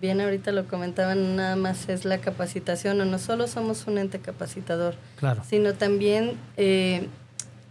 Bien, 0.00 0.20
ahorita 0.20 0.50
lo 0.52 0.66
comentaban, 0.66 1.36
nada 1.36 1.56
más 1.56 1.88
es 1.90 2.04
la 2.06 2.18
capacitación, 2.18 3.00
o 3.02 3.04
no 3.04 3.18
solo 3.18 3.46
somos 3.46 3.86
un 3.86 3.98
ente 3.98 4.18
capacitador, 4.18 4.94
Claro. 5.18 5.42
sino 5.46 5.74
también 5.74 6.32
eh, 6.56 7.06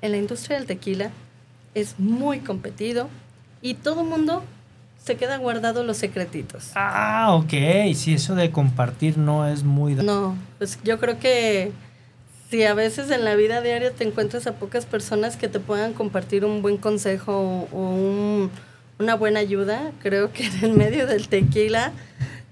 en 0.02 0.12
la 0.12 0.18
industria 0.18 0.58
del 0.58 0.68
tequila 0.68 1.10
es 1.74 1.96
muy 2.00 2.40
competido 2.40 3.10
y 3.64 3.74
todo 3.76 4.02
el 4.02 4.08
mundo 4.08 4.44
se 5.04 5.16
queda 5.16 5.38
guardado 5.38 5.84
los 5.84 5.98
secretitos. 5.98 6.72
Ah, 6.76 7.30
ok. 7.34 7.94
Si 7.96 8.14
eso 8.14 8.36
de 8.36 8.52
compartir 8.52 9.18
no 9.18 9.48
es 9.48 9.64
muy... 9.64 9.96
No, 9.96 10.36
pues 10.60 10.78
yo 10.84 11.00
creo 11.00 11.18
que 11.20 11.72
si 12.50 12.64
a 12.64 12.74
veces 12.74 13.12
en 13.12 13.24
la 13.26 13.36
vida 13.36 13.62
diaria 13.62 13.92
te 13.92 14.04
encuentras 14.04 14.48
a 14.48 14.54
pocas 14.54 14.86
personas 14.86 15.38
que 15.38 15.48
te 15.48 15.60
puedan 15.60 15.94
compartir 15.94 16.46
un 16.46 16.62
buen 16.62 16.78
consejo 16.78 17.68
o, 17.72 17.78
un- 17.80 18.52
una 18.98 19.16
buena 19.16 19.40
ayuda, 19.40 19.92
creo 20.02 20.34
que 20.34 20.46
en 20.46 20.64
el 20.66 20.74
medio 20.74 21.08
del 21.08 21.30
tequila, 21.30 21.92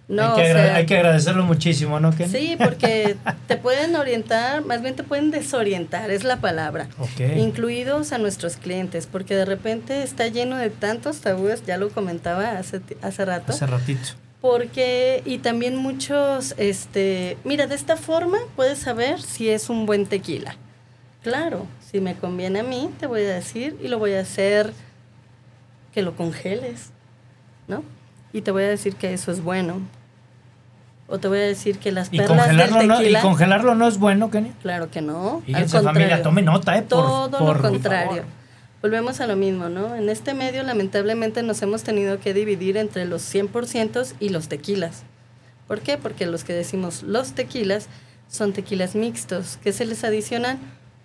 no, 0.08 0.24
hay, 0.24 0.36
que 0.36 0.48
agra- 0.50 0.64
sea, 0.64 0.76
hay 0.76 0.86
que 0.86 0.96
agradecerlo 0.98 1.44
muchísimo, 1.44 2.00
¿no, 2.00 2.12
Kenia? 2.12 2.28
sí, 2.40 2.56
porque 2.58 3.18
te 3.48 3.58
pueden 3.58 3.96
orientar, 3.98 4.64
más 4.64 4.82
bien 4.82 4.96
te 4.96 5.04
pueden 5.04 5.32
desorientar, 5.32 6.10
es 6.12 6.24
la 6.24 6.38
palabra. 6.38 6.88
Ok. 7.00 7.20
Incluidos 7.38 8.14
a 8.14 8.18
nuestros 8.18 8.56
clientes, 8.56 9.06
porque 9.08 9.36
de 9.36 9.44
repente 9.44 10.04
está 10.04 10.28
lleno 10.28 10.56
de 10.56 10.70
tantos 10.70 11.20
tabúes, 11.20 11.66
ya 11.66 11.76
lo 11.78 11.90
comentaba 11.90 12.52
hace, 12.52 12.80
hace 13.02 13.26
rato. 13.26 13.52
Hace 13.52 13.66
ratito. 13.68 14.10
Porque, 14.42 15.24
y 15.26 15.40
también 15.40 15.76
muchos, 15.76 16.54
este, 16.58 17.38
mira, 17.44 17.66
de 17.68 17.76
esta 17.76 17.98
forma 17.98 18.38
puedes 18.56 18.78
saber 18.80 19.22
si 19.22 19.50
es 19.50 19.70
un 19.70 19.86
buen 19.86 20.06
tequila. 20.06 20.56
Claro, 21.24 21.66
si 21.92 22.00
me 22.00 22.16
conviene 22.16 22.60
a 22.60 22.64
mí, 22.64 22.90
te 23.00 23.08
voy 23.08 23.22
a 23.22 23.34
decir 23.36 23.76
y 23.82 23.88
lo 23.88 23.98
voy 23.98 24.14
a 24.14 24.22
hacer 24.22 24.74
que 25.94 26.04
lo 26.04 26.16
congeles, 26.16 26.92
¿no? 27.68 27.84
Y 28.32 28.42
te 28.42 28.52
voy 28.52 28.64
a 28.64 28.68
decir 28.70 28.96
que 28.96 29.14
eso 29.14 29.32
es 29.32 29.42
bueno. 29.44 29.82
O 31.10 31.18
te 31.18 31.28
voy 31.28 31.40
a 31.40 31.44
decir 31.44 31.80
que 31.80 31.92
las 31.92 32.10
¿Y 32.12 32.18
perlas 32.18 32.50
del 32.50 32.58
congelarlo, 32.70 32.84
no, 32.96 33.02
¿Y 33.02 33.14
congelarlo 33.22 33.76
no 33.76 33.88
es 33.88 33.98
bueno, 33.98 34.30
Kenia? 34.30 34.52
Claro 34.62 34.92
que 34.92 35.02
no. 35.02 35.42
Fíjense, 35.46 35.78
al 35.78 35.84
familia, 35.84 36.08
contrario. 36.18 36.24
tome 36.24 36.42
nota, 36.44 36.78
¿eh? 36.78 36.82
Por- 36.82 36.90
Todo 36.90 37.32
por- 37.32 37.42
lo 37.42 37.46
por 37.48 37.62
contrario. 37.72 38.10
favor. 38.10 38.24
Volvemos 38.82 39.20
a 39.22 39.28
lo 39.28 39.36
mismo, 39.36 39.70
¿no? 39.70 39.96
En 39.96 40.10
este 40.10 40.34
medio, 40.34 40.62
lamentablemente, 40.64 41.42
nos 41.42 41.62
hemos 41.62 41.84
tenido 41.84 42.20
que 42.20 42.34
dividir 42.34 42.78
entre 42.78 43.06
los 43.06 43.24
100% 43.34 44.14
y 44.20 44.30
los 44.30 44.48
tequilas. 44.48 45.04
¿Por 45.68 45.82
qué? 45.82 45.98
Porque 45.98 46.26
los 46.26 46.44
que 46.44 46.54
decimos 46.54 47.04
los 47.04 47.34
tequilas 47.34 47.88
son 48.30 48.54
tequilas 48.54 48.96
mixtos, 48.96 49.58
que 49.64 49.74
se 49.74 49.86
les 49.86 50.04
adicionan 50.04 50.60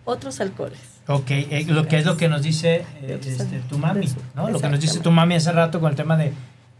otros 0.04 0.40
alcoholes. 0.40 0.78
Ok, 1.08 1.30
eh, 1.30 1.64
lo 1.68 1.88
que 1.88 1.98
es 1.98 2.06
lo 2.06 2.16
que 2.16 2.28
nos 2.28 2.42
dice 2.42 2.84
eh, 3.02 3.18
este, 3.24 3.60
tu 3.68 3.78
mami, 3.78 4.06
¿no? 4.34 4.50
Lo 4.50 4.60
que 4.60 4.68
nos 4.68 4.80
dice 4.80 5.00
tu 5.00 5.10
mami 5.10 5.34
hace 5.34 5.50
rato 5.50 5.80
con 5.80 5.90
el 5.90 5.96
tema 5.96 6.16
de 6.16 6.32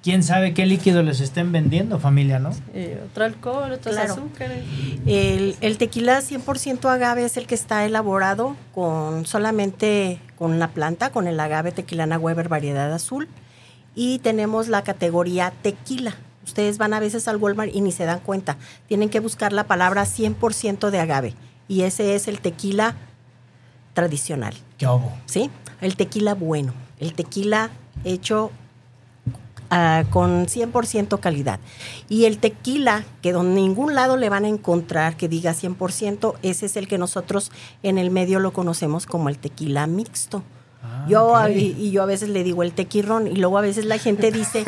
quién 0.03 0.23
sabe 0.23 0.53
qué 0.55 0.67
líquido 0.67 1.03
les 1.03 1.21
estén 1.21 1.53
vendiendo, 1.53 1.99
familia, 1.99 2.39
¿no? 2.39 2.51
Eh, 2.75 3.01
otro 3.11 3.25
alcohol, 3.25 3.73
otros 3.73 3.95
Claro. 3.95 4.13
azúcares. 4.15 4.65
El, 5.07 5.57
el 5.61 5.79
tequila 5.79 6.21
100% 6.21 6.89
agave 6.91 7.25
es 7.25 7.37
el 7.37 7.47
que 7.47 7.55
está 7.55 7.85
elaborado 7.85 8.57
con 8.75 9.27
solamente 9.27 10.19
con 10.37 10.59
la 10.59 10.69
planta, 10.69 11.11
con 11.11 11.27
el 11.29 11.39
agave 11.39 11.73
tequilana 11.73 12.19
Weber 12.19 12.49
variedad 12.49 12.93
azul. 12.93 13.29
Y 13.95 14.19
tenemos 14.21 14.69
la 14.69 14.83
categoría 14.83 15.53
tequila. 15.63 16.15
Ustedes 16.45 16.79
van 16.79 16.93
a 16.95 16.99
veces 17.01 17.29
al 17.29 17.37
Walmart 17.37 17.73
y 17.73 17.81
ni 17.83 17.93
se 17.93 18.05
dan 18.05 18.19
cuenta. 18.19 18.57
Tienen 18.89 19.09
que 19.11 19.21
buscar 19.21 19.53
la 19.53 19.65
palabra 19.65 20.05
100% 20.05 20.91
de 20.91 20.99
agave. 20.99 21.35
Y 21.69 21.83
ese 21.83 22.17
es 22.17 22.27
el 22.27 22.41
tequila 22.41 22.97
tradicional. 23.95 24.55
¿Qué 24.79 24.87
hubo? 24.87 25.13
¿sí? 25.27 25.51
El 25.81 25.97
tequila 25.97 26.35
bueno, 26.35 26.73
el 26.99 27.13
tequila 27.15 27.71
hecho 28.05 28.51
ah, 29.73 30.05
con 30.11 30.47
100% 30.47 31.19
calidad. 31.19 31.59
Y 32.09 32.27
el 32.27 32.39
tequila, 32.39 33.05
que 33.23 33.33
donde 33.33 33.61
ningún 33.61 33.95
lado 33.95 34.17
le 34.17 34.29
van 34.29 34.45
a 34.45 34.49
encontrar 34.49 35.17
que 35.17 35.29
diga 35.29 35.53
100%, 35.53 36.35
ese 36.43 36.67
es 36.67 36.77
el 36.77 36.87
que 36.87 36.99
nosotros 36.99 37.51
en 37.83 37.99
el 37.99 38.11
medio 38.11 38.39
lo 38.39 38.53
conocemos 38.53 39.07
como 39.07 39.29
el 39.29 39.39
tequila 39.39 39.87
mixto. 39.87 40.43
Ah, 40.85 41.07
Yo 41.09 41.49
y, 41.49 41.77
y 41.79 41.91
yo 41.91 42.03
a 42.03 42.07
veces 42.07 42.29
le 42.29 42.45
digo 42.45 42.63
el 42.63 42.73
tequirrón 42.73 43.27
y 43.29 43.37
luego 43.37 43.57
a 43.57 43.61
veces 43.61 43.85
la 43.85 43.99
gente 43.99 44.31
dice 44.33 44.65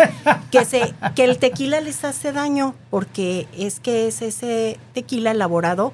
que 0.53 0.65
se 0.65 0.95
que 1.17 1.25
el 1.25 1.39
tequila 1.39 1.81
les 1.81 2.05
hace 2.05 2.31
daño 2.31 2.77
porque 2.91 3.49
es 3.57 3.81
que 3.81 4.07
es 4.07 4.23
ese 4.23 4.79
tequila 4.93 5.33
elaborado 5.33 5.93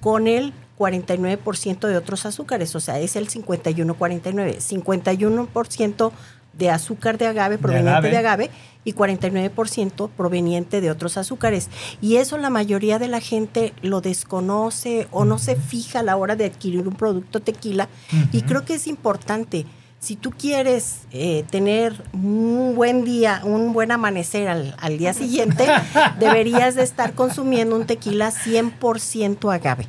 con 0.00 0.26
el 0.26 0.52
49% 0.78 1.88
de 1.88 1.96
otros 1.96 2.26
azúcares, 2.26 2.74
o 2.76 2.80
sea, 2.80 2.98
es 2.98 3.16
el 3.16 3.28
51-49, 3.28 4.58
51% 4.58 6.12
de 6.58 6.70
azúcar 6.70 7.18
de 7.18 7.26
agave 7.26 7.58
proveniente 7.58 7.90
agave. 7.90 8.10
de 8.10 8.16
agave 8.16 8.50
y 8.84 8.92
49% 8.94 10.08
proveniente 10.16 10.80
de 10.80 10.90
otros 10.90 11.16
azúcares. 11.16 11.68
Y 12.00 12.16
eso 12.16 12.38
la 12.38 12.50
mayoría 12.50 12.98
de 12.98 13.08
la 13.08 13.20
gente 13.20 13.72
lo 13.82 14.00
desconoce 14.00 15.08
o 15.10 15.24
no 15.24 15.38
se 15.38 15.56
fija 15.56 16.00
a 16.00 16.02
la 16.02 16.16
hora 16.16 16.36
de 16.36 16.44
adquirir 16.46 16.86
un 16.86 16.94
producto 16.94 17.40
tequila. 17.40 17.88
Y 18.32 18.42
creo 18.42 18.64
que 18.64 18.74
es 18.74 18.86
importante. 18.86 19.66
Si 19.98 20.14
tú 20.14 20.30
quieres 20.30 21.00
eh, 21.10 21.44
tener 21.50 22.04
un 22.12 22.74
buen 22.76 23.04
día, 23.04 23.40
un 23.44 23.72
buen 23.72 23.90
amanecer 23.90 24.46
al, 24.46 24.76
al 24.78 24.98
día 24.98 25.12
siguiente, 25.14 25.66
deberías 26.20 26.74
de 26.76 26.82
estar 26.84 27.14
consumiendo 27.14 27.74
un 27.74 27.86
tequila 27.86 28.30
100% 28.30 29.52
agave. 29.52 29.88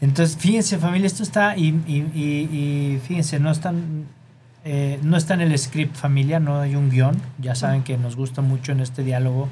Entonces, 0.00 0.36
fíjense, 0.36 0.76
familia, 0.76 1.06
esto 1.06 1.22
está, 1.22 1.56
y, 1.56 1.68
y- 1.86 2.10
y- 2.14 2.48
y 2.94 3.00
fíjense, 3.06 3.40
no 3.40 3.50
están, 3.50 4.06
eh, 4.68 4.98
no 5.02 5.16
está 5.16 5.34
en 5.34 5.40
el 5.42 5.56
script, 5.58 5.94
familia, 5.96 6.40
no 6.40 6.60
hay 6.60 6.74
un 6.74 6.90
guion. 6.90 7.16
Ya 7.38 7.54
saben 7.54 7.84
que 7.84 7.96
nos 7.96 8.16
gusta 8.16 8.42
mucho 8.42 8.72
en 8.72 8.80
este 8.80 9.02
diálogo, 9.04 9.48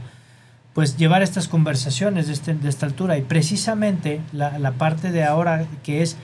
pues 0.75 0.97
llevar 0.97 1.23
estas 1.23 1.47
conversaciones 1.49 2.27
de, 2.27 2.33
este- 2.33 2.55
de 2.55 2.69
esta 2.69 2.85
altura. 2.87 3.17
Y 3.17 3.23
precisamente 3.23 4.21
la, 4.33 4.59
la 4.59 4.73
parte 4.73 5.13
de 5.13 5.23
ahora 5.25 5.65
que 5.85 6.03
es, 6.03 6.17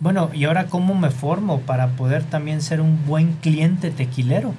bueno, 0.00 0.28
¿y 0.34 0.44
ahora 0.44 0.66
cómo 0.66 0.94
me 0.94 1.10
formo 1.10 1.60
para 1.60 1.86
poder 1.96 2.24
también 2.24 2.60
ser 2.62 2.80
un 2.80 3.06
buen 3.06 3.34
cliente 3.34 3.90
tequilero? 3.92 4.54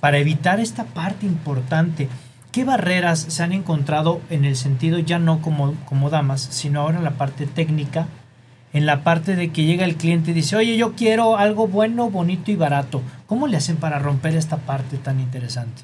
Para 0.00 0.18
evitar 0.18 0.58
esta 0.58 0.84
parte 0.84 1.26
importante. 1.26 2.08
¿Qué 2.50 2.64
barreras 2.64 3.20
se 3.20 3.44
han 3.44 3.52
encontrado 3.52 4.20
en 4.30 4.44
el 4.44 4.56
sentido 4.56 4.98
ya 4.98 5.20
no 5.20 5.40
como, 5.40 5.74
como 5.84 6.10
damas, 6.10 6.40
sino 6.50 6.80
ahora 6.80 6.98
en 6.98 7.04
la 7.04 7.12
parte 7.12 7.46
técnica, 7.46 8.08
en 8.72 8.86
la 8.86 9.02
parte 9.02 9.36
de 9.36 9.50
que 9.50 9.64
llega 9.64 9.84
el 9.84 9.96
cliente 9.96 10.30
y 10.30 10.34
dice, 10.34 10.56
oye, 10.56 10.76
yo 10.76 10.94
quiero 10.94 11.36
algo 11.36 11.66
bueno, 11.66 12.10
bonito 12.10 12.50
y 12.50 12.56
barato? 12.56 13.02
¿Cómo 13.26 13.46
le 13.46 13.56
hacen 13.56 13.76
para 13.76 13.98
romper 13.98 14.36
esta 14.36 14.58
parte 14.58 14.96
tan 14.96 15.20
interesante? 15.20 15.82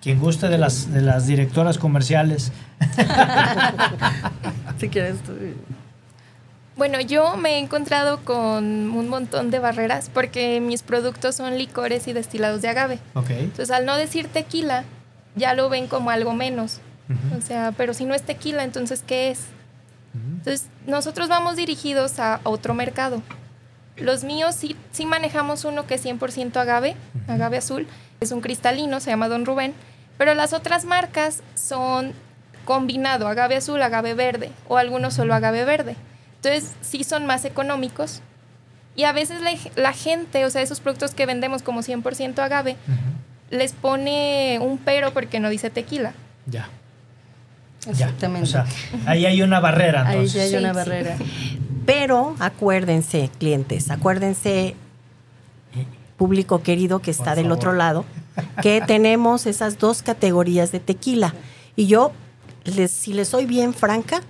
Quien 0.00 0.18
guste 0.18 0.48
de 0.48 0.58
las, 0.58 0.92
de 0.92 1.00
las 1.00 1.26
directoras 1.26 1.78
comerciales. 1.78 2.52
Si 4.78 4.88
quieres 4.88 5.22
tú. 5.22 5.32
Bueno, 6.76 7.00
yo 7.00 7.36
me 7.36 7.50
he 7.50 7.58
encontrado 7.58 8.24
con 8.24 8.64
un 8.90 9.08
montón 9.08 9.52
de 9.52 9.60
barreras 9.60 10.10
porque 10.12 10.60
mis 10.60 10.82
productos 10.82 11.36
son 11.36 11.56
licores 11.56 12.08
y 12.08 12.12
destilados 12.12 12.62
de 12.62 12.68
agave. 12.68 12.98
Ok. 13.14 13.30
Entonces, 13.30 13.70
al 13.70 13.86
no 13.86 13.96
decir 13.96 14.26
tequila, 14.26 14.82
ya 15.36 15.54
lo 15.54 15.68
ven 15.68 15.86
como 15.86 16.10
algo 16.10 16.34
menos. 16.34 16.80
O 17.38 17.40
sea, 17.40 17.72
pero 17.76 17.94
si 17.94 18.06
no 18.06 18.14
es 18.14 18.22
tequila, 18.22 18.64
entonces 18.64 19.04
¿qué 19.06 19.30
es? 19.30 19.40
Entonces, 20.42 20.68
nosotros 20.86 21.28
vamos 21.28 21.54
dirigidos 21.54 22.18
a 22.18 22.40
otro 22.42 22.74
mercado. 22.74 23.22
Los 23.96 24.24
míos 24.24 24.56
sí, 24.56 24.74
sí 24.90 25.06
manejamos 25.06 25.64
uno 25.64 25.86
que 25.86 25.94
es 25.94 26.04
100% 26.04 26.56
agave, 26.56 26.96
agave 27.28 27.58
azul. 27.58 27.86
Es 28.20 28.32
un 28.32 28.40
cristalino, 28.40 28.98
se 28.98 29.10
llama 29.10 29.28
Don 29.28 29.46
Rubén. 29.46 29.72
Pero 30.18 30.34
las 30.34 30.52
otras 30.52 30.84
marcas 30.84 31.42
son 31.54 32.12
combinado 32.64 33.28
agave 33.28 33.56
azul, 33.56 33.80
agave 33.82 34.14
verde 34.14 34.50
o 34.66 34.78
algunos 34.78 35.14
solo 35.14 35.32
agave 35.32 35.64
verde. 35.64 35.94
Entonces, 36.36 36.72
sí 36.80 37.04
son 37.04 37.24
más 37.24 37.44
económicos. 37.44 38.20
Y 38.96 39.04
a 39.04 39.12
veces 39.12 39.40
la, 39.42 39.52
la 39.76 39.92
gente, 39.92 40.44
o 40.44 40.50
sea, 40.50 40.60
esos 40.60 40.80
productos 40.80 41.14
que 41.14 41.24
vendemos 41.24 41.62
como 41.62 41.82
100% 41.82 42.40
agave, 42.40 42.76
les 43.50 43.74
pone 43.74 44.58
un 44.60 44.78
pero 44.78 45.12
porque 45.12 45.38
no 45.38 45.50
dice 45.50 45.70
tequila. 45.70 46.14
Ya. 46.46 46.68
Exactamente. 47.86 48.48
Ya. 48.50 48.62
O 48.62 48.66
sea, 48.66 48.76
ahí 49.06 49.26
hay 49.26 49.42
una 49.42 49.60
barrera. 49.60 50.06
Ahí 50.06 50.16
Entonces. 50.18 50.34
ya 50.34 50.42
hay 50.42 50.50
Sí, 50.50 50.56
una 50.56 50.70
sí. 50.72 50.76
barrera. 50.76 51.16
Pero 51.86 52.36
acuérdense, 52.38 53.30
clientes, 53.38 53.90
acuérdense, 53.90 54.76
público 56.16 56.62
querido 56.62 57.00
que 57.00 57.10
está 57.10 57.34
del 57.34 57.50
otro 57.50 57.72
lado, 57.72 58.04
que 58.62 58.80
tenemos 58.86 59.46
esas 59.46 59.78
dos 59.78 60.02
categorías 60.02 60.70
de 60.70 60.78
tequila. 60.80 61.34
Y 61.74 61.86
yo, 61.86 62.12
les, 62.64 62.90
si 62.90 63.12
les 63.12 63.28
soy 63.28 63.46
bien 63.46 63.74
franca, 63.74 64.20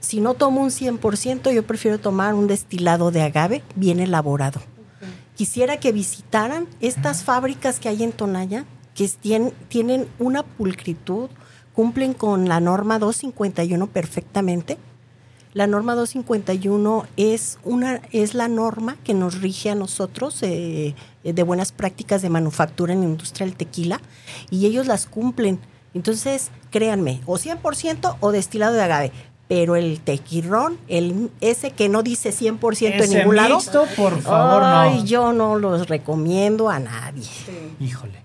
si 0.00 0.20
no 0.20 0.34
tomo 0.34 0.60
un 0.62 0.70
100%, 0.70 1.52
yo 1.52 1.62
prefiero 1.64 1.98
tomar 1.98 2.34
un 2.34 2.46
destilado 2.46 3.10
de 3.10 3.22
agave 3.22 3.62
bien 3.76 4.00
elaborado. 4.00 4.60
Quisiera 5.36 5.78
que 5.78 5.92
visitaran 5.92 6.66
estas 6.80 7.22
fábricas 7.24 7.78
que 7.80 7.88
hay 7.88 8.02
en 8.02 8.12
Tonaya, 8.12 8.64
que 8.94 9.04
tien- 9.04 9.52
tienen 9.68 10.06
una 10.18 10.42
pulcritud, 10.42 11.28
cumplen 11.74 12.14
con 12.14 12.48
la 12.48 12.60
norma 12.60 12.98
251 12.98 13.86
perfectamente. 13.88 14.78
La 15.52 15.66
norma 15.66 15.94
251 15.94 17.06
es, 17.16 17.58
una, 17.62 18.00
es 18.10 18.34
la 18.34 18.48
norma 18.48 18.96
que 19.04 19.14
nos 19.14 19.40
rige 19.40 19.70
a 19.70 19.74
nosotros 19.76 20.42
eh, 20.42 20.94
de 21.22 21.42
buenas 21.44 21.70
prácticas 21.70 22.22
de 22.22 22.30
manufactura 22.30 22.92
en 22.92 23.00
la 23.00 23.06
industria 23.06 23.46
del 23.46 23.56
tequila 23.56 24.00
y 24.50 24.66
ellos 24.66 24.86
las 24.86 25.06
cumplen. 25.06 25.60
Entonces, 25.94 26.50
créanme, 26.70 27.20
o 27.24 27.38
100% 27.38 28.16
o 28.18 28.32
destilado 28.32 28.74
de 28.74 28.82
agave, 28.82 29.12
pero 29.46 29.76
el 29.76 30.00
tequirrón, 30.00 30.78
el, 30.88 31.30
ese 31.40 31.70
que 31.70 31.88
no 31.88 32.02
dice 32.02 32.30
100% 32.30 32.86
en 32.86 33.00
Ese 33.00 33.18
ningún 33.18 33.36
lado, 33.36 33.56
mixto, 33.56 33.86
por 33.96 34.20
favor, 34.20 34.62
ay, 34.64 34.98
no. 35.00 35.04
yo 35.04 35.32
no 35.32 35.56
los 35.56 35.88
recomiendo 35.88 36.68
a 36.68 36.80
nadie. 36.80 37.28
Híjole. 37.78 38.23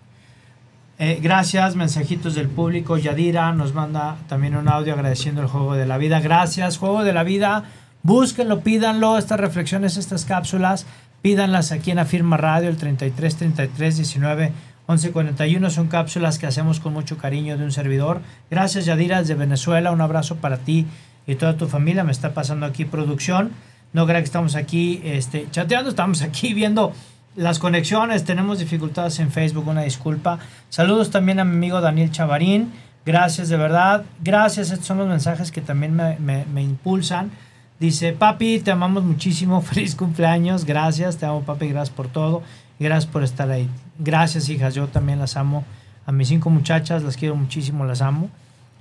Eh, 1.02 1.20
gracias, 1.24 1.78
mensajitos 1.78 2.36
del 2.36 2.50
público. 2.50 2.98
Yadira 2.98 3.54
nos 3.54 3.74
manda 3.74 4.18
también 4.28 4.58
un 4.58 4.68
audio 4.68 4.94
agradeciendo 4.94 5.42
el 5.42 5.48
juego 5.48 5.76
de 5.76 5.86
la 5.86 5.98
vida. 5.98 6.20
Gracias, 6.20 6.78
juego 6.78 7.06
de 7.06 7.14
la 7.14 7.24
vida. 7.24 7.64
Búsquenlo, 8.04 8.60
pídanlo, 8.60 9.18
estas 9.18 9.40
reflexiones, 9.40 9.96
estas 9.96 10.26
cápsulas, 10.26 10.86
pídanlas 11.22 11.72
aquí 11.72 11.92
en 11.92 12.00
Afirma 12.00 12.36
Radio, 12.36 12.68
el 12.68 12.76
33 12.76 13.34
33 13.34 13.96
19 13.96 14.52
11 14.88 15.12
41. 15.12 15.70
Son 15.70 15.88
cápsulas 15.88 16.38
que 16.38 16.48
hacemos 16.48 16.82
con 16.82 16.92
mucho 16.92 17.18
cariño 17.18 17.58
de 17.58 17.64
un 17.64 17.72
servidor. 17.72 18.20
Gracias, 18.52 18.84
Yadira, 18.84 19.20
desde 19.20 19.36
Venezuela. 19.36 19.94
Un 19.94 20.02
abrazo 20.02 20.36
para 20.36 20.58
ti 20.58 20.86
y 21.26 21.36
toda 21.36 21.56
tu 21.56 21.70
familia. 21.70 22.04
Me 22.04 22.12
está 22.12 22.34
pasando 22.34 22.66
aquí 22.66 22.84
producción. 22.84 23.52
No 23.94 24.06
crean 24.06 24.24
que 24.24 24.26
estamos 24.26 24.56
aquí 24.56 25.00
este, 25.06 25.48
chateando, 25.50 25.92
estamos 25.92 26.22
aquí 26.24 26.54
viendo 26.54 26.92
las 27.40 27.58
conexiones. 27.60 28.24
Tenemos 28.26 28.60
dificultades 28.60 29.20
en 29.20 29.32
Facebook, 29.32 29.68
una 29.68 29.82
disculpa. 29.84 30.40
Saludos 30.70 31.10
también 31.10 31.40
a 31.40 31.44
mi 31.46 31.56
amigo 31.56 31.82
Daniel 31.82 32.12
Chavarín. 32.12 32.72
Gracias, 33.06 33.50
de 33.50 33.58
verdad. 33.58 34.04
Gracias, 34.22 34.72
estos 34.72 34.86
son 34.88 34.98
los 35.00 35.08
mensajes 35.08 35.52
que 35.52 35.62
también 35.62 35.96
me, 35.96 36.18
me- 36.20 36.46
me 36.46 36.62
impulsan. 36.62 37.32
Dice, 37.80 38.12
papi, 38.14 38.60
te 38.60 38.72
amamos 38.72 39.04
muchísimo. 39.04 39.62
Feliz 39.64 39.96
cumpleaños. 39.96 40.66
Gracias, 40.66 41.18
te 41.18 41.26
amo, 41.26 41.42
papi. 41.42 41.70
Gracias 41.70 41.96
por 41.96 42.08
todo. 42.10 42.44
Gracias 42.80 43.06
por 43.12 43.24
estar 43.24 43.50
ahí. 43.50 43.70
Gracias, 43.98 44.50
hijas. 44.50 44.76
Yo 44.76 44.88
también 44.88 45.20
las 45.20 45.38
amo. 45.38 45.64
A 46.06 46.12
mis 46.12 46.28
cinco 46.28 46.50
muchachas 46.50 47.04
las 47.04 47.18
quiero 47.18 47.36
muchísimo, 47.36 47.86
las 47.86 48.02
amo. 48.02 48.30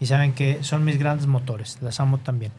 Y 0.01 0.07
saben 0.07 0.33
que 0.33 0.63
son 0.63 0.85
mis 0.85 0.99
grandes 0.99 1.27
motores. 1.27 1.79
Las 1.81 1.99
amo 2.01 2.19
también. 2.19 2.53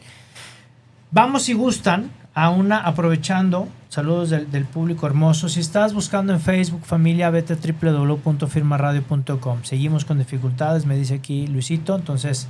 Vamos 1.12 1.44
si 1.44 1.54
gustan 1.54 2.12
a 2.44 2.50
una 2.50 2.80
aprovechando 2.80 3.68
saludos 3.90 4.30
del, 4.30 4.50
del 4.50 4.64
público 4.64 5.06
hermoso. 5.08 5.50
Si 5.50 5.60
estás 5.60 5.94
buscando 5.94 6.32
en 6.32 6.40
Facebook 6.40 6.86
familia, 6.86 7.30
vete 7.30 7.52
a 7.54 7.58
www.firmaradio.com. 7.58 9.64
Seguimos 9.64 10.06
con 10.06 10.20
dificultades, 10.20 10.86
me 10.86 10.96
dice 10.96 11.16
aquí 11.16 11.48
Luisito. 11.48 11.98
Entonces, 11.98 12.48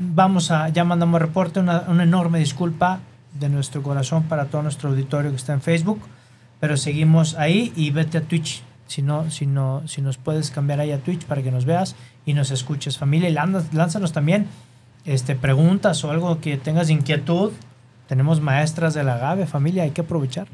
vamos 0.00 0.50
a, 0.50 0.68
ya 0.70 0.82
mandamos 0.84 1.20
reporte, 1.20 1.60
una, 1.60 1.84
una 1.86 2.02
enorme 2.02 2.40
disculpa 2.40 2.98
de 3.38 3.48
nuestro 3.48 3.84
corazón 3.84 4.24
para 4.24 4.46
todo 4.46 4.62
nuestro 4.62 4.90
auditorio 4.90 5.30
que 5.30 5.36
está 5.36 5.52
en 5.52 5.60
Facebook. 5.60 6.00
Pero 6.58 6.76
seguimos 6.76 7.36
ahí 7.36 7.72
y 7.76 7.92
vete 7.92 8.18
a 8.18 8.22
Twitch. 8.22 8.64
Si 8.88 9.02
no, 9.02 9.30
si 9.30 9.46
no, 9.46 9.86
si 9.86 10.02
nos 10.02 10.16
puedes 10.16 10.50
cambiar 10.50 10.80
ahí 10.80 10.90
a 10.90 10.98
Twitch 10.98 11.24
para 11.26 11.40
que 11.42 11.52
nos 11.52 11.66
veas 11.66 11.94
y 12.26 12.32
nos 12.32 12.50
escuches, 12.50 12.98
familia. 12.98 13.28
Y 13.28 13.32
lánzanos 13.32 14.12
también 14.12 14.48
este, 15.04 15.36
preguntas 15.36 16.02
o 16.04 16.10
algo 16.10 16.40
que 16.40 16.56
tengas 16.56 16.90
inquietud. 16.90 17.52
Tenemos 18.08 18.40
maestras 18.40 18.94
del 18.94 19.08
agave, 19.08 19.46
familia, 19.46 19.84
hay 19.84 19.90
que 19.90 20.00
aprovechar. 20.00 20.48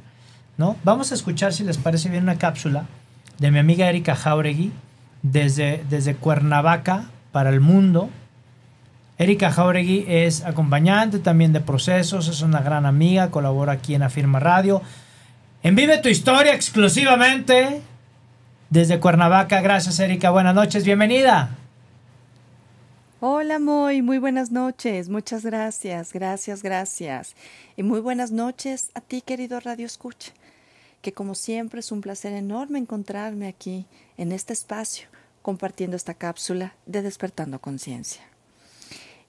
¿no? 0.56 0.76
Vamos 0.84 1.12
a 1.12 1.14
escuchar, 1.14 1.52
si 1.52 1.64
les 1.64 1.78
parece 1.78 2.08
bien, 2.08 2.24
una 2.24 2.36
cápsula 2.36 2.84
de 3.38 3.50
mi 3.50 3.58
amiga 3.58 3.88
Erika 3.88 4.14
Jauregui 4.14 4.72
desde, 5.22 5.84
desde 5.88 6.14
Cuernavaca 6.14 7.06
para 7.32 7.50
el 7.50 7.60
mundo. 7.60 8.10
Erika 9.18 9.50
Jauregui 9.50 10.04
es 10.08 10.44
acompañante 10.44 11.18
también 11.18 11.52
de 11.52 11.60
procesos, 11.60 12.28
es 12.28 12.42
una 12.42 12.60
gran 12.60 12.86
amiga, 12.86 13.30
colabora 13.30 13.72
aquí 13.72 13.94
en 13.94 14.02
Afirma 14.02 14.40
Radio. 14.40 14.82
En 15.62 15.76
Vive 15.76 15.98
tu 15.98 16.08
Historia 16.08 16.54
exclusivamente 16.54 17.80
desde 18.70 19.00
Cuernavaca. 19.00 19.60
Gracias, 19.60 19.98
Erika. 20.00 20.30
Buenas 20.30 20.54
noches, 20.54 20.84
bienvenida. 20.84 21.50
Hola, 23.26 23.58
Moy, 23.58 24.02
muy 24.02 24.18
buenas 24.18 24.52
noches. 24.52 25.08
Muchas 25.08 25.46
gracias, 25.46 26.12
gracias, 26.12 26.62
gracias. 26.62 27.34
Y 27.74 27.82
muy 27.82 28.00
buenas 28.00 28.32
noches 28.32 28.90
a 28.92 29.00
ti, 29.00 29.22
querido 29.22 29.58
Radio 29.60 29.86
Escucha, 29.86 30.34
que 31.00 31.14
como 31.14 31.34
siempre 31.34 31.80
es 31.80 31.90
un 31.90 32.02
placer 32.02 32.34
enorme 32.34 32.78
encontrarme 32.78 33.48
aquí, 33.48 33.86
en 34.18 34.30
este 34.30 34.52
espacio, 34.52 35.08
compartiendo 35.40 35.96
esta 35.96 36.12
cápsula 36.12 36.74
de 36.84 37.00
Despertando 37.00 37.60
Conciencia. 37.60 38.20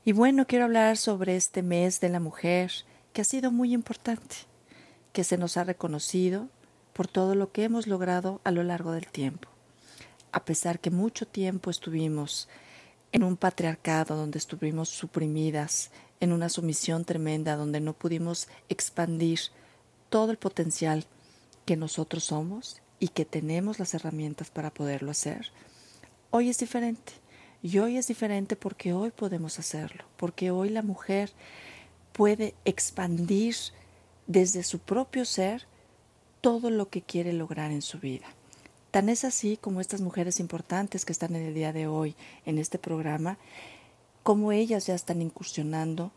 Y 0.03 0.11
bueno, 0.11 0.45
quiero 0.45 0.65
hablar 0.65 0.97
sobre 0.97 1.37
este 1.37 1.63
mes 1.63 2.01
de 2.01 2.09
la 2.09 2.19
mujer, 2.19 2.73
que 3.13 3.21
ha 3.21 3.23
sido 3.23 3.49
muy 3.49 3.73
importante, 3.73 4.35
que 5.13 5.23
se 5.23 5.37
nos 5.37 5.55
ha 5.55 5.63
reconocido 5.63 6.49
por 6.91 7.07
todo 7.07 7.33
lo 7.33 7.53
que 7.53 7.63
hemos 7.63 7.87
logrado 7.87 8.41
a 8.43 8.51
lo 8.51 8.61
largo 8.61 8.91
del 8.91 9.07
tiempo. 9.07 9.47
A 10.33 10.43
pesar 10.43 10.81
que 10.81 10.91
mucho 10.91 11.25
tiempo 11.25 11.69
estuvimos 11.69 12.49
en 13.15 13.23
un 13.23 13.37
patriarcado 13.37 14.17
donde 14.17 14.37
estuvimos 14.37 14.89
suprimidas, 14.89 15.89
en 16.19 16.33
una 16.33 16.49
sumisión 16.49 17.05
tremenda 17.05 17.55
donde 17.55 17.79
no 17.79 17.93
pudimos 17.93 18.49
expandir 18.67 19.39
todo 20.09 20.31
el 20.31 20.37
potencial 20.37 21.05
que 21.65 21.77
nosotros 21.77 22.25
somos 22.25 22.81
y 22.99 23.07
que 23.07 23.23
tenemos 23.23 23.79
las 23.79 23.93
herramientas 23.93 24.49
para 24.49 24.69
poderlo 24.69 25.11
hacer. 25.11 25.51
Hoy 26.29 26.49
es 26.49 26.57
diferente. 26.57 27.13
Y 27.63 27.77
hoy 27.77 27.95
es 27.95 28.07
diferente 28.07 28.57
porque 28.57 28.91
hoy 28.91 29.11
podemos 29.11 29.59
hacerlo, 29.59 30.03
porque 30.17 30.51
hoy 30.51 30.69
la 30.69 30.81
mujer 30.81 31.31
puede 32.11 32.53
expandir 32.65 33.55
desde 34.27 34.61
su 34.61 34.79
propio 34.79 35.23
ser 35.23 35.67
todo 36.41 36.69
lo 36.69 36.89
que 36.89 37.01
quiere 37.01 37.31
lograr 37.31 37.71
en 37.71 37.81
su 37.81 37.97
vida. 37.97 38.27
Tan 38.95 39.09
es 39.09 39.25
así 39.25 39.57
como 39.57 39.81
estas 39.81 39.99
mujeres 39.99 40.39
importantes 40.39 41.03
que 41.03 41.11
están 41.11 41.35
en 41.35 41.45
el 41.45 41.53
día 41.53 41.73
de 41.73 41.85
hoy 41.85 42.15
en 42.45 42.57
este 42.57 42.79
programa, 42.79 43.37
como 44.23 44.53
ellas 44.53 44.87
ya 44.87 44.95
están 44.95 45.21
incursionando 45.21 46.13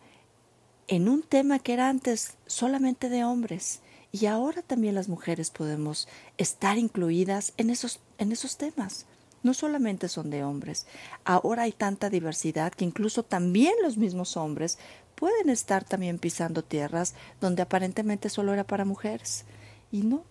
en 0.86 1.08
un 1.08 1.24
tema 1.24 1.58
que 1.58 1.72
era 1.72 1.88
antes 1.88 2.34
solamente 2.46 3.08
de 3.08 3.24
hombres 3.24 3.80
y 4.12 4.26
ahora 4.26 4.62
también 4.62 4.94
las 4.94 5.08
mujeres 5.08 5.50
podemos 5.50 6.06
estar 6.36 6.78
incluidas 6.78 7.52
en 7.56 7.70
esos, 7.70 7.98
en 8.16 8.30
esos 8.30 8.56
temas. 8.58 9.06
No 9.42 9.54
solamente 9.54 10.08
son 10.08 10.30
de 10.30 10.44
hombres, 10.44 10.86
ahora 11.24 11.64
hay 11.64 11.72
tanta 11.72 12.10
diversidad 12.10 12.70
que 12.70 12.84
incluso 12.84 13.24
también 13.24 13.74
los 13.82 13.96
mismos 13.96 14.36
hombres 14.36 14.78
pueden 15.16 15.50
estar 15.50 15.82
también 15.82 16.20
pisando 16.20 16.62
tierras 16.62 17.16
donde 17.40 17.62
aparentemente 17.62 18.30
solo 18.30 18.52
era 18.52 18.62
para 18.62 18.84
mujeres. 18.84 19.46
Y 19.90 20.02
no, 20.02 20.22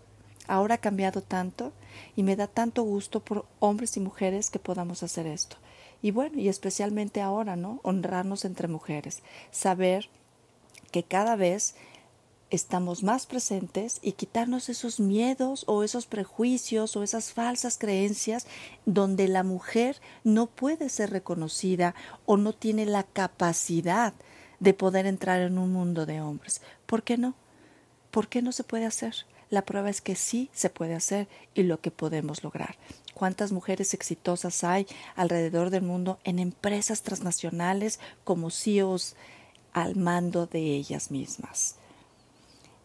ahora 0.48 0.76
ha 0.76 0.80
cambiado 0.80 1.22
tanto 1.22 1.72
y 2.16 2.24
me 2.24 2.36
da 2.36 2.48
tanto 2.48 2.84
gusto 2.84 3.20
por 3.20 3.46
hombres 3.60 3.98
y 3.98 4.00
mujeres 4.00 4.50
que 4.50 4.60
podamos 4.60 5.04
hacer 5.04 5.28
esto. 5.28 5.58
Y 6.02 6.12
bueno, 6.12 6.40
y 6.40 6.48
especialmente 6.48 7.22
ahora, 7.22 7.56
¿no? 7.56 7.80
Honrarnos 7.84 8.46
entre 8.46 8.68
mujeres, 8.68 9.24
saber 9.52 10.10
que 10.92 11.04
cada 11.04 11.36
vez 11.36 11.76
estamos 12.50 13.04
más 13.04 13.26
presentes 13.26 14.00
y 14.02 14.14
quitarnos 14.14 14.70
esos 14.70 15.00
miedos 15.00 15.64
o 15.68 15.84
esos 15.84 16.06
prejuicios 16.06 16.96
o 16.96 17.04
esas 17.04 17.34
falsas 17.34 17.78
creencias 17.78 18.48
donde 18.86 19.28
la 19.28 19.44
mujer 19.44 19.98
no 20.24 20.48
puede 20.48 20.90
ser 20.90 21.10
reconocida 21.10 21.94
o 22.26 22.38
no 22.38 22.54
tiene 22.54 22.86
la 22.86 23.04
capacidad 23.04 24.14
de 24.60 24.74
poder 24.74 25.06
entrar 25.06 25.42
en 25.42 25.58
un 25.58 25.74
mundo 25.74 26.06
de 26.06 26.22
hombres. 26.22 26.62
¿Por 26.86 27.04
qué 27.04 27.18
no? 27.18 27.36
¿Por 28.12 28.28
qué 28.28 28.42
no 28.42 28.52
se 28.52 28.64
puede 28.64 28.86
hacer? 28.86 29.26
La 29.50 29.64
prueba 29.64 29.90
es 29.90 30.02
que 30.02 30.16
sí 30.16 30.50
se 30.54 30.70
puede 30.70 30.94
hacer 30.94 31.28
y 31.54 31.64
lo 31.64 31.80
que 31.80 31.92
podemos 31.92 32.44
lograr. 32.44 32.76
¿Cuántas 33.14 33.52
mujeres 33.52 33.94
exitosas 33.94 34.64
hay 34.64 34.86
alrededor 35.16 35.70
del 35.70 35.84
mundo 35.84 36.20
en 36.24 36.40
empresas 36.40 37.02
transnacionales 37.02 38.00
como 38.24 38.52
CEOs 38.52 39.16
al 39.74 39.96
mando 39.96 40.46
de 40.46 40.60
ellas 40.60 41.12
mismas? 41.12 41.76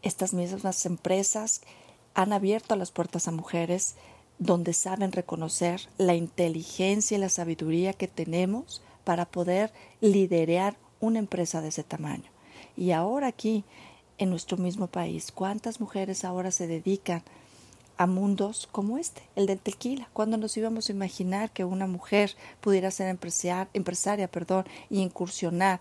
Estas 0.03 0.33
mismas 0.33 0.87
empresas 0.87 1.63
han 2.15 2.33
abierto 2.33 2.77
las 2.77 2.91
puertas 2.91 3.29
a 3.29 3.33
mujeres 3.33 3.95
donde 4.39 4.73
saben 4.73 5.13
reconocer 5.13 5.83
la 5.99 6.15
inteligencia 6.15 7.17
y 7.17 7.21
la 7.21 7.29
sabiduría 7.29 7.93
que 7.93 8.09
tenemos 8.09 8.83
para 9.05 9.27
poder 9.27 9.73
liderar 10.01 10.77
una 11.01 11.19
empresa 11.19 11.61
de 11.61 11.69
ese 11.69 11.85
tamaño. 11.85 12.31
Y 12.77 12.93
ahora 12.93 13.29
aquí, 13.29 13.65
en 14.23 14.31
nuestro 14.31 14.57
mismo 14.57 14.87
país, 14.87 15.33
¿cuántas 15.33 15.81
mujeres 15.81 16.25
ahora 16.25 16.53
se 16.53 16.69
dedican 16.69 17.25
a 17.97 18.07
mundos 18.07 18.69
como 18.71 18.97
este, 18.97 19.23
el 19.35 19.47
del 19.47 19.59
tequila? 19.59 20.09
¿Cuándo 20.13 20.37
nos 20.37 20.57
íbamos 20.57 20.89
a 20.89 20.93
imaginar 20.93 21.51
que 21.51 21.65
una 21.65 21.89
mujer 21.89 22.37
pudiera 22.61 22.93
ser 22.93 23.09
empresaria, 23.09 23.69
empresaria 23.75 24.29
perdón, 24.29 24.65
y 24.91 25.01
incursionar 25.01 25.81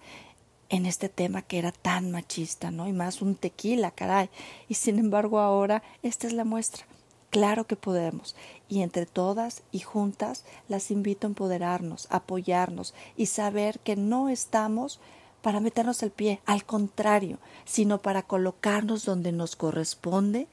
en 0.70 0.88
este 0.88 1.08
tema 1.08 1.44
que 1.44 1.60
era 1.60 1.72
tan 1.72 2.10
machista, 2.10 2.72
¿no? 2.72 2.88
Y 2.88 2.94
más 2.94 3.22
un 3.22 3.36
tequila, 3.36 3.92
caray. 3.92 4.30
Y 4.68 4.74
sin 4.74 4.98
embargo 4.98 5.39
ahora 5.39 5.84
esta 6.02 6.26
es 6.26 6.34
la 6.34 6.44
muestra. 6.44 6.86
Claro 7.30 7.68
que 7.68 7.76
podemos. 7.76 8.36
Y 8.68 8.82
entre 8.82 9.06
todas 9.06 9.62
y 9.72 9.80
juntas 9.80 10.46
las 10.68 10.89
invito 10.89 11.28
a 11.28 11.30
empoderarnos, 11.30 12.08
apoyarnos 12.10 12.96
y 13.16 13.28
saber 13.28 13.80
que 13.82 13.96
no 13.96 14.30
estamos 14.30 15.00
para 15.42 15.60
meternos 15.60 16.04
el 16.04 16.12
pie, 16.12 16.42
al 16.46 16.66
contrario, 16.66 17.39
sino 17.66 18.02
para 18.02 18.24
colocarnos 18.24 19.06
donde 19.06 19.32
nos 19.32 19.56
corresponde, 19.56 20.48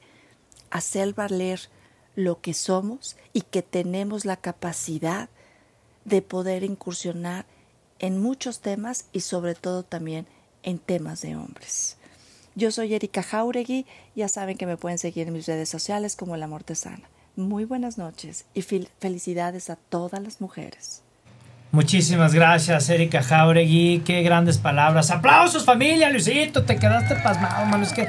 hacer 0.71 1.13
valer 1.13 1.69
lo 2.15 2.41
que 2.41 2.53
somos 2.53 3.15
y 3.33 3.41
que 3.41 3.61
tenemos 3.61 4.25
la 4.25 4.37
capacidad 4.37 5.29
de 6.05 6.21
poder 6.21 6.63
incursionar 6.63 7.45
en 7.99 8.21
muchos 8.21 8.59
temas 8.59 9.05
y 9.11 9.21
sobre 9.21 9.55
todo 9.55 9.83
también 9.83 10.25
en 10.63 10.79
temas 10.79 11.21
de 11.21 11.35
hombres. 11.35 11.97
Yo 12.55 12.71
soy 12.71 12.93
Erika 12.93 13.23
Jauregui, 13.23 13.85
ya 14.15 14.27
saben 14.27 14.57
que 14.57 14.65
me 14.65 14.77
pueden 14.77 14.97
seguir 14.97 15.27
en 15.27 15.33
mis 15.33 15.45
redes 15.45 15.69
sociales 15.69 16.15
como 16.15 16.35
La 16.35 16.47
Mortesana. 16.47 17.07
Muy 17.35 17.63
buenas 17.63 17.97
noches 17.97 18.45
y 18.53 18.63
felicidades 18.63 19.69
a 19.69 19.77
todas 19.77 20.21
las 20.21 20.41
mujeres. 20.41 21.03
Muchísimas 21.71 22.33
gracias, 22.33 22.89
Erika 22.89 23.21
Jauregui. 23.21 24.01
Qué 24.03 24.23
grandes 24.23 24.57
palabras. 24.57 25.11
Aplausos, 25.11 25.65
familia, 25.65 26.09
Luisito. 26.09 26.63
Te 26.63 26.77
quedaste 26.77 27.15
pasmado, 27.17 27.63
mano. 27.67 27.83
Es 27.83 27.93
que 27.93 28.07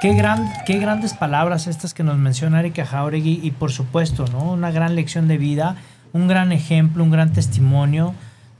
qué, 0.00 0.14
gran, 0.14 0.50
qué 0.64 0.78
grandes 0.78 1.12
palabras 1.12 1.66
estas 1.66 1.92
que 1.92 2.04
nos 2.04 2.16
menciona 2.16 2.60
Erika 2.60 2.86
Jauregui. 2.86 3.40
Y 3.42 3.50
por 3.50 3.70
supuesto, 3.70 4.24
¿no? 4.28 4.52
Una 4.52 4.70
gran 4.70 4.94
lección 4.94 5.28
de 5.28 5.36
vida, 5.36 5.76
un 6.14 6.26
gran 6.26 6.52
ejemplo, 6.52 7.04
un 7.04 7.10
gran 7.10 7.34
testimonio 7.34 8.14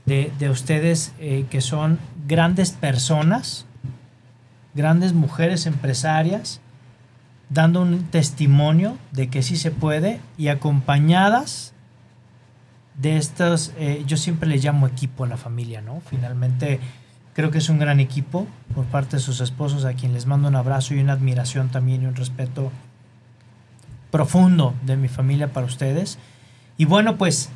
de, 0.05 0.31
ustedes 0.51 1.13
eh, 1.17 1.45
que 1.49 1.59
son 1.59 1.97
grandes 2.27 2.71
personas, 2.71 3.65
grandes 4.75 5.13
mujeres 5.13 5.65
empresarias, 5.65 6.61
dando 7.49 7.81
un 7.81 8.03
testimonio 8.11 8.99
de 9.11 9.29
que 9.29 9.41
sí 9.41 9.57
se 9.57 9.71
puede 9.71 10.19
y 10.37 10.49
acompañadas 10.49 11.72
de 12.95 13.17
estos, 13.17 13.73
eh, 13.77 14.03
yo 14.05 14.17
siempre 14.17 14.47
les 14.47 14.63
llamo 14.63 14.87
equipo 14.87 15.23
a 15.23 15.27
la 15.27 15.37
familia, 15.37 15.81
¿no? 15.81 16.01
Finalmente 16.09 16.79
creo 17.33 17.51
que 17.51 17.57
es 17.57 17.69
un 17.69 17.79
gran 17.79 17.99
equipo 17.99 18.47
por 18.75 18.85
parte 18.85 19.17
de 19.17 19.21
sus 19.21 19.41
esposos, 19.41 19.85
a 19.85 19.93
quien 19.93 20.13
les 20.13 20.25
mando 20.25 20.47
un 20.47 20.55
abrazo 20.55 20.93
y 20.93 20.99
una 20.99 21.13
admiración 21.13 21.69
también 21.69 22.03
y 22.03 22.05
un 22.05 22.15
respeto 22.15 22.71
profundo 24.11 24.75
de 24.83 24.95
mi 24.95 25.07
familia 25.07 25.51
para 25.51 25.65
ustedes. 25.65 26.19
Y 26.77 26.85
bueno, 26.85 27.17
pues 27.17 27.49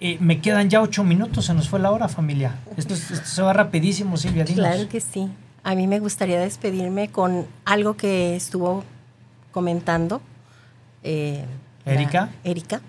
eh, 0.00 0.16
me 0.20 0.40
quedan 0.40 0.68
ya 0.68 0.82
ocho 0.82 1.04
minutos, 1.04 1.44
se 1.44 1.54
nos 1.54 1.68
fue 1.68 1.78
la 1.78 1.92
hora, 1.92 2.08
familia. 2.08 2.56
Esto, 2.76 2.96
se 2.96 3.42
va 3.42 3.52
rapidísimo, 3.52 4.16
Silvia. 4.16 4.44
Claro 4.44 4.88
que 4.88 5.00
sí. 5.00 5.28
A 5.62 5.74
mí 5.74 5.86
me 5.86 6.00
gustaría 6.00 6.40
despedirme 6.40 7.10
con 7.10 7.46
algo 7.64 7.96
que 7.96 8.34
estuvo 8.34 8.82
comentando. 9.52 10.20
Eh, 11.02 11.44
Erika. 11.84 12.30
Erika, 12.44 12.80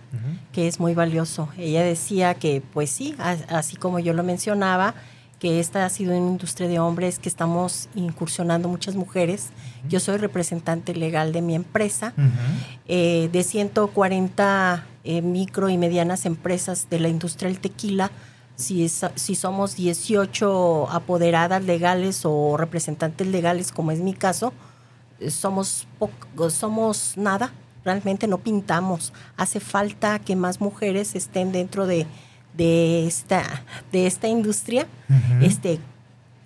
que 0.51 0.67
es 0.67 0.79
muy 0.79 0.93
valioso. 0.93 1.49
Ella 1.57 1.83
decía 1.83 2.33
que, 2.35 2.61
pues 2.73 2.89
sí, 2.89 3.15
así 3.17 3.75
como 3.75 3.99
yo 3.99 4.13
lo 4.13 4.23
mencionaba, 4.23 4.95
que 5.39 5.59
esta 5.59 5.85
ha 5.85 5.89
sido 5.89 6.15
una 6.15 6.29
industria 6.29 6.67
de 6.67 6.79
hombres, 6.79 7.17
que 7.17 7.27
estamos 7.27 7.89
incursionando 7.95 8.67
muchas 8.67 8.95
mujeres. 8.95 9.49
Yo 9.89 9.99
soy 9.99 10.17
representante 10.17 10.93
legal 10.93 11.31
de 11.31 11.41
mi 11.41 11.55
empresa. 11.55 12.13
Eh, 12.87 13.27
de 13.31 13.43
140 13.43 14.85
eh, 15.03 15.21
micro 15.23 15.69
y 15.69 15.79
medianas 15.79 16.27
empresas 16.27 16.87
de 16.91 16.99
la 16.99 17.07
industria 17.07 17.49
del 17.49 17.59
tequila, 17.59 18.11
si, 18.55 18.87
si 18.87 19.33
somos 19.33 19.75
18 19.75 20.91
apoderadas 20.91 21.63
legales 21.63 22.21
o 22.23 22.55
representantes 22.57 23.25
legales, 23.25 23.71
como 23.71 23.91
es 23.91 23.99
mi 23.99 24.13
caso, 24.13 24.53
somos, 25.29 25.87
somos 26.49 27.13
nada, 27.17 27.51
realmente 27.83 28.27
no 28.27 28.39
pintamos. 28.39 29.13
Hace 29.37 29.59
falta 29.59 30.19
que 30.19 30.35
más 30.35 30.61
mujeres 30.61 31.15
estén 31.15 31.51
dentro 31.51 31.87
de, 31.87 32.05
de, 32.55 33.07
esta, 33.07 33.63
de 33.91 34.07
esta 34.07 34.27
industria, 34.27 34.87
este, 35.41 35.79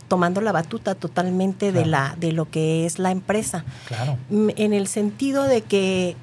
tomando 0.08 0.42
la 0.42 0.52
batuta 0.52 0.96
totalmente 0.96 1.72
de, 1.72 1.86
la, 1.86 2.16
de 2.20 2.32
lo 2.32 2.50
que 2.50 2.86
es 2.86 3.00
la 3.00 3.12
empresa. 3.12 3.66
En 4.30 4.74
el 4.74 4.88
sentido 4.88 5.44
de 5.44 5.62
que 5.62 6.16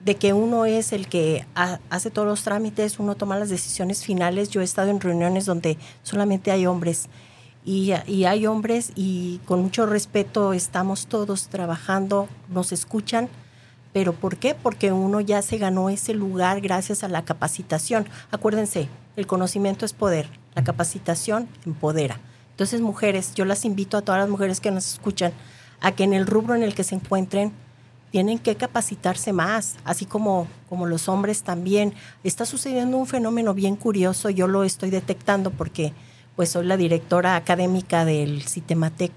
de 0.00 0.14
que 0.14 0.32
uno 0.32 0.64
es 0.64 0.92
el 0.92 1.08
que 1.08 1.44
hace 1.90 2.10
todos 2.10 2.26
los 2.26 2.42
trámites, 2.42 2.98
uno 2.98 3.16
toma 3.16 3.36
las 3.36 3.48
decisiones 3.48 4.04
finales. 4.04 4.48
Yo 4.48 4.60
he 4.60 4.64
estado 4.64 4.90
en 4.90 5.00
reuniones 5.00 5.44
donde 5.44 5.76
solamente 6.02 6.50
hay 6.52 6.66
hombres 6.66 7.08
y, 7.64 7.92
hay 7.92 8.46
hombres 8.46 8.92
y 8.94 9.40
con 9.44 9.60
mucho 9.60 9.84
respeto 9.86 10.54
estamos 10.54 11.06
todos 11.06 11.48
trabajando, 11.48 12.28
nos 12.48 12.72
escuchan. 12.72 13.28
¿Pero 13.98 14.12
por 14.12 14.36
qué? 14.36 14.54
Porque 14.54 14.92
uno 14.92 15.20
ya 15.20 15.42
se 15.42 15.58
ganó 15.58 15.90
ese 15.90 16.14
lugar 16.14 16.60
gracias 16.60 17.02
a 17.02 17.08
la 17.08 17.24
capacitación. 17.24 18.06
Acuérdense, 18.30 18.88
el 19.16 19.26
conocimiento 19.26 19.84
es 19.84 19.92
poder, 19.92 20.30
la 20.54 20.62
capacitación 20.62 21.48
empodera. 21.66 22.20
Entonces, 22.52 22.80
mujeres, 22.80 23.34
yo 23.34 23.44
las 23.44 23.64
invito 23.64 23.96
a 23.96 24.02
todas 24.02 24.20
las 24.20 24.30
mujeres 24.30 24.60
que 24.60 24.70
nos 24.70 24.86
escuchan 24.86 25.32
a 25.80 25.90
que 25.90 26.04
en 26.04 26.12
el 26.12 26.28
rubro 26.28 26.54
en 26.54 26.62
el 26.62 26.76
que 26.76 26.84
se 26.84 26.94
encuentren 26.94 27.50
tienen 28.12 28.38
que 28.38 28.54
capacitarse 28.54 29.32
más, 29.32 29.74
así 29.84 30.06
como, 30.06 30.46
como 30.68 30.86
los 30.86 31.08
hombres 31.08 31.42
también. 31.42 31.92
Está 32.22 32.46
sucediendo 32.46 32.98
un 32.98 33.06
fenómeno 33.08 33.52
bien 33.52 33.74
curioso, 33.74 34.30
yo 34.30 34.46
lo 34.46 34.62
estoy 34.62 34.90
detectando 34.90 35.50
porque 35.50 35.92
pues 36.36 36.50
soy 36.50 36.66
la 36.66 36.76
directora 36.76 37.34
académica 37.34 38.04
del 38.04 38.44
Citematec 38.44 39.10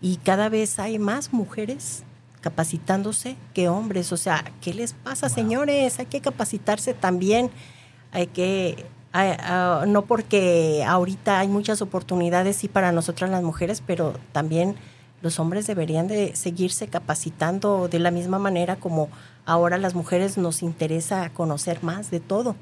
y 0.00 0.16
cada 0.16 0.48
vez 0.48 0.80
hay 0.80 0.98
más 0.98 1.32
mujeres 1.32 2.02
capacitándose 2.40 3.36
que 3.54 3.68
hombres. 3.68 4.12
O 4.12 4.16
sea, 4.16 4.44
¿qué 4.60 4.74
les 4.74 4.92
pasa, 4.92 5.28
señores? 5.28 5.98
Hay 5.98 6.06
que 6.06 6.20
capacitarse 6.20 6.94
también. 6.94 7.50
Hay 8.12 8.26
que, 8.26 8.86
no 9.86 10.02
porque 10.06 10.84
ahorita 10.86 11.38
hay 11.38 11.48
muchas 11.48 11.82
oportunidades, 11.82 12.56
sí, 12.56 12.68
para 12.68 12.92
nosotras 12.92 13.30
las 13.30 13.42
mujeres, 13.42 13.82
pero 13.86 14.14
también 14.32 14.76
los 15.22 15.38
hombres 15.38 15.66
deberían 15.66 16.08
de 16.08 16.34
seguirse 16.34 16.88
capacitando 16.88 17.88
de 17.88 17.98
la 17.98 18.10
misma 18.10 18.38
manera 18.38 18.76
como 18.76 19.08
ahora 19.44 19.78
las 19.78 19.94
mujeres 19.94 20.38
nos 20.38 20.62
interesa 20.62 21.30
conocer 21.30 21.82
más 21.82 22.10
de 22.10 22.20
todo. 22.20 22.56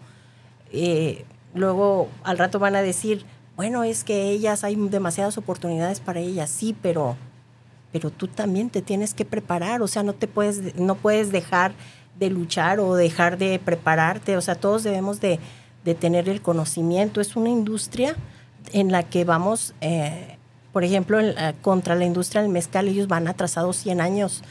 Eh, 0.72 1.24
luego 1.55 2.09
al 2.24 2.39
rato 2.39 2.59
van 2.59 2.76
a 2.76 2.83
decir, 2.83 3.24
bueno, 3.57 3.85
es 3.85 4.05
que 4.05 4.31
ellas 4.31 4.64
hay 4.64 4.76
demasiadas 4.76 5.39
oportunidades 5.39 6.01
para 6.01 6.20
ellas, 6.20 6.51
sí, 6.51 6.76
pero, 6.81 7.16
pero 7.93 8.11
tú 8.11 8.28
también 8.28 8.70
te 8.70 8.82
tienes 8.82 9.14
que 9.14 9.24
preparar, 9.24 9.82
o 9.82 9.89
sea, 9.89 10.03
no 10.03 10.12
te 10.12 10.26
puedes, 10.26 10.76
no 10.76 10.95
puedes 10.95 11.32
dejar 11.32 11.72
de 12.18 12.30
luchar 12.30 12.80
o 12.80 12.95
dejar 12.95 13.39
de 13.39 13.59
prepararte, 13.59 14.36
o 14.36 14.41
sea, 14.41 14.55
todos 14.55 14.82
debemos 14.82 15.20
de, 15.20 15.39
tener 16.01 16.28
el 16.28 16.43
conocimiento. 16.43 17.18
Es 17.18 17.34
una 17.34 17.49
industria 17.49 18.14
en 18.74 18.93
la 18.93 19.05
que 19.05 19.24
vamos 19.24 19.72
eh, 19.80 20.36
por 20.72 20.84
ejemplo, 20.84 21.18
contra 21.62 21.95
la 21.95 22.05
industria 22.05 22.43
del 22.43 22.51
mezcal, 22.51 22.89
ellos 22.89 23.09
van 23.09 23.26
atrasados 23.26 23.76
100 23.78 24.01
años 24.01 24.43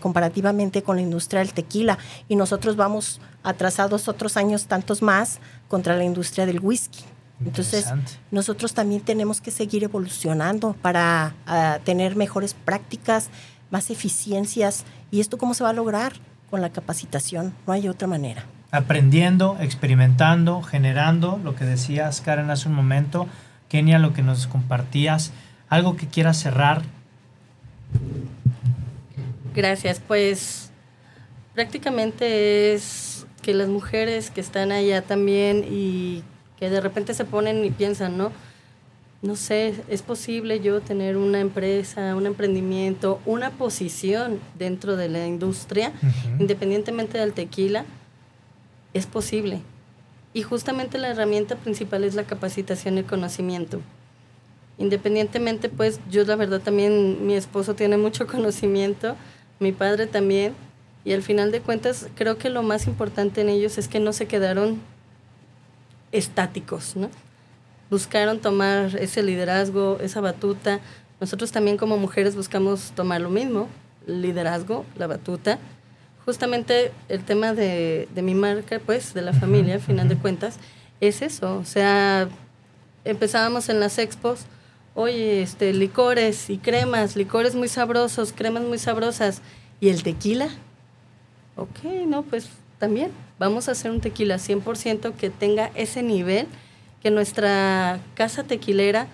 comparativamente 0.00 0.82
con 0.82 0.96
la 0.96 1.02
industria 1.02 1.40
del 1.40 1.52
tequila 1.52 1.98
y 2.28 2.36
nosotros 2.36 2.76
vamos 2.76 3.20
atrasados 3.42 4.08
otros 4.08 4.36
años 4.36 4.66
tantos 4.66 5.02
más 5.02 5.38
contra 5.68 5.96
la 5.96 6.04
industria 6.04 6.44
del 6.46 6.60
whisky. 6.60 7.04
Entonces, 7.44 7.86
nosotros 8.30 8.74
también 8.74 9.00
tenemos 9.00 9.40
que 9.40 9.50
seguir 9.50 9.84
evolucionando 9.84 10.74
para 10.82 11.34
ah, 11.46 11.78
tener 11.84 12.16
mejores 12.16 12.54
prácticas, 12.54 13.30
más 13.70 13.90
eficiencias. 13.90 14.84
¿Y 15.10 15.20
esto 15.20 15.38
cómo 15.38 15.54
se 15.54 15.62
va 15.64 15.70
a 15.70 15.74
lograr? 15.74 16.14
Con 16.50 16.62
la 16.62 16.70
capacitación, 16.70 17.54
no 17.66 17.74
hay 17.74 17.88
otra 17.88 18.08
manera. 18.08 18.44
aprendiendo, 18.70 19.58
experimentando, 19.60 20.62
generando, 20.62 21.38
lo 21.44 21.54
que 21.54 21.64
decías 21.64 22.22
Karen 22.22 22.50
hace 22.50 22.68
un 22.68 22.74
momento, 22.74 23.28
Kenia, 23.68 23.98
lo 23.98 24.14
que 24.14 24.22
nos 24.22 24.46
compartías, 24.46 25.30
algo 25.68 25.96
que 25.96 26.06
quieras 26.06 26.38
cerrar. 26.38 26.82
Gracias, 29.54 30.00
pues 30.00 30.70
prácticamente 31.54 32.72
es 32.72 33.26
que 33.42 33.52
las 33.52 33.68
mujeres 33.68 34.30
que 34.30 34.40
están 34.40 34.72
allá 34.72 35.02
también 35.02 35.64
y 35.70 36.22
que 36.58 36.70
de 36.70 36.80
repente 36.80 37.14
se 37.14 37.24
ponen 37.24 37.64
y 37.64 37.70
piensan, 37.70 38.18
¿no? 38.18 38.32
No 39.20 39.34
sé, 39.34 39.74
es 39.88 40.02
posible 40.02 40.60
yo 40.60 40.80
tener 40.80 41.16
una 41.16 41.40
empresa, 41.40 42.14
un 42.14 42.26
emprendimiento, 42.26 43.20
una 43.26 43.50
posición 43.50 44.38
dentro 44.56 44.96
de 44.96 45.08
la 45.08 45.26
industria, 45.26 45.92
independientemente 46.38 47.18
del 47.18 47.32
tequila, 47.32 47.84
es 48.94 49.06
posible. 49.06 49.60
Y 50.34 50.42
justamente 50.42 50.98
la 50.98 51.08
herramienta 51.08 51.56
principal 51.56 52.04
es 52.04 52.14
la 52.14 52.24
capacitación 52.24 52.94
y 52.94 52.98
el 52.98 53.06
conocimiento. 53.06 53.80
Independientemente, 54.78 55.68
pues 55.68 55.98
yo 56.08 56.24
la 56.24 56.36
verdad 56.36 56.60
también, 56.60 57.26
mi 57.26 57.34
esposo 57.34 57.74
tiene 57.74 57.96
mucho 57.96 58.26
conocimiento, 58.28 59.16
mi 59.58 59.72
padre 59.72 60.06
también, 60.06 60.54
y 61.04 61.12
al 61.12 61.22
final 61.22 61.50
de 61.50 61.60
cuentas 61.60 62.06
creo 62.14 62.38
que 62.38 62.50
lo 62.50 62.62
más 62.62 62.86
importante 62.86 63.40
en 63.40 63.48
ellos 63.48 63.78
es 63.78 63.88
que 63.88 63.98
no 63.98 64.12
se 64.12 64.26
quedaron 64.26 64.78
estáticos, 66.12 66.96
¿no? 66.96 67.10
Buscaron 67.90 68.40
tomar 68.40 68.96
ese 68.96 69.22
liderazgo, 69.22 69.98
esa 70.00 70.20
batuta. 70.20 70.80
Nosotros 71.20 71.52
también 71.52 71.76
como 71.76 71.96
mujeres 71.96 72.36
buscamos 72.36 72.92
tomar 72.94 73.20
lo 73.20 73.30
mismo, 73.30 73.68
liderazgo, 74.06 74.84
la 74.96 75.06
batuta. 75.06 75.58
Justamente 76.24 76.92
el 77.08 77.24
tema 77.24 77.54
de, 77.54 78.08
de 78.14 78.22
mi 78.22 78.34
marca, 78.34 78.80
pues, 78.84 79.14
de 79.14 79.22
la 79.22 79.32
familia, 79.32 79.74
al 79.74 79.80
final 79.80 80.08
de 80.08 80.16
cuentas, 80.16 80.58
es 81.00 81.22
eso. 81.22 81.56
O 81.56 81.64
sea, 81.64 82.28
empezábamos 83.04 83.68
en 83.68 83.80
las 83.80 83.98
expos, 83.98 84.40
oye, 84.94 85.42
este, 85.42 85.72
licores 85.72 86.50
y 86.50 86.58
cremas, 86.58 87.16
licores 87.16 87.54
muy 87.54 87.68
sabrosos, 87.68 88.34
cremas 88.34 88.64
muy 88.64 88.78
sabrosas, 88.78 89.40
y 89.80 89.88
el 89.88 90.02
tequila. 90.02 90.48
Ok, 91.56 91.84
no, 92.06 92.22
pues 92.22 92.48
también. 92.78 93.10
Vamos 93.38 93.68
a 93.68 93.72
hacer 93.72 93.90
un 93.90 94.00
tequila 94.00 94.36
100% 94.36 95.14
que 95.14 95.30
tenga 95.30 95.70
ese 95.74 96.02
nivel, 96.02 96.46
que 97.02 97.10
nuestra 97.10 98.00
casa 98.14 98.44
tequilera 98.44 99.06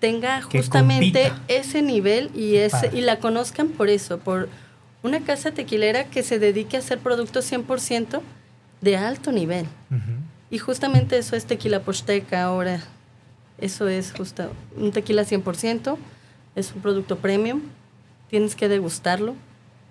tenga 0.00 0.42
justamente 0.42 1.32
ese 1.48 1.82
nivel 1.82 2.30
y, 2.34 2.56
ese, 2.56 2.90
y 2.92 3.00
la 3.00 3.18
conozcan 3.20 3.68
por 3.68 3.88
eso, 3.88 4.18
por 4.18 4.48
una 5.02 5.20
casa 5.20 5.52
tequilera 5.52 6.04
que 6.04 6.22
se 6.22 6.38
dedique 6.38 6.76
a 6.76 6.80
hacer 6.80 6.98
productos 6.98 7.50
100% 7.50 8.20
de 8.80 8.96
alto 8.96 9.32
nivel. 9.32 9.66
Y 10.50 10.58
justamente 10.58 11.16
eso 11.18 11.36
es 11.36 11.46
tequila 11.46 11.80
posteca 11.80 12.42
ahora. 12.42 12.82
Eso 13.58 13.88
es 13.88 14.12
justo 14.12 14.50
un 14.76 14.92
tequila 14.92 15.22
100%, 15.22 15.96
es 16.56 16.72
un 16.74 16.82
producto 16.82 17.18
premium, 17.18 17.62
tienes 18.28 18.56
que 18.56 18.68
degustarlo, 18.68 19.36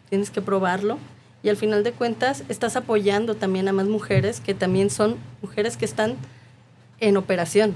tienes 0.09 0.29
que 0.29 0.41
probarlo 0.41 0.99
y 1.43 1.49
al 1.49 1.57
final 1.57 1.83
de 1.83 1.91
cuentas 1.91 2.43
estás 2.47 2.77
apoyando 2.77 3.35
también 3.35 3.67
a 3.67 3.73
más 3.73 3.85
mujeres 3.85 4.39
que 4.39 4.53
también 4.53 4.89
son 4.89 5.17
mujeres 5.41 5.75
que 5.75 5.83
están 5.83 6.15
en 7.01 7.17
operación, 7.17 7.75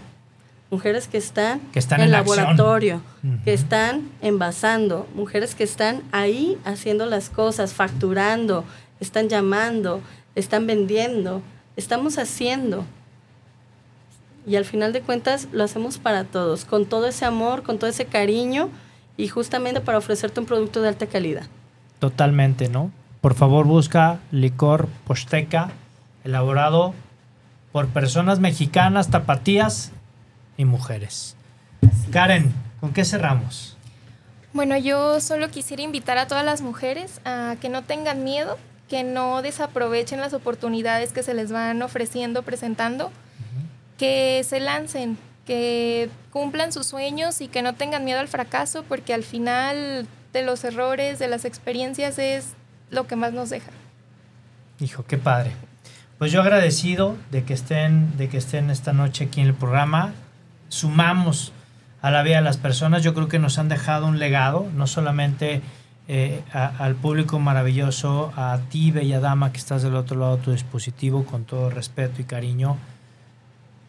mujeres 0.71 1.09
que 1.09 1.17
están, 1.17 1.59
Que 1.73 1.79
están 1.79 1.99
en 1.99 2.11
laboratorio, 2.11 3.01
que 3.43 3.53
están 3.53 4.09
envasando, 4.21 5.05
mujeres 5.13 5.53
que 5.53 5.65
están 5.65 6.01
ahí 6.13 6.57
haciendo 6.63 7.05
las 7.05 7.29
cosas, 7.29 7.73
facturando, 7.73 8.63
están 9.01 9.27
llamando, 9.27 10.01
están 10.35 10.65
vendiendo, 10.65 11.41
estamos 11.75 12.17
haciendo. 12.17 12.85
Y 14.45 14.55
al 14.55 14.63
final 14.63 14.93
de 14.93 15.01
cuentas 15.01 15.49
lo 15.51 15.65
hacemos 15.65 15.97
para 15.97 16.23
todos, 16.23 16.63
con 16.63 16.85
todo 16.85 17.07
ese 17.07 17.25
amor, 17.25 17.63
con 17.63 17.79
todo 17.79 17.89
ese 17.89 18.05
cariño 18.05 18.69
y 19.17 19.27
justamente 19.27 19.81
para 19.81 19.97
ofrecerte 19.97 20.39
un 20.39 20.45
producto 20.45 20.81
de 20.81 20.87
alta 20.87 21.05
calidad. 21.05 21.47
Totalmente, 21.99 22.69
¿no? 22.69 22.91
Por 23.21 23.33
favor, 23.33 23.65
busca 23.65 24.19
licor 24.31 24.87
posteca, 25.05 25.71
elaborado 26.23 26.93
por 27.71 27.87
personas 27.87 28.39
mexicanas, 28.39 29.09
tapatías 29.09 29.91
y 30.57 30.65
mujeres. 30.65 31.35
Karen, 32.11 32.53
¿con 32.79 32.93
qué 32.93 33.05
cerramos? 33.05 33.77
Bueno, 34.53 34.77
yo 34.77 35.19
solo 35.19 35.49
quisiera 35.49 35.83
invitar 35.83 36.17
a 36.17 36.27
todas 36.27 36.45
las 36.45 36.61
mujeres 36.61 37.21
a 37.25 37.57
que 37.61 37.69
no 37.69 37.83
tengan 37.83 38.23
miedo, 38.23 38.57
que 38.89 39.03
no 39.03 39.41
desaprovechen 39.41 40.21
las 40.21 40.33
oportunidades 40.33 41.11
que 41.11 41.21
se 41.21 41.33
les 41.33 41.51
van 41.51 41.81
ofreciendo, 41.81 42.43
presentando, 42.43 43.11
que 43.97 44.43
se 44.47 44.59
lancen, 44.59 45.17
que 45.45 46.09
cumplan 46.31 46.71
sus 46.71 46.87
sueños 46.87 47.41
y 47.41 47.47
que 47.47 47.61
no 47.61 47.75
tengan 47.75 48.05
miedo 48.05 48.19
al 48.19 48.27
fracaso, 48.27 48.83
porque 48.83 49.13
al 49.13 49.23
final 49.23 50.07
de 50.33 50.41
los 50.43 50.63
errores, 50.63 51.19
de 51.19 51.27
las 51.27 51.45
experiencias 51.45 52.17
es 52.19 52.53
lo 52.89 53.07
que 53.07 53.15
más 53.15 53.33
nos 53.33 53.49
deja. 53.49 53.71
Hijo, 54.79 55.05
qué 55.05 55.17
padre. 55.17 55.51
Pues 56.17 56.31
yo 56.31 56.41
agradecido 56.41 57.15
de 57.31 57.43
que 57.43 57.53
estén, 57.53 58.17
de 58.17 58.29
que 58.29 58.37
estén 58.37 58.69
esta 58.69 58.93
noche 58.93 59.25
aquí 59.25 59.41
en 59.41 59.47
el 59.47 59.53
programa. 59.53 60.13
Sumamos 60.69 61.53
a 62.01 62.11
la 62.11 62.23
vida 62.23 62.37
de 62.37 62.41
las 62.41 62.57
personas. 62.57 63.03
Yo 63.03 63.13
creo 63.13 63.27
que 63.27 63.39
nos 63.39 63.59
han 63.59 63.69
dejado 63.69 64.07
un 64.07 64.17
legado, 64.17 64.67
no 64.75 64.87
solamente 64.87 65.61
eh, 66.07 66.41
al 66.53 66.95
público 66.95 67.37
maravilloso, 67.39 68.33
a 68.35 68.59
ti, 68.69 68.91
bella 68.91 69.19
dama, 69.19 69.51
que 69.51 69.57
estás 69.57 69.83
del 69.83 69.95
otro 69.95 70.17
lado 70.17 70.37
de 70.37 70.43
tu 70.43 70.51
dispositivo, 70.51 71.25
con 71.25 71.43
todo 71.43 71.69
respeto 71.69 72.21
y 72.21 72.25
cariño. 72.25 72.77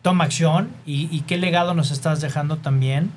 Toma 0.03 0.25
acción 0.25 0.71
y, 0.85 1.09
y 1.15 1.23
qué 1.23 1.39
legado 1.39 1.75
nos 1.75 1.91
estás 1.91 2.21
dejando 2.21 2.59
también, 2.59 3.11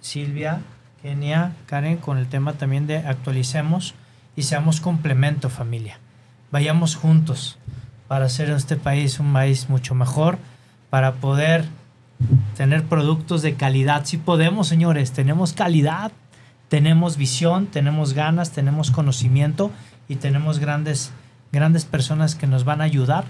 Silvia, 0.00 0.60
Kenia, 1.02 1.52
Karen, 1.66 1.96
con 1.96 2.18
el 2.18 2.28
tema 2.28 2.54
también 2.54 2.86
de 2.86 2.98
actualicemos 2.98 3.94
y 4.36 4.42
seamos 4.42 4.80
complemento 4.80 5.50
familia. 5.50 5.98
Vayamos 6.50 6.96
juntos 6.96 7.58
para 8.08 8.26
hacer 8.26 8.50
este 8.50 8.76
país 8.76 9.18
un 9.18 9.32
país 9.32 9.68
mucho 9.68 9.94
mejor, 9.94 10.38
para 10.90 11.14
poder 11.14 11.64
tener 12.56 12.84
productos 12.84 13.42
de 13.42 13.54
calidad. 13.54 14.04
Si 14.04 14.16
podemos, 14.16 14.68
señores, 14.68 15.12
tenemos 15.12 15.52
calidad, 15.52 16.12
tenemos 16.68 17.16
visión, 17.16 17.66
tenemos 17.66 18.12
ganas, 18.12 18.52
tenemos 18.52 18.90
conocimiento 18.90 19.70
y 20.08 20.16
tenemos 20.16 20.58
grandes, 20.58 21.12
grandes 21.52 21.84
personas 21.84 22.34
que 22.34 22.46
nos 22.46 22.64
van 22.64 22.80
a 22.80 22.84
ayudar 22.84 23.24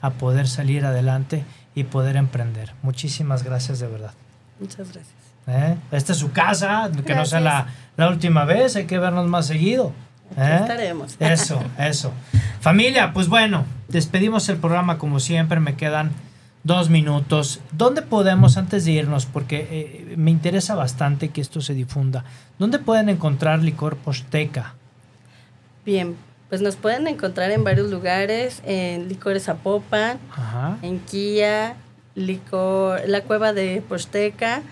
a 0.00 0.10
poder 0.10 0.48
salir 0.48 0.84
adelante 0.84 1.44
y 1.74 1.84
poder 1.84 2.16
emprender. 2.16 2.74
Muchísimas 2.82 3.44
gracias 3.44 3.78
de 3.78 3.86
verdad. 3.88 4.14
Muchas 4.58 4.92
gracias. 4.92 5.14
¿eh? 5.46 5.76
Esta 5.90 6.12
es 6.12 6.18
su 6.18 6.32
casa, 6.32 6.90
que 7.04 7.14
no 7.14 7.24
sea 7.24 7.40
la, 7.40 7.66
la 7.96 8.08
última 8.08 8.44
vez, 8.44 8.76
hay 8.76 8.86
que 8.86 8.98
vernos 8.98 9.28
más 9.28 9.46
seguido. 9.46 9.92
¿Eh? 10.36 10.58
Estaremos. 10.60 11.16
Eso, 11.20 11.62
eso. 11.78 12.12
Familia, 12.60 13.12
pues 13.12 13.28
bueno, 13.28 13.64
despedimos 13.88 14.48
el 14.48 14.56
programa 14.56 14.98
como 14.98 15.20
siempre, 15.20 15.60
me 15.60 15.76
quedan 15.76 16.10
dos 16.64 16.90
minutos. 16.90 17.60
¿Dónde 17.72 18.02
podemos, 18.02 18.56
antes 18.56 18.84
de 18.84 18.92
irnos, 18.92 19.26
porque 19.26 19.68
eh, 19.70 20.14
me 20.16 20.30
interesa 20.30 20.74
bastante 20.74 21.28
que 21.28 21.40
esto 21.40 21.60
se 21.60 21.74
difunda, 21.74 22.24
¿dónde 22.58 22.78
pueden 22.78 23.08
encontrar 23.08 23.60
licor 23.60 23.96
posteca? 23.96 24.74
Bien, 25.84 26.16
pues 26.48 26.60
nos 26.60 26.76
pueden 26.76 27.08
encontrar 27.08 27.50
en 27.50 27.64
varios 27.64 27.90
lugares, 27.90 28.62
en 28.64 29.08
Licores 29.08 29.44
Zapopan, 29.44 30.18
Ajá. 30.30 30.76
en 30.82 31.00
Kia, 31.00 31.76
licor, 32.14 33.00
la 33.06 33.22
cueva 33.22 33.52
de 33.52 33.82
Posteca. 33.88 34.62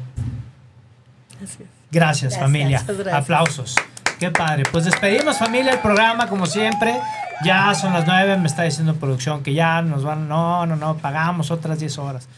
Gracias, 1.40 1.68
Gracias, 1.92 2.40
familia. 2.40 2.84
gracias. 2.88 3.14
Aplausos. 3.14 3.76
Qué 4.24 4.32
padre. 4.32 4.64
Pues 4.72 4.86
despedimos 4.86 5.38
familia 5.38 5.74
el 5.74 5.80
programa 5.80 6.28
como 6.28 6.46
siempre. 6.46 6.98
Ya 7.44 7.76
son 7.76 7.92
las 7.92 8.08
nueve, 8.08 8.38
me 8.38 8.48
está 8.48 8.64
diciendo 8.64 8.96
producción 8.96 9.44
que 9.44 9.54
ya 9.54 9.82
nos 9.82 10.06
van, 10.06 10.30
no, 10.30 10.66
no, 10.66 10.78
no, 10.78 10.96
pagamos 10.96 11.52
otras 11.52 11.78
10 11.78 11.98
horas. 11.98 12.30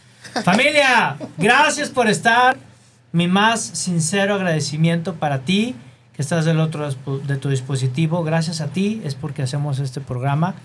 Familia, 0.42 1.16
gracias 1.38 1.90
por 1.90 2.08
estar. 2.08 2.56
Mi 3.12 3.28
más 3.28 3.60
sincero 3.60 4.34
agradecimiento 4.34 5.14
para 5.14 5.42
ti, 5.42 5.76
que 6.12 6.22
estás 6.22 6.44
del 6.44 6.58
otro 6.58 6.90
de 6.90 7.36
tu 7.36 7.50
dispositivo. 7.50 8.24
Gracias 8.24 8.60
a 8.60 8.66
ti 8.66 9.00
es 9.04 9.14
porque 9.14 9.42
hacemos 9.42 9.78
este 9.78 10.00
programa 10.00 10.56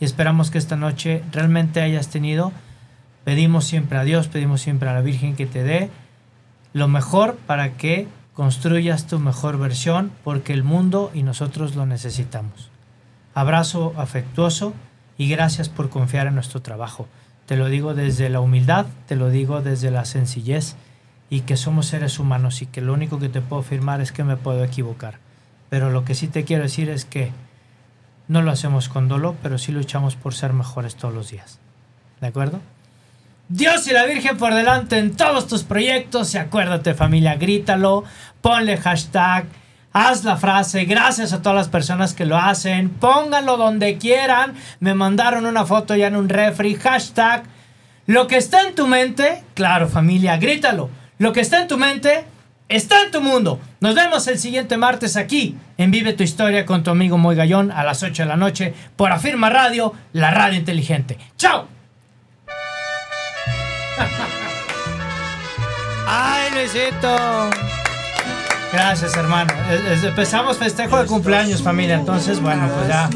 y 0.00 0.04
esperamos 0.04 0.50
que 0.50 0.58
esta 0.58 0.74
noche 0.74 1.22
realmente 1.30 1.82
hayas 1.82 2.08
tenido. 2.08 2.50
Pedimos 3.22 3.64
siempre 3.64 3.96
a 3.96 4.02
Dios, 4.02 4.26
pedimos 4.26 4.60
siempre 4.60 4.88
a 4.88 4.94
la 4.94 5.02
Virgen 5.02 5.36
que 5.36 5.46
te 5.46 5.62
dé 5.62 5.88
lo 6.72 6.88
mejor 6.88 7.36
para 7.46 7.74
que 7.74 8.08
construyas 8.34 9.06
tu 9.06 9.18
mejor 9.18 9.58
versión, 9.58 10.10
porque 10.24 10.52
el 10.52 10.64
mundo 10.64 11.10
y 11.14 11.22
nosotros 11.22 11.76
lo 11.76 11.86
necesitamos. 11.86 12.70
Abrazo 13.34 13.94
afectuoso 13.96 14.74
y 15.16 15.28
gracias 15.28 15.68
por 15.68 15.88
confiar 15.88 16.26
en 16.26 16.34
nuestro 16.34 16.60
trabajo. 16.60 17.08
Te 17.46 17.56
lo 17.56 17.66
digo 17.68 17.94
desde 17.94 18.28
la 18.28 18.40
humildad, 18.40 18.86
te 19.06 19.16
lo 19.16 19.30
digo 19.30 19.60
desde 19.60 19.90
la 19.90 20.04
sencillez 20.04 20.76
y 21.30 21.40
que 21.42 21.56
somos 21.56 21.86
seres 21.86 22.18
humanos 22.18 22.62
y 22.62 22.66
que 22.66 22.80
lo 22.80 22.92
único 22.92 23.18
que 23.18 23.28
te 23.28 23.40
puedo 23.40 23.62
afirmar 23.62 24.00
es 24.00 24.12
que 24.12 24.24
me 24.24 24.36
puedo 24.36 24.64
equivocar. 24.64 25.18
Pero 25.70 25.90
lo 25.90 26.04
que 26.04 26.14
sí 26.14 26.26
te 26.26 26.44
quiero 26.44 26.64
decir 26.64 26.88
es 26.88 27.04
que 27.04 27.32
no 28.28 28.42
lo 28.42 28.50
hacemos 28.50 28.88
con 28.88 29.08
dolor, 29.08 29.36
pero 29.42 29.58
sí 29.58 29.72
luchamos 29.72 30.16
por 30.16 30.34
ser 30.34 30.52
mejores 30.52 30.96
todos 30.96 31.14
los 31.14 31.30
días. 31.30 31.58
¿De 32.20 32.28
acuerdo? 32.28 32.60
Dios 33.48 33.86
y 33.86 33.92
la 33.92 34.06
Virgen 34.06 34.38
por 34.38 34.54
delante 34.54 34.98
en 34.98 35.14
todos 35.16 35.46
tus 35.46 35.64
proyectos 35.64 36.34
y 36.34 36.38
acuérdate 36.38 36.94
familia, 36.94 37.34
grítalo, 37.34 38.04
ponle 38.40 38.78
hashtag, 38.78 39.44
haz 39.92 40.24
la 40.24 40.38
frase, 40.38 40.86
gracias 40.86 41.34
a 41.34 41.42
todas 41.42 41.56
las 41.56 41.68
personas 41.68 42.14
que 42.14 42.24
lo 42.24 42.38
hacen, 42.38 42.88
pónganlo 42.88 43.58
donde 43.58 43.98
quieran, 43.98 44.54
me 44.80 44.94
mandaron 44.94 45.44
una 45.44 45.66
foto 45.66 45.94
ya 45.94 46.06
en 46.06 46.16
un 46.16 46.30
refri, 46.30 46.74
hashtag, 46.74 47.42
lo 48.06 48.26
que 48.28 48.38
está 48.38 48.62
en 48.62 48.74
tu 48.74 48.86
mente, 48.86 49.44
claro 49.52 49.88
familia, 49.88 50.38
grítalo, 50.38 50.88
lo 51.18 51.34
que 51.34 51.40
está 51.40 51.60
en 51.60 51.68
tu 51.68 51.76
mente 51.76 52.24
está 52.70 53.02
en 53.02 53.10
tu 53.10 53.20
mundo. 53.20 53.60
Nos 53.80 53.94
vemos 53.94 54.26
el 54.26 54.38
siguiente 54.38 54.78
martes 54.78 55.18
aquí 55.18 55.56
en 55.76 55.90
Vive 55.90 56.14
tu 56.14 56.22
Historia 56.22 56.64
con 56.64 56.82
tu 56.82 56.90
amigo 56.90 57.18
Moy 57.18 57.36
Gallón 57.36 57.70
a 57.70 57.84
las 57.84 58.02
8 58.02 58.22
de 58.22 58.28
la 58.28 58.36
noche 58.36 58.72
por 58.96 59.12
Afirma 59.12 59.50
Radio, 59.50 59.92
la 60.14 60.30
radio 60.30 60.58
inteligente. 60.58 61.18
¡Chao! 61.36 61.73
¡Ay, 66.06 66.50
Luisito! 66.52 67.50
Gracias, 68.72 69.16
hermano. 69.16 69.54
Empezamos 70.02 70.58
festejo 70.58 70.98
de 70.98 71.06
cumpleaños, 71.06 71.62
familia. 71.62 71.94
Entonces, 71.94 72.40
bueno, 72.40 72.68
pues 72.68 72.88
ya. 72.88 73.08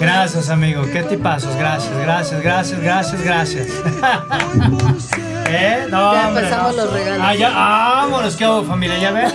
Gracias, 0.00 0.50
amigo. 0.50 0.82
Qué 0.92 1.02
tipazos. 1.02 1.56
Gracias, 1.56 1.92
gracias, 1.98 2.42
gracias, 2.42 2.80
gracias, 2.80 3.22
gracias. 3.22 3.66
¿Eh? 5.48 5.86
No, 5.90 6.12
Ya 6.12 6.28
empezamos 6.28 6.76
los 6.76 6.92
regalos. 6.92 7.26
Ah, 7.26 7.34
ya, 7.34 7.50
vámonos, 7.50 8.36
¿qué 8.36 8.46
hubo, 8.46 8.62
familia? 8.64 8.98
¿Ya 8.98 9.10
ven? 9.10 9.30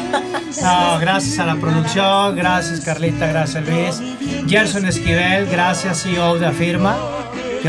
No, 0.64 0.98
gracias 1.00 1.38
a 1.40 1.46
la 1.46 1.56
producción, 1.56 2.36
gracias, 2.36 2.80
Carlita, 2.82 3.28
gracias, 3.28 3.68
Luis. 3.68 4.02
Gerson 4.48 4.86
Esquivel, 4.86 5.48
gracias, 5.48 6.02
CEO 6.02 6.40
de 6.40 6.48
Afirma. 6.48 6.96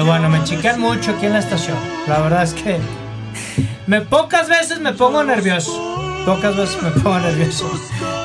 Bueno, 0.04 0.28
me 0.28 0.42
chican 0.44 0.80
mucho 0.80 1.10
aquí 1.10 1.26
en 1.26 1.32
la 1.32 1.40
estación. 1.40 1.76
La 2.06 2.20
verdad 2.20 2.44
es 2.44 2.54
que 2.54 2.78
me 3.86 4.00
pocas 4.00 4.48
veces 4.48 4.80
me 4.80 4.92
pongo 4.92 5.24
nervioso. 5.24 6.22
Pocas 6.24 6.56
veces 6.56 6.82
me 6.82 6.90
pongo 6.90 7.18
nervioso. 7.18 7.70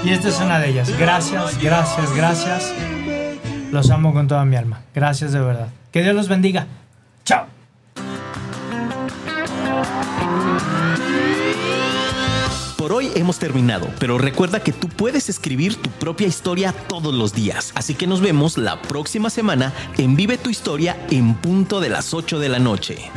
Y 0.04 0.12
esta 0.12 0.30
es 0.30 0.40
una 0.40 0.60
de 0.60 0.70
ellas. 0.70 0.98
Gracias, 0.98 1.62
gracias, 1.62 2.16
gracias. 2.16 2.74
Los 3.72 3.90
amo 3.90 4.14
con 4.14 4.28
toda 4.28 4.46
mi 4.46 4.56
alma. 4.56 4.82
Gracias 4.94 5.32
de 5.32 5.40
verdad. 5.40 5.68
Que 5.92 6.04
Dios 6.04 6.16
los 6.16 6.28
bendiga. 6.28 6.68
Por 12.84 12.92
hoy 12.92 13.12
hemos 13.16 13.40
terminado, 13.40 13.88
pero 13.98 14.18
recuerda 14.18 14.62
que 14.62 14.74
tú 14.74 14.90
puedes 14.90 15.30
escribir 15.30 15.78
tu 15.78 15.90
propia 15.90 16.28
historia 16.28 16.74
todos 16.90 17.14
los 17.14 17.34
días. 17.34 17.72
Así 17.76 17.96
que 17.96 18.08
nos 18.08 18.20
vemos 18.20 18.58
la 18.58 18.82
próxima 18.82 19.30
semana 19.30 19.72
en 19.98 20.18
Vive 20.18 20.38
tu 20.38 20.50
Historia 20.50 20.98
en 21.10 21.34
punto 21.36 21.80
de 21.80 21.88
las 21.88 22.14
8 22.14 22.40
de 22.40 22.50
la 22.50 22.60
noche. 22.60 23.10